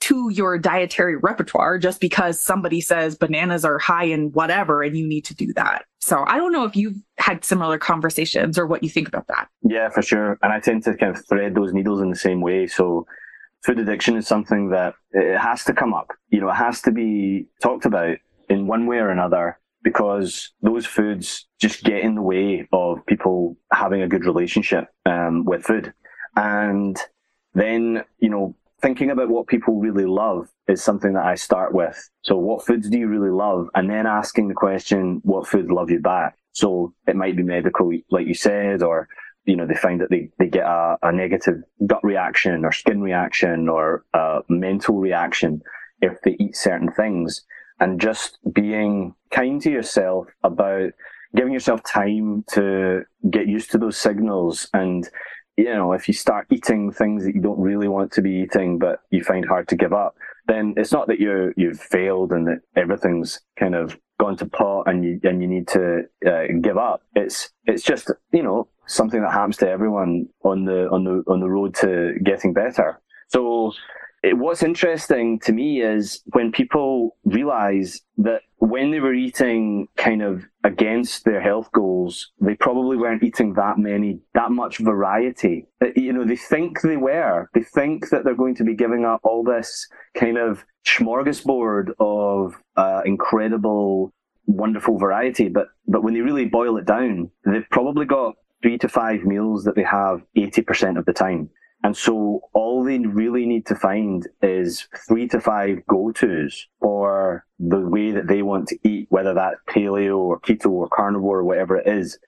to 0.00 0.30
your 0.30 0.58
dietary 0.58 1.16
repertoire 1.16 1.78
just 1.78 2.00
because 2.00 2.40
somebody 2.40 2.80
says 2.80 3.16
bananas 3.16 3.64
are 3.64 3.78
high 3.78 4.04
in 4.04 4.30
whatever 4.32 4.82
and 4.82 4.96
you 4.96 5.06
need 5.06 5.24
to 5.24 5.34
do 5.34 5.52
that. 5.54 5.84
So 6.00 6.24
I 6.26 6.36
don't 6.36 6.52
know 6.52 6.64
if 6.64 6.76
you've 6.76 6.96
had 7.18 7.44
similar 7.44 7.78
conversations 7.78 8.58
or 8.58 8.66
what 8.66 8.82
you 8.82 8.88
think 8.88 9.08
about 9.08 9.26
that. 9.28 9.48
Yeah, 9.62 9.88
for 9.88 10.02
sure. 10.02 10.38
And 10.42 10.52
I 10.52 10.60
tend 10.60 10.84
to 10.84 10.96
kind 10.96 11.14
of 11.14 11.26
thread 11.26 11.54
those 11.54 11.72
needles 11.72 12.00
in 12.00 12.10
the 12.10 12.16
same 12.16 12.40
way. 12.40 12.66
So 12.66 13.06
food 13.64 13.78
addiction 13.78 14.16
is 14.16 14.26
something 14.26 14.70
that 14.70 14.94
it 15.12 15.38
has 15.38 15.64
to 15.64 15.74
come 15.74 15.92
up. 15.92 16.10
You 16.30 16.40
know, 16.40 16.48
it 16.48 16.54
has 16.54 16.80
to 16.82 16.90
be 16.90 17.46
talked 17.62 17.84
about 17.84 18.16
in 18.50 18.66
one 18.66 18.86
way 18.86 18.98
or 18.98 19.08
another 19.08 19.58
because 19.82 20.52
those 20.60 20.84
foods 20.84 21.46
just 21.58 21.84
get 21.84 22.00
in 22.00 22.14
the 22.14 22.22
way 22.22 22.68
of 22.72 23.04
people 23.06 23.56
having 23.72 24.02
a 24.02 24.08
good 24.08 24.26
relationship 24.26 24.88
um, 25.06 25.44
with 25.46 25.62
food. 25.62 25.94
And 26.36 26.98
then, 27.54 28.04
you 28.18 28.28
know, 28.28 28.54
thinking 28.82 29.10
about 29.10 29.30
what 29.30 29.46
people 29.46 29.80
really 29.80 30.04
love 30.04 30.48
is 30.68 30.82
something 30.82 31.14
that 31.14 31.24
I 31.24 31.34
start 31.34 31.74
with. 31.74 32.10
So 32.22 32.36
what 32.36 32.66
foods 32.66 32.90
do 32.90 32.98
you 32.98 33.08
really 33.08 33.30
love? 33.30 33.68
And 33.74 33.88
then 33.88 34.06
asking 34.06 34.48
the 34.48 34.54
question, 34.54 35.20
what 35.24 35.46
foods 35.46 35.70
love 35.70 35.90
you 35.90 36.00
back? 36.00 36.36
So 36.52 36.92
it 37.06 37.16
might 37.16 37.36
be 37.36 37.42
medical, 37.42 37.90
like 38.10 38.26
you 38.26 38.34
said, 38.34 38.82
or 38.82 39.08
you 39.46 39.56
know, 39.56 39.66
they 39.66 39.74
find 39.74 40.00
that 40.00 40.10
they, 40.10 40.30
they 40.38 40.46
get 40.46 40.64
a, 40.64 40.98
a 41.02 41.12
negative 41.12 41.62
gut 41.86 42.04
reaction 42.04 42.64
or 42.64 42.72
skin 42.72 43.00
reaction 43.00 43.68
or 43.68 44.04
a 44.12 44.40
mental 44.48 44.98
reaction 44.98 45.62
if 46.02 46.20
they 46.22 46.36
eat 46.38 46.56
certain 46.56 46.92
things. 46.92 47.44
And 47.80 48.00
just 48.00 48.38
being 48.52 49.14
kind 49.30 49.60
to 49.62 49.70
yourself 49.70 50.26
about 50.44 50.90
giving 51.34 51.52
yourself 51.52 51.82
time 51.82 52.44
to 52.52 53.02
get 53.30 53.46
used 53.46 53.70
to 53.70 53.78
those 53.78 53.96
signals 53.96 54.68
and 54.74 55.08
you 55.56 55.74
know, 55.74 55.92
if 55.92 56.08
you 56.08 56.14
start 56.14 56.46
eating 56.50 56.90
things 56.90 57.24
that 57.24 57.34
you 57.34 57.40
don't 57.40 57.60
really 57.60 57.88
want 57.88 58.12
to 58.12 58.22
be 58.22 58.30
eating, 58.30 58.78
but 58.78 59.00
you 59.10 59.22
find 59.22 59.44
hard 59.44 59.68
to 59.68 59.76
give 59.76 59.92
up, 59.92 60.14
then 60.46 60.74
it's 60.76 60.92
not 60.92 61.06
that 61.08 61.20
you 61.20 61.52
you've 61.56 61.80
failed 61.80 62.32
and 62.32 62.46
that 62.46 62.60
everything's 62.76 63.40
kind 63.58 63.74
of 63.74 63.98
gone 64.18 64.36
to 64.36 64.46
pot 64.46 64.84
and 64.86 65.04
you 65.04 65.20
and 65.22 65.42
you 65.42 65.48
need 65.48 65.68
to 65.68 66.02
uh, 66.26 66.44
give 66.62 66.78
up. 66.78 67.02
It's 67.14 67.50
it's 67.66 67.82
just 67.82 68.10
you 68.32 68.42
know 68.42 68.68
something 68.86 69.20
that 69.20 69.32
happens 69.32 69.58
to 69.58 69.68
everyone 69.68 70.28
on 70.44 70.64
the 70.64 70.88
on 70.90 71.04
the 71.04 71.22
on 71.30 71.40
the 71.40 71.50
road 71.50 71.74
to 71.76 72.14
getting 72.24 72.52
better. 72.52 73.00
So 73.28 73.72
it, 74.22 74.36
what's 74.36 74.62
interesting 74.62 75.38
to 75.40 75.52
me 75.52 75.80
is 75.80 76.22
when 76.32 76.52
people 76.52 77.16
realize 77.24 78.02
that 78.18 78.42
when 78.58 78.90
they 78.90 79.00
were 79.00 79.14
eating 79.14 79.88
kind 79.96 80.22
of 80.22 80.44
against 80.62 81.24
their 81.24 81.40
health 81.40 81.72
goals, 81.72 82.30
they 82.40 82.54
probably 82.54 82.98
weren't 82.98 83.22
eating 83.22 83.54
that 83.54 83.78
many, 83.78 84.20
that 84.34 84.50
much 84.50 84.78
variety. 84.78 85.66
You 85.96 86.12
know, 86.12 86.24
they 86.24 86.36
think 86.36 86.82
they 86.82 86.98
were. 86.98 87.48
They 87.54 87.62
think 87.62 88.10
that 88.10 88.24
they're 88.24 88.34
going 88.34 88.56
to 88.56 88.64
be 88.64 88.74
giving 88.74 89.06
up 89.06 89.20
all 89.24 89.42
this 89.42 89.88
kind 90.14 90.36
of 90.36 90.64
smorgasbord 90.86 91.92
of 91.98 92.54
uh, 92.76 93.00
incredible, 93.06 94.12
wonderful 94.46 94.98
variety. 94.98 95.48
But, 95.48 95.68
but 95.88 96.04
when 96.04 96.12
they 96.12 96.20
really 96.20 96.44
boil 96.44 96.76
it 96.76 96.84
down, 96.84 97.30
they've 97.46 97.68
probably 97.70 98.04
got 98.04 98.34
three 98.62 98.76
to 98.78 98.88
five 98.88 99.22
meals 99.24 99.64
that 99.64 99.74
they 99.74 99.84
have 99.84 100.20
80% 100.36 100.98
of 100.98 101.06
the 101.06 101.14
time. 101.14 101.48
And 101.82 101.96
so 101.96 102.42
all 102.52 102.84
they 102.84 102.98
really 102.98 103.46
need 103.46 103.66
to 103.66 103.74
find 103.74 104.28
is 104.42 104.86
three 105.08 105.28
to 105.28 105.40
five 105.40 105.86
go-tos 105.86 106.66
for 106.80 107.46
the 107.58 107.80
way 107.80 108.10
that 108.10 108.28
they 108.28 108.42
want 108.42 108.68
to 108.68 108.78
eat, 108.86 109.06
whether 109.10 109.32
that's 109.32 109.56
paleo 109.68 110.18
or 110.18 110.40
keto 110.40 110.70
or 110.70 110.88
carnivore 110.88 111.38
or 111.38 111.44
whatever 111.44 111.76
it 111.76 111.88
is. 111.88 112.18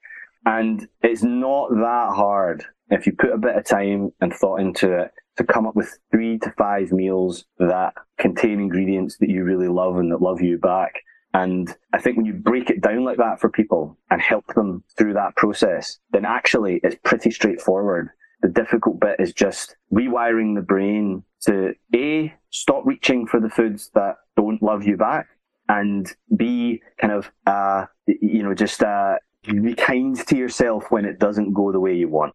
And 0.45 0.87
it's 1.01 1.23
not 1.23 1.69
that 1.69 2.13
hard 2.15 2.65
if 2.89 3.05
you 3.05 3.13
put 3.13 3.31
a 3.31 3.37
bit 3.37 3.55
of 3.55 3.65
time 3.65 4.11
and 4.21 4.33
thought 4.33 4.59
into 4.59 4.91
it 4.91 5.11
to 5.37 5.43
come 5.43 5.65
up 5.65 5.75
with 5.75 5.97
three 6.11 6.37
to 6.39 6.51
five 6.57 6.91
meals 6.91 7.45
that 7.59 7.93
contain 8.17 8.59
ingredients 8.59 9.17
that 9.17 9.29
you 9.29 9.43
really 9.43 9.67
love 9.67 9.97
and 9.97 10.11
that 10.11 10.21
love 10.21 10.41
you 10.41 10.57
back. 10.57 10.95
And 11.33 11.75
I 11.93 11.99
think 11.99 12.17
when 12.17 12.25
you 12.25 12.33
break 12.33 12.69
it 12.69 12.81
down 12.81 13.03
like 13.03 13.17
that 13.17 13.39
for 13.39 13.49
people 13.49 13.97
and 14.11 14.21
help 14.21 14.45
them 14.53 14.83
through 14.97 15.13
that 15.13 15.35
process, 15.35 15.99
then 16.11 16.25
actually 16.25 16.79
it's 16.83 16.97
pretty 17.03 17.31
straightforward 17.31 18.09
the 18.43 18.49
difficult 18.49 18.99
bit 18.99 19.15
is 19.19 19.33
just 19.33 19.77
rewiring 19.91 20.53
the 20.53 20.61
brain 20.61 21.23
to 21.45 21.73
A, 21.95 22.33
stop 22.51 22.85
reaching 22.85 23.25
for 23.25 23.39
the 23.39 23.49
foods 23.49 23.89
that 23.95 24.17
don't 24.35 24.61
love 24.61 24.85
you 24.85 24.97
back, 24.97 25.27
and 25.69 26.13
B, 26.35 26.81
kind 26.99 27.13
of, 27.13 27.31
uh, 27.47 27.85
you 28.05 28.43
know, 28.43 28.53
just 28.53 28.83
uh, 28.83 29.15
be 29.43 29.73
kind 29.73 30.15
to 30.27 30.37
yourself 30.37 30.85
when 30.89 31.05
it 31.05 31.19
doesn't 31.19 31.53
go 31.53 31.71
the 31.71 31.79
way 31.79 31.93
you 31.95 32.07
want. 32.07 32.33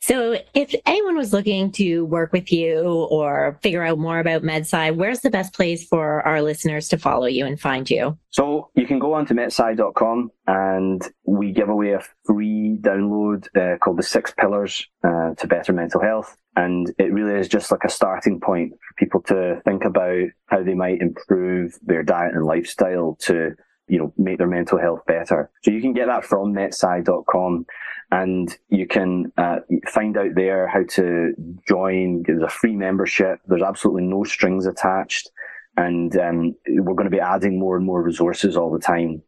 So, 0.00 0.38
if 0.54 0.74
anyone 0.86 1.16
was 1.16 1.32
looking 1.32 1.72
to 1.72 2.04
work 2.06 2.32
with 2.32 2.50
you 2.50 2.82
or 3.10 3.58
figure 3.62 3.82
out 3.82 3.98
more 3.98 4.18
about 4.18 4.42
MedSci, 4.42 4.96
where's 4.96 5.20
the 5.20 5.30
best 5.30 5.52
place 5.52 5.86
for 5.86 6.26
our 6.26 6.40
listeners 6.40 6.88
to 6.88 6.98
follow 6.98 7.26
you 7.26 7.44
and 7.44 7.60
find 7.60 7.88
you? 7.90 8.18
So, 8.30 8.70
you 8.74 8.86
can 8.86 8.98
go 8.98 9.12
on 9.12 9.26
to 9.26 9.34
medsci.com 9.34 10.30
and 10.46 11.02
we 11.24 11.52
give 11.52 11.68
away 11.68 11.92
a 11.92 12.02
free 12.24 12.78
download 12.80 13.46
uh, 13.56 13.76
called 13.78 13.98
The 13.98 14.02
Six 14.02 14.32
Pillars 14.38 14.86
uh, 15.04 15.34
to 15.34 15.46
Better 15.46 15.72
Mental 15.72 16.00
Health. 16.00 16.36
And 16.56 16.92
it 16.98 17.12
really 17.12 17.38
is 17.38 17.48
just 17.48 17.70
like 17.70 17.84
a 17.84 17.90
starting 17.90 18.40
point 18.40 18.72
for 18.72 18.94
people 18.96 19.22
to 19.22 19.60
think 19.64 19.84
about 19.84 20.28
how 20.46 20.62
they 20.62 20.74
might 20.74 21.00
improve 21.00 21.78
their 21.82 22.02
diet 22.02 22.34
and 22.34 22.44
lifestyle 22.44 23.16
to 23.20 23.54
you 23.90 23.98
know, 23.98 24.12
make 24.16 24.38
their 24.38 24.46
mental 24.46 24.78
health 24.78 25.00
better. 25.06 25.50
So 25.62 25.72
you 25.72 25.80
can 25.80 25.92
get 25.92 26.06
that 26.06 26.24
from 26.24 26.54
medsci.com 26.54 27.66
and 28.12 28.56
you 28.68 28.86
can 28.86 29.32
uh, 29.36 29.56
find 29.88 30.16
out 30.16 30.34
there 30.36 30.68
how 30.68 30.84
to 30.90 31.34
join. 31.68 32.22
There's 32.24 32.42
a 32.42 32.48
free 32.48 32.76
membership. 32.76 33.40
There's 33.46 33.62
absolutely 33.62 34.04
no 34.04 34.22
strings 34.22 34.66
attached. 34.66 35.30
And 35.76 36.16
um, 36.16 36.54
we're 36.68 36.94
going 36.94 37.10
to 37.10 37.16
be 37.16 37.20
adding 37.20 37.58
more 37.58 37.76
and 37.76 37.84
more 37.84 38.02
resources 38.02 38.56
all 38.56 38.72
the 38.72 38.78
time. 38.78 39.22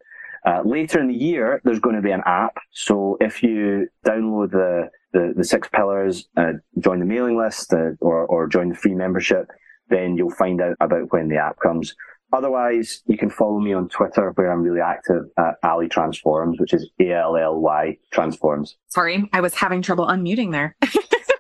Uh, 0.47 0.63
later 0.65 1.01
in 1.01 1.09
the 1.09 1.15
year, 1.15 1.61
there's 1.65 1.81
going 1.81 1.97
to 1.97 2.03
be 2.03 2.11
an 2.13 2.23
app. 2.25 2.57
So 2.71 3.17
if 3.21 3.43
you 3.43 3.89
download 4.07 4.53
the, 4.53 4.91
the, 5.13 5.35
the 5.37 5.45
six 5.45 5.69
pillars, 5.69 6.29
uh, 6.37 6.53
join 6.79 7.01
the 7.01 7.05
mailing 7.05 7.37
list 7.37 7.73
uh, 7.73 7.91
or, 8.01 8.27
or 8.27 8.47
join 8.47 8.69
the 8.69 8.77
free 8.77 8.95
membership, 8.95 9.49
then 9.89 10.17
you'll 10.17 10.31
find 10.31 10.61
out 10.61 10.77
about 10.81 11.13
when 11.13 11.29
the 11.29 11.37
app 11.37 11.59
comes. 11.61 11.95
Otherwise, 12.33 13.03
you 13.07 13.19
can 13.19 13.31
follow 13.31 13.61
me 13.61 13.73
on 13.73 13.89
Twitter 13.89 14.31
where 14.35 14.51
I'm 14.51 14.63
really 14.63 14.81
active 14.81 15.25
at 15.39 15.57
Ally 15.63 15.87
Transforms, 15.89 16.59
which 16.59 16.73
is 16.73 16.89
A 16.99 17.13
L 17.13 17.37
L 17.37 17.61
Y 17.61 17.99
Transforms. 18.11 18.77
Sorry, 18.89 19.29
I 19.33 19.41
was 19.41 19.55
having 19.55 19.83
trouble 19.83 20.07
unmuting 20.07 20.51
there. 20.51 20.77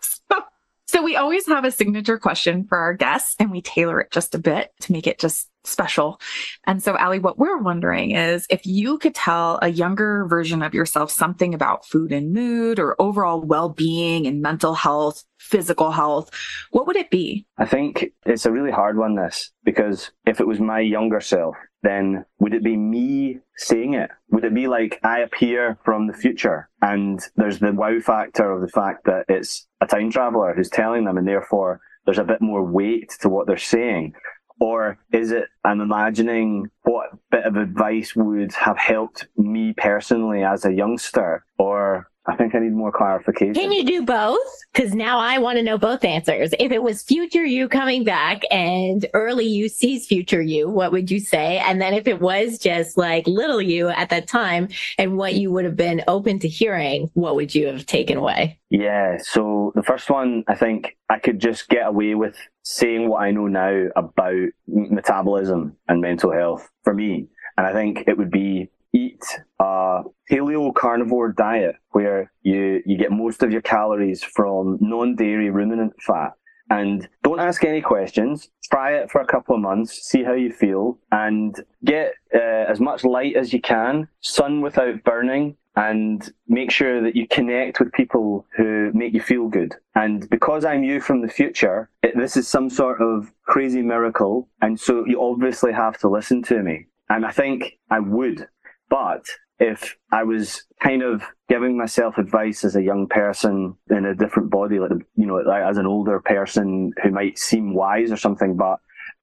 so, 0.01 0.43
so 0.86 1.03
we 1.03 1.16
always 1.16 1.47
have 1.47 1.64
a 1.64 1.70
signature 1.70 2.18
question 2.18 2.66
for 2.66 2.76
our 2.76 2.93
guests 2.95 3.36
and 3.38 3.51
we 3.51 3.62
tailor 3.62 4.01
it 4.01 4.11
just 4.11 4.34
a 4.34 4.38
bit 4.38 4.72
to 4.80 4.93
make 4.93 5.07
it 5.07 5.18
just 5.18 5.49
special. 5.64 6.20
And 6.66 6.82
so, 6.82 6.97
Ally, 6.97 7.18
what 7.18 7.38
we're 7.38 7.59
wondering 7.59 8.12
is 8.12 8.47
if 8.51 8.66
you 8.66 8.99
could 8.99 9.14
tell 9.14 9.59
a 9.62 9.68
younger 9.68 10.26
version 10.26 10.62
of 10.62 10.74
yourself 10.74 11.11
something 11.11 11.55
about 11.55 11.86
food 11.86 12.12
and 12.12 12.32
mood 12.32 12.78
or 12.78 13.01
overall 13.01 13.40
well 13.40 13.68
being 13.68 14.26
and 14.26 14.43
mental 14.43 14.74
health, 14.74 15.24
physical 15.43 15.90
health, 15.90 16.30
what 16.70 16.86
would 16.86 16.97
it 16.97 17.11
be? 17.11 17.47
I 17.59 17.66
think 17.66 18.12
it's 18.24 18.47
a 18.47 18.53
really 18.53 18.70
hard 18.70 18.97
one, 18.97 19.16
this, 19.16 19.51
because 19.64 20.11
if 20.26 20.40
it 20.40 20.47
was 20.47 20.61
my 20.61 20.80
younger 20.80 21.20
self, 21.20 21.57
then 21.82 22.24
would 22.38 22.55
it 22.55 22.62
be 22.62 22.76
me 22.76 23.40
saying 23.57 23.95
it? 23.95 24.11
Would 24.30 24.45
it 24.45 24.55
be 24.55 24.68
like 24.68 25.01
I 25.03 25.20
appear 25.20 25.78
from 25.84 26.07
the 26.07 26.12
future 26.12 26.68
and 26.80 27.20
there's 27.36 27.59
the 27.59 27.72
wow 27.72 27.99
factor 28.01 28.51
of 28.53 28.61
the 28.61 28.68
fact 28.68 29.05
that 29.07 29.24
it's 29.28 29.66
a 29.80 29.86
time 29.86 30.11
traveler 30.11 30.55
who's 30.55 30.70
telling 30.70 31.05
them 31.05 31.18
and 31.18 31.26
therefore 31.26 31.80
there's 32.05 32.18
a 32.18 32.24
bit 32.24 32.40
more 32.40 32.64
weight 32.64 33.11
to 33.20 33.28
what 33.28 33.47
they're 33.47 33.57
saying? 33.57 34.14
Or 34.61 34.99
is 35.12 35.32
it 35.32 35.47
I'm 35.64 35.80
imagining 35.80 36.70
what 36.82 37.11
bit 37.32 37.45
of 37.45 37.57
advice 37.57 38.14
would 38.14 38.53
have 38.53 38.78
helped 38.78 39.26
me 39.36 39.74
personally 39.76 40.45
as 40.45 40.64
a 40.64 40.72
youngster? 40.72 41.45
Or 41.59 42.09
I 42.26 42.36
think 42.36 42.54
I 42.54 42.60
need 42.60 42.72
more 42.72 42.92
clarification. 42.92 43.54
Can 43.54 43.72
you 43.72 43.84
do 43.84 44.04
both? 44.04 44.38
Because 44.72 44.94
now 44.94 45.18
I 45.18 45.38
want 45.38 45.58
to 45.58 45.62
know 45.62 45.76
both 45.76 46.04
answers. 46.04 46.54
If 46.60 46.70
it 46.70 46.82
was 46.82 47.02
future 47.02 47.44
you 47.44 47.68
coming 47.68 48.04
back 48.04 48.42
and 48.50 49.04
early 49.12 49.46
you 49.46 49.68
sees 49.68 50.06
future 50.06 50.40
you, 50.40 50.68
what 50.68 50.92
would 50.92 51.10
you 51.10 51.18
say? 51.18 51.58
And 51.58 51.80
then 51.80 51.94
if 51.94 52.06
it 52.06 52.20
was 52.20 52.58
just 52.58 52.96
like 52.96 53.26
little 53.26 53.60
you 53.60 53.88
at 53.88 54.10
that 54.10 54.28
time 54.28 54.68
and 54.98 55.16
what 55.16 55.34
you 55.34 55.50
would 55.50 55.64
have 55.64 55.76
been 55.76 56.02
open 56.06 56.38
to 56.40 56.48
hearing, 56.48 57.10
what 57.14 57.34
would 57.34 57.56
you 57.56 57.66
have 57.66 57.86
taken 57.86 58.18
away? 58.18 58.60
Yeah. 58.70 59.18
So 59.20 59.72
the 59.74 59.82
first 59.82 60.08
one, 60.08 60.44
I 60.46 60.54
think 60.54 60.96
I 61.10 61.18
could 61.18 61.40
just 61.40 61.68
get 61.68 61.88
away 61.88 62.14
with 62.14 62.36
saying 62.62 63.08
what 63.08 63.22
I 63.22 63.32
know 63.32 63.48
now 63.48 63.88
about 63.96 64.48
metabolism 64.68 65.76
and 65.88 66.00
mental 66.00 66.32
health 66.32 66.70
for 66.84 66.94
me. 66.94 67.26
And 67.58 67.66
I 67.66 67.72
think 67.72 68.04
it 68.06 68.16
would 68.16 68.30
be 68.30 68.70
eat 69.05 69.22
a 69.59 70.03
paleo 70.30 70.74
carnivore 70.74 71.32
diet 71.32 71.76
where 71.90 72.32
you, 72.42 72.82
you 72.86 72.96
get 72.96 73.11
most 73.11 73.42
of 73.42 73.53
your 73.53 73.62
calories 73.62 74.22
from 74.22 74.78
non-dairy 74.80 75.50
ruminant 75.50 75.94
fat 76.00 76.32
and 76.70 77.09
don't 77.22 77.40
ask 77.40 77.64
any 77.64 77.82
questions. 77.82 78.48
Try 78.70 78.94
it 78.94 79.11
for 79.11 79.20
a 79.20 79.26
couple 79.26 79.55
of 79.55 79.61
months, 79.61 80.09
see 80.09 80.22
how 80.22 80.32
you 80.32 80.50
feel, 80.50 80.98
and 81.11 81.55
get 81.84 82.14
uh, 82.34 82.64
as 82.72 82.80
much 82.80 83.05
light 83.05 83.36
as 83.36 83.53
you 83.53 83.61
can, 83.61 84.09
sun 84.20 84.62
without 84.62 85.05
burning, 85.05 85.57
and 85.76 86.32
make 86.48 86.70
sure 86.70 87.03
that 87.03 87.16
you 87.16 87.26
connect 87.28 87.78
with 87.78 87.92
people 87.92 88.46
who 88.57 88.90
make 88.94 89.12
you 89.12 89.20
feel 89.20 89.48
good. 89.48 89.74
And 89.94 90.28
because 90.30 90.64
I'm 90.64 90.82
you 90.82 91.00
from 91.00 91.20
the 91.20 91.28
future, 91.28 91.90
it, 92.03 92.16
this 92.16 92.36
is 92.36 92.48
some 92.48 92.70
sort 92.70 93.00
of 93.00 93.32
crazy 93.44 93.82
miracle, 93.82 94.48
and 94.61 94.78
so 94.78 95.05
you 95.07 95.22
obviously 95.22 95.72
have 95.72 95.98
to 95.98 96.09
listen 96.09 96.42
to 96.44 96.62
me. 96.62 96.86
And 97.09 97.26
I 97.26 97.30
think 97.30 97.78
I 97.90 98.00
would 98.00 98.48
but 98.93 99.24
if 99.59 99.97
I 100.12 100.22
was 100.22 100.64
kind 100.82 101.03
of 101.03 101.22
giving 101.49 101.78
myself 101.78 102.18
advice 102.18 102.62
as 102.62 102.76
a 102.76 102.82
young 102.82 103.07
person 103.09 103.74
in 103.88 104.05
a 104.05 104.14
different 104.14 104.51
body, 104.51 104.78
like, 104.78 104.90
you 105.16 105.24
know, 105.24 105.36
like 105.36 105.62
as 105.62 105.78
an 105.78 105.86
older 105.86 106.20
person 106.20 106.93
who 107.03 107.11
might 107.11 107.38
seem 107.38 107.72
wise 107.72 108.12
or 108.12 108.18
something, 108.18 108.55
but 108.55 108.80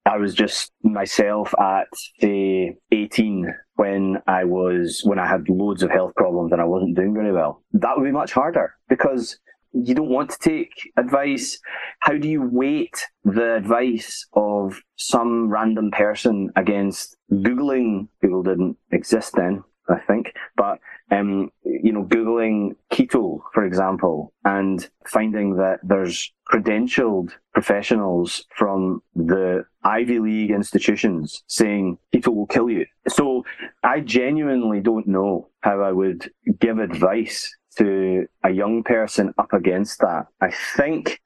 I 0.08 0.18
was 0.18 0.34
just 0.34 0.72
myself 0.82 1.54
at 1.60 1.86
say 2.20 2.78
18 2.92 3.54
when 3.76 4.18
I 4.26 4.44
was, 4.44 5.02
when 5.04 5.20
I 5.20 5.28
had 5.28 5.48
loads 5.48 5.84
of 5.84 5.92
health 5.92 6.16
problems 6.16 6.52
and 6.52 6.60
I 6.60 6.66
wasn't 6.66 6.96
doing 6.96 7.14
very 7.14 7.32
well. 7.32 7.62
That 7.74 7.92
would 7.96 8.06
be 8.06 8.12
much 8.12 8.34
harder 8.34 8.74
because 8.88 9.38
you 9.74 9.94
don't 9.94 10.10
want 10.10 10.32
to 10.32 10.40
take 10.40 10.92
advice. 10.98 11.60
How 12.00 12.18
do 12.18 12.28
you 12.28 12.48
weight 12.52 13.06
the 13.24 13.56
advice 13.56 14.28
of 14.34 14.82
some 14.96 15.50
random 15.50 15.92
person 15.92 16.50
against 16.56 17.18
Googling? 17.32 18.08
Google 18.22 18.44
didn't 18.44 18.78
exist 18.92 19.34
then, 19.36 19.64
I 19.88 20.00
think, 20.00 20.34
but 20.56 20.80
um, 21.12 21.50
you 21.64 21.92
know, 21.92 22.04
Googling 22.04 22.76
keto, 22.92 23.40
for 23.54 23.66
example, 23.66 24.34
and 24.46 24.88
finding 25.08 25.56
that 25.56 25.80
there's 25.84 26.32
credentialed 26.52 27.32
professionals 27.54 28.46
from 28.56 29.02
the 29.16 29.66
Ivy 29.84 30.20
League 30.20 30.52
institutions 30.52 31.44
saying 31.48 31.98
keto 32.14 32.34
will 32.34 32.48
kill 32.48 32.70
you. 32.70 32.86
So 33.08 33.44
I 33.84 34.02
genuinely 34.02 34.82
don't 34.82 35.08
know 35.08 35.50
how 35.62 35.82
I 35.82 35.92
would 35.92 36.32
give 36.60 36.80
advice 36.80 37.56
to 37.80 38.28
a 38.44 38.52
young 38.52 38.84
person 38.84 39.34
up 39.38 39.54
against 39.54 40.00
that. 40.00 40.28
I 40.40 40.52
think 40.76 41.20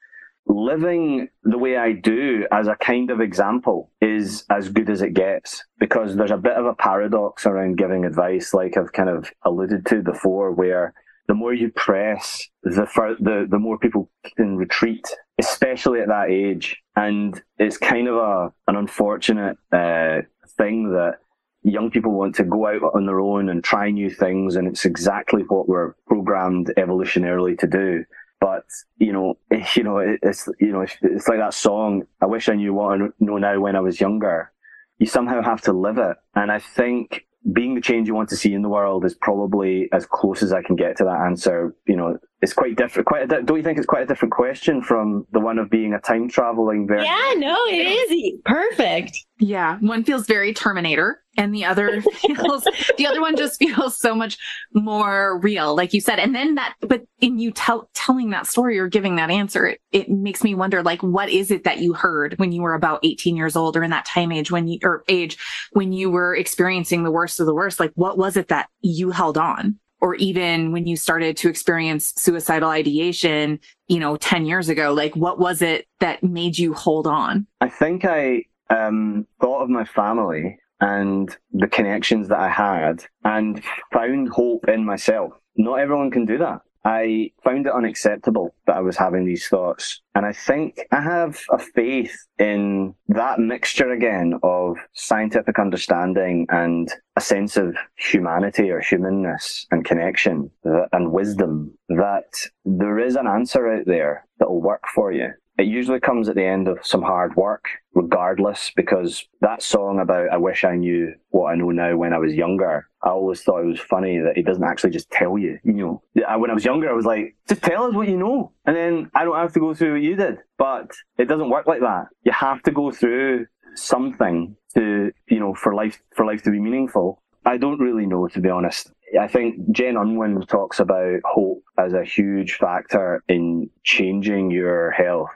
living 0.45 1.29
the 1.43 1.57
way 1.57 1.77
I 1.77 1.93
do 1.93 2.45
as 2.51 2.67
a 2.67 2.75
kind 2.75 3.09
of 3.11 3.21
example 3.21 3.91
is 4.01 4.45
as 4.49 4.69
good 4.69 4.89
as 4.89 5.01
it 5.01 5.13
gets 5.13 5.63
because 5.79 6.15
there's 6.15 6.31
a 6.31 6.37
bit 6.37 6.53
of 6.53 6.65
a 6.65 6.73
paradox 6.75 7.45
around 7.45 7.77
giving 7.77 8.05
advice, 8.05 8.53
like 8.53 8.77
I've 8.77 8.93
kind 8.93 9.09
of 9.09 9.31
alluded 9.43 9.85
to 9.87 10.01
before, 10.01 10.51
where 10.51 10.93
the 11.27 11.33
more 11.33 11.53
you 11.53 11.71
press, 11.71 12.47
the 12.63 12.87
the 13.19 13.47
the 13.49 13.59
more 13.59 13.77
people 13.77 14.09
can 14.35 14.57
retreat, 14.57 15.05
especially 15.39 16.01
at 16.01 16.09
that 16.09 16.29
age. 16.29 16.77
And 16.95 17.41
it's 17.57 17.77
kind 17.77 18.07
of 18.07 18.15
a 18.15 18.53
an 18.67 18.75
unfortunate 18.75 19.57
uh, 19.71 20.21
thing 20.57 20.91
that 20.91 21.19
young 21.63 21.89
people 21.89 22.11
want 22.11 22.35
to 22.35 22.43
go 22.43 22.67
out 22.67 22.83
on 22.93 23.05
their 23.05 23.19
own 23.19 23.49
and 23.49 23.63
try 23.63 23.89
new 23.89 24.09
things, 24.09 24.55
and 24.55 24.67
it's 24.67 24.85
exactly 24.85 25.43
what 25.43 25.67
we're 25.67 25.93
programmed 26.07 26.71
evolutionarily 26.77 27.57
to 27.59 27.67
do. 27.67 28.05
But 28.39 28.65
you 28.97 29.13
know, 29.13 29.37
you 29.75 29.83
know, 29.83 29.97
it's 29.99 30.47
you 30.59 30.71
know, 30.71 30.85
it's 31.01 31.27
like 31.27 31.39
that 31.39 31.53
song. 31.53 32.03
I 32.21 32.25
wish 32.25 32.49
I 32.49 32.55
knew 32.55 32.73
what 32.73 33.01
I 33.01 33.07
know 33.19 33.37
now 33.37 33.59
when 33.59 33.75
I 33.75 33.81
was 33.81 34.01
younger. 34.01 34.51
You 34.99 35.07
somehow 35.07 35.41
have 35.41 35.61
to 35.61 35.73
live 35.73 35.97
it, 35.97 36.17
and 36.35 36.51
I 36.51 36.59
think 36.59 37.25
being 37.51 37.75
the 37.75 37.81
change 37.81 38.07
you 38.07 38.15
want 38.15 38.29
to 38.29 38.37
see 38.37 38.53
in 38.53 38.61
the 38.61 38.69
world 38.69 39.03
is 39.03 39.15
probably 39.15 39.89
as 39.91 40.05
close 40.05 40.41
as 40.43 40.53
I 40.53 40.61
can 40.61 40.75
get 40.75 40.97
to 40.97 41.03
that 41.05 41.21
answer. 41.25 41.75
You 41.87 41.95
know, 41.95 42.17
it's 42.43 42.53
quite 42.53 42.75
different. 42.75 43.07
Quite, 43.07 43.23
a, 43.23 43.41
don't 43.41 43.55
you 43.55 43.63
think 43.63 43.77
it's 43.77 43.87
quite 43.87 44.03
a 44.03 44.05
different 44.05 44.33
question 44.33 44.81
from 44.81 45.25
the 45.31 45.39
one 45.39 45.57
of 45.57 45.69
being 45.69 45.93
a 45.93 45.99
time 45.99 46.27
traveling? 46.27 46.85
Very 46.85 47.05
yeah, 47.05 47.33
no, 47.37 47.55
it 47.69 48.11
is 48.11 48.33
perfect. 48.43 49.17
Yeah, 49.39 49.77
one 49.79 50.03
feels 50.03 50.27
very 50.27 50.53
Terminator, 50.53 51.23
and 51.37 51.55
the 51.55 51.63
other 51.63 52.01
feels 52.21 52.67
the 52.97 53.07
other 53.07 53.21
one 53.21 53.37
just 53.37 53.59
feels 53.59 53.97
so 53.97 54.13
much 54.13 54.37
more 54.73 55.39
real, 55.39 55.73
like 55.73 55.93
you 55.93 56.01
said. 56.01 56.19
And 56.19 56.35
then 56.35 56.55
that, 56.55 56.75
but 56.81 57.03
in 57.21 57.39
you 57.39 57.51
tell 57.51 57.89
telling 57.93 58.31
that 58.31 58.45
story 58.45 58.77
or 58.77 58.89
giving 58.89 59.15
that 59.15 59.31
answer, 59.31 59.65
it, 59.65 59.79
it 59.93 60.09
makes 60.09 60.43
me 60.43 60.53
wonder, 60.53 60.83
like, 60.83 61.01
what 61.01 61.29
is 61.29 61.49
it 61.49 61.63
that 61.63 61.79
you 61.79 61.93
heard 61.93 62.37
when 62.39 62.51
you 62.51 62.61
were 62.61 62.73
about 62.73 62.99
18 63.03 63.37
years 63.37 63.55
old, 63.55 63.77
or 63.77 63.83
in 63.83 63.91
that 63.91 64.05
time 64.05 64.33
age 64.33 64.51
when 64.51 64.67
you 64.67 64.79
or 64.83 65.05
age 65.07 65.37
when 65.71 65.93
you 65.93 66.09
were 66.11 66.35
experiencing 66.35 67.03
the 67.03 67.11
worst 67.11 67.39
of 67.39 67.45
the 67.45 67.55
worst? 67.55 67.79
Like, 67.79 67.93
what 67.95 68.17
was 68.17 68.35
it 68.35 68.49
that 68.49 68.67
you 68.81 69.11
held 69.11 69.37
on? 69.37 69.79
Or 70.03 70.15
even 70.15 70.73
when 70.73 70.85
you 70.85 70.97
started 70.97 71.37
to 71.37 71.47
experience 71.47 72.13
suicidal 72.17 72.69
ideation, 72.69 73.57
you 73.87 74.01
know, 74.01 74.17
10 74.17 74.45
years 74.45 74.67
ago, 74.67 74.93
like 74.93 75.15
what 75.15 75.39
was 75.39 75.61
it 75.61 75.87
that 76.01 76.21
made 76.21 76.57
you 76.57 76.73
hold 76.73 77.07
on? 77.07 77.47
I 77.61 77.69
think 77.69 78.03
I 78.03 78.43
um, 78.69 79.25
thought 79.39 79.61
of 79.61 79.69
my 79.69 79.85
family 79.85 80.59
and 80.81 81.33
the 81.53 81.67
connections 81.67 82.27
that 82.27 82.37
I 82.37 82.49
had 82.49 83.05
and 83.23 83.63
found 83.93 84.27
hope 84.27 84.67
in 84.67 84.83
myself. 84.83 85.31
Not 85.55 85.79
everyone 85.79 86.11
can 86.11 86.25
do 86.25 86.37
that. 86.37 86.59
I 86.85 87.31
found 87.43 87.65
it 87.65 87.73
unacceptable 87.73 88.53
that 88.67 88.75
I 88.75 88.81
was 88.81 88.97
having 88.97 89.25
these 89.25 89.47
thoughts. 89.47 90.01
And 90.15 90.25
I 90.25 90.33
think 90.33 90.79
I 90.91 91.01
have 91.01 91.39
a 91.51 91.57
faith 91.57 92.15
in 92.37 92.93
that 93.07 93.39
mixture 93.39 93.91
again 93.91 94.39
of 94.43 94.77
scientific 94.93 95.59
understanding 95.59 96.45
and 96.49 96.91
a 97.15 97.21
sense 97.21 97.57
of 97.57 97.75
humanity 97.95 98.69
or 98.69 98.79
humanness 98.79 99.65
and 99.71 99.85
connection 99.85 100.51
and 100.91 101.11
wisdom 101.11 101.77
that 101.89 102.31
there 102.65 102.99
is 102.99 103.15
an 103.15 103.27
answer 103.27 103.71
out 103.71 103.85
there 103.85 104.27
that 104.39 104.49
will 104.49 104.61
work 104.61 104.83
for 104.93 105.11
you 105.11 105.29
it 105.57 105.67
usually 105.67 105.99
comes 105.99 106.29
at 106.29 106.35
the 106.35 106.43
end 106.43 106.67
of 106.67 106.79
some 106.83 107.03
hard 107.03 107.35
work, 107.35 107.69
regardless, 107.93 108.71
because 108.75 109.27
that 109.41 109.61
song 109.61 109.99
about 109.99 110.29
I 110.29 110.37
wish 110.37 110.63
I 110.63 110.75
knew 110.75 111.13
what 111.29 111.51
I 111.51 111.55
know 111.55 111.69
now 111.69 111.95
when 111.95 112.13
I 112.13 112.17
was 112.17 112.33
younger, 112.33 112.89
I 113.03 113.09
always 113.09 113.43
thought 113.43 113.61
it 113.61 113.67
was 113.67 113.79
funny 113.79 114.17
that 114.19 114.35
he 114.35 114.41
doesn't 114.41 114.63
actually 114.63 114.89
just 114.91 115.11
tell 115.11 115.37
you. 115.37 115.59
You 115.63 115.73
know, 115.73 116.03
when 116.37 116.49
I 116.49 116.53
was 116.53 116.65
younger, 116.65 116.89
I 116.89 116.93
was 116.93 117.05
like, 117.05 117.35
just 117.47 117.61
tell 117.61 117.83
us 117.83 117.93
what 117.93 118.07
you 118.07 118.17
know. 118.17 118.51
And 118.65 118.75
then 118.75 119.11
I 119.13 119.25
don't 119.25 119.35
have 119.35 119.53
to 119.53 119.59
go 119.59 119.73
through 119.73 119.93
what 119.93 120.01
you 120.01 120.15
did. 120.15 120.37
But 120.57 120.91
it 121.17 121.25
doesn't 121.25 121.49
work 121.49 121.67
like 121.67 121.81
that. 121.81 122.07
You 122.23 122.31
have 122.31 122.63
to 122.63 122.71
go 122.71 122.91
through 122.91 123.45
something 123.75 124.55
to, 124.73 125.11
you 125.27 125.39
know, 125.39 125.53
for 125.53 125.75
life, 125.75 126.01
for 126.15 126.25
life 126.25 126.41
to 126.43 126.51
be 126.51 126.59
meaningful. 126.59 127.21
I 127.45 127.57
don't 127.57 127.79
really 127.79 128.07
know, 128.07 128.27
to 128.29 128.39
be 128.39 128.49
honest. 128.49 128.91
I 129.19 129.27
think 129.27 129.69
Jen 129.71 129.97
Unwin 129.97 130.41
talks 130.47 130.79
about 130.79 131.19
hope 131.25 131.63
as 131.77 131.93
a 131.93 132.03
huge 132.03 132.53
factor 132.53 133.21
in 133.27 133.69
changing 133.83 134.49
your 134.49 134.89
health 134.91 135.29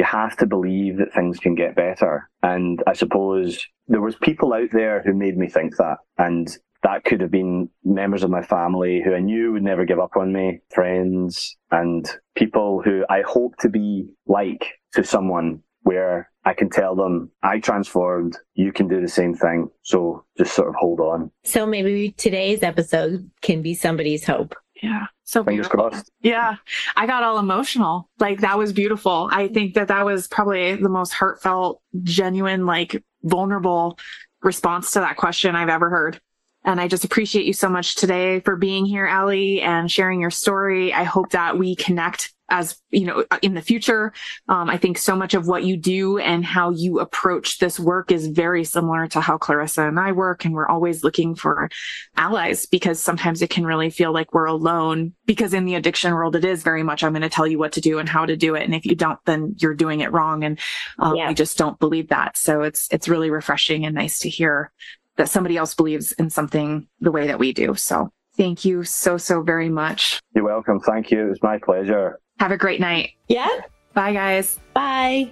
you 0.00 0.06
have 0.06 0.34
to 0.34 0.46
believe 0.46 0.96
that 0.96 1.12
things 1.12 1.38
can 1.38 1.54
get 1.54 1.76
better. 1.76 2.30
And 2.42 2.82
I 2.86 2.94
suppose 2.94 3.66
there 3.86 4.00
was 4.00 4.16
people 4.16 4.54
out 4.54 4.70
there 4.72 5.02
who 5.02 5.12
made 5.12 5.36
me 5.36 5.46
think 5.46 5.76
that. 5.76 5.98
And 6.16 6.48
that 6.82 7.04
could 7.04 7.20
have 7.20 7.30
been 7.30 7.68
members 7.84 8.22
of 8.22 8.30
my 8.30 8.40
family 8.40 9.02
who 9.04 9.14
I 9.14 9.20
knew 9.20 9.52
would 9.52 9.62
never 9.62 9.84
give 9.84 9.98
up 9.98 10.16
on 10.16 10.32
me, 10.32 10.60
friends, 10.70 11.54
and 11.70 12.08
people 12.34 12.80
who 12.82 13.04
I 13.10 13.20
hope 13.20 13.56
to 13.58 13.68
be 13.68 14.08
like 14.26 14.64
to 14.94 15.04
someone 15.04 15.62
where 15.82 16.30
I 16.46 16.54
can 16.54 16.70
tell 16.70 16.96
them 16.96 17.30
I 17.42 17.58
transformed, 17.58 18.38
you 18.54 18.72
can 18.72 18.88
do 18.88 19.02
the 19.02 19.08
same 19.08 19.34
thing. 19.34 19.68
So 19.82 20.24
just 20.38 20.54
sort 20.54 20.68
of 20.68 20.76
hold 20.76 21.00
on. 21.00 21.30
So 21.44 21.66
maybe 21.66 22.12
today's 22.12 22.62
episode 22.62 23.30
can 23.42 23.60
be 23.60 23.74
somebody's 23.74 24.24
hope. 24.24 24.54
Yeah. 24.82 25.06
So 25.24 25.44
Fingers 25.44 25.68
beautiful. 25.68 25.90
crossed. 25.90 26.10
Yeah. 26.22 26.56
I 26.96 27.06
got 27.06 27.22
all 27.22 27.38
emotional. 27.38 28.08
Like 28.18 28.40
that 28.40 28.58
was 28.58 28.72
beautiful. 28.72 29.28
I 29.30 29.48
think 29.48 29.74
that 29.74 29.88
that 29.88 30.04
was 30.04 30.26
probably 30.26 30.74
the 30.76 30.88
most 30.88 31.12
heartfelt, 31.12 31.82
genuine, 32.02 32.66
like 32.66 33.02
vulnerable 33.22 33.98
response 34.42 34.92
to 34.92 35.00
that 35.00 35.16
question 35.16 35.54
I've 35.54 35.68
ever 35.68 35.90
heard. 35.90 36.20
And 36.64 36.80
I 36.80 36.88
just 36.88 37.04
appreciate 37.04 37.46
you 37.46 37.52
so 37.52 37.68
much 37.68 37.94
today 37.94 38.40
for 38.40 38.56
being 38.56 38.84
here, 38.84 39.06
Ally, 39.06 39.60
and 39.62 39.90
sharing 39.90 40.20
your 40.20 40.30
story. 40.30 40.92
I 40.92 41.04
hope 41.04 41.30
that 41.30 41.58
we 41.58 41.74
connect 41.74 42.34
as 42.50 42.76
you 42.90 43.06
know 43.06 43.24
in 43.42 43.54
the 43.54 43.62
future 43.62 44.12
um, 44.48 44.68
i 44.68 44.76
think 44.76 44.98
so 44.98 45.16
much 45.16 45.34
of 45.34 45.46
what 45.46 45.64
you 45.64 45.76
do 45.76 46.18
and 46.18 46.44
how 46.44 46.70
you 46.70 46.98
approach 46.98 47.58
this 47.58 47.78
work 47.80 48.10
is 48.10 48.26
very 48.26 48.64
similar 48.64 49.06
to 49.06 49.20
how 49.20 49.38
clarissa 49.38 49.86
and 49.86 49.98
i 49.98 50.12
work 50.12 50.44
and 50.44 50.54
we're 50.54 50.68
always 50.68 51.02
looking 51.02 51.34
for 51.34 51.70
allies 52.16 52.66
because 52.66 53.00
sometimes 53.00 53.40
it 53.40 53.50
can 53.50 53.64
really 53.64 53.90
feel 53.90 54.12
like 54.12 54.34
we're 54.34 54.44
alone 54.44 55.12
because 55.26 55.54
in 55.54 55.64
the 55.64 55.74
addiction 55.74 56.12
world 56.12 56.36
it 56.36 56.44
is 56.44 56.62
very 56.62 56.82
much 56.82 57.02
i'm 57.02 57.12
going 57.12 57.22
to 57.22 57.28
tell 57.28 57.46
you 57.46 57.58
what 57.58 57.72
to 57.72 57.80
do 57.80 57.98
and 57.98 58.08
how 58.08 58.26
to 58.26 58.36
do 58.36 58.54
it 58.54 58.64
and 58.64 58.74
if 58.74 58.84
you 58.84 58.94
don't 58.94 59.18
then 59.24 59.54
you're 59.58 59.74
doing 59.74 60.00
it 60.00 60.12
wrong 60.12 60.44
and 60.44 60.58
um, 60.98 61.16
yeah. 61.16 61.28
i 61.28 61.32
just 61.32 61.56
don't 61.56 61.78
believe 61.78 62.08
that 62.08 62.36
so 62.36 62.62
it's 62.62 62.88
it's 62.90 63.08
really 63.08 63.30
refreshing 63.30 63.86
and 63.86 63.94
nice 63.94 64.18
to 64.18 64.28
hear 64.28 64.72
that 65.16 65.28
somebody 65.28 65.56
else 65.56 65.74
believes 65.74 66.12
in 66.12 66.30
something 66.30 66.86
the 67.00 67.12
way 67.12 67.26
that 67.26 67.38
we 67.38 67.52
do 67.52 67.74
so 67.74 68.10
Thank 68.40 68.64
you 68.64 68.84
so, 68.84 69.18
so 69.18 69.42
very 69.42 69.68
much. 69.68 70.20
You're 70.34 70.44
welcome. 70.44 70.80
Thank 70.80 71.10
you. 71.10 71.26
It 71.26 71.28
was 71.28 71.42
my 71.42 71.58
pleasure. 71.58 72.20
Have 72.40 72.52
a 72.52 72.56
great 72.56 72.80
night. 72.80 73.10
Yeah. 73.28 73.60
Bye, 73.92 74.14
guys. 74.14 74.58
Bye. 74.72 75.30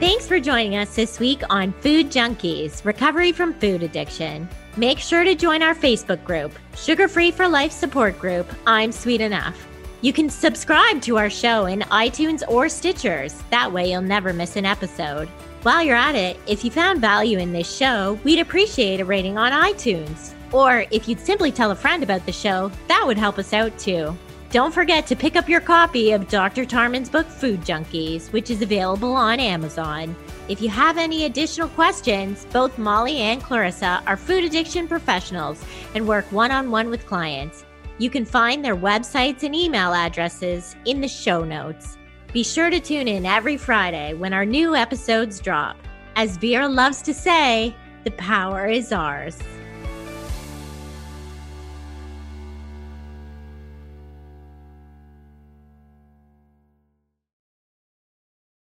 Thanks 0.00 0.26
for 0.26 0.40
joining 0.40 0.76
us 0.76 0.96
this 0.96 1.20
week 1.20 1.42
on 1.50 1.72
Food 1.74 2.10
Junkies 2.10 2.82
Recovery 2.82 3.32
from 3.32 3.52
Food 3.52 3.82
Addiction. 3.82 4.48
Make 4.78 4.98
sure 4.98 5.22
to 5.22 5.34
join 5.34 5.62
our 5.62 5.74
Facebook 5.74 6.24
group, 6.24 6.52
Sugar 6.74 7.08
Free 7.08 7.30
for 7.30 7.46
Life 7.46 7.72
support 7.72 8.18
group, 8.18 8.50
I'm 8.66 8.90
Sweet 8.90 9.20
Enough. 9.20 9.66
You 10.00 10.14
can 10.14 10.30
subscribe 10.30 11.02
to 11.02 11.18
our 11.18 11.28
show 11.28 11.66
in 11.66 11.80
iTunes 11.80 12.42
or 12.48 12.66
Stitchers. 12.66 13.42
That 13.50 13.70
way, 13.70 13.90
you'll 13.90 14.00
never 14.00 14.32
miss 14.32 14.56
an 14.56 14.64
episode. 14.64 15.28
While 15.62 15.82
you're 15.82 15.96
at 15.96 16.14
it, 16.14 16.38
if 16.46 16.64
you 16.64 16.70
found 16.70 17.02
value 17.02 17.38
in 17.38 17.52
this 17.52 17.74
show, 17.74 18.18
we'd 18.24 18.38
appreciate 18.38 19.00
a 19.00 19.04
rating 19.04 19.36
on 19.36 19.52
iTunes. 19.52 20.35
Or 20.52 20.86
if 20.90 21.08
you'd 21.08 21.20
simply 21.20 21.50
tell 21.50 21.70
a 21.70 21.76
friend 21.76 22.02
about 22.02 22.24
the 22.26 22.32
show, 22.32 22.70
that 22.88 23.04
would 23.06 23.18
help 23.18 23.38
us 23.38 23.52
out 23.52 23.78
too. 23.78 24.16
Don't 24.50 24.72
forget 24.72 25.06
to 25.08 25.16
pick 25.16 25.34
up 25.34 25.48
your 25.48 25.60
copy 25.60 26.12
of 26.12 26.28
Dr. 26.28 26.64
Tarman's 26.64 27.10
book, 27.10 27.26
Food 27.26 27.62
Junkies, 27.62 28.32
which 28.32 28.48
is 28.48 28.62
available 28.62 29.12
on 29.12 29.40
Amazon. 29.40 30.14
If 30.48 30.62
you 30.62 30.68
have 30.68 30.98
any 30.98 31.24
additional 31.24 31.68
questions, 31.70 32.46
both 32.52 32.78
Molly 32.78 33.18
and 33.18 33.42
Clarissa 33.42 34.02
are 34.06 34.16
food 34.16 34.44
addiction 34.44 34.86
professionals 34.86 35.62
and 35.94 36.06
work 36.06 36.30
one 36.30 36.52
on 36.52 36.70
one 36.70 36.88
with 36.90 37.06
clients. 37.06 37.64
You 37.98 38.08
can 38.08 38.24
find 38.24 38.64
their 38.64 38.76
websites 38.76 39.42
and 39.42 39.54
email 39.54 39.92
addresses 39.92 40.76
in 40.84 41.00
the 41.00 41.08
show 41.08 41.44
notes. 41.44 41.98
Be 42.32 42.44
sure 42.44 42.70
to 42.70 42.78
tune 42.78 43.08
in 43.08 43.26
every 43.26 43.56
Friday 43.56 44.14
when 44.14 44.32
our 44.32 44.44
new 44.44 44.76
episodes 44.76 45.40
drop. 45.40 45.76
As 46.14 46.36
Vera 46.36 46.68
loves 46.68 47.02
to 47.02 47.14
say, 47.14 47.74
the 48.04 48.10
power 48.12 48.66
is 48.66 48.92
ours. 48.92 49.38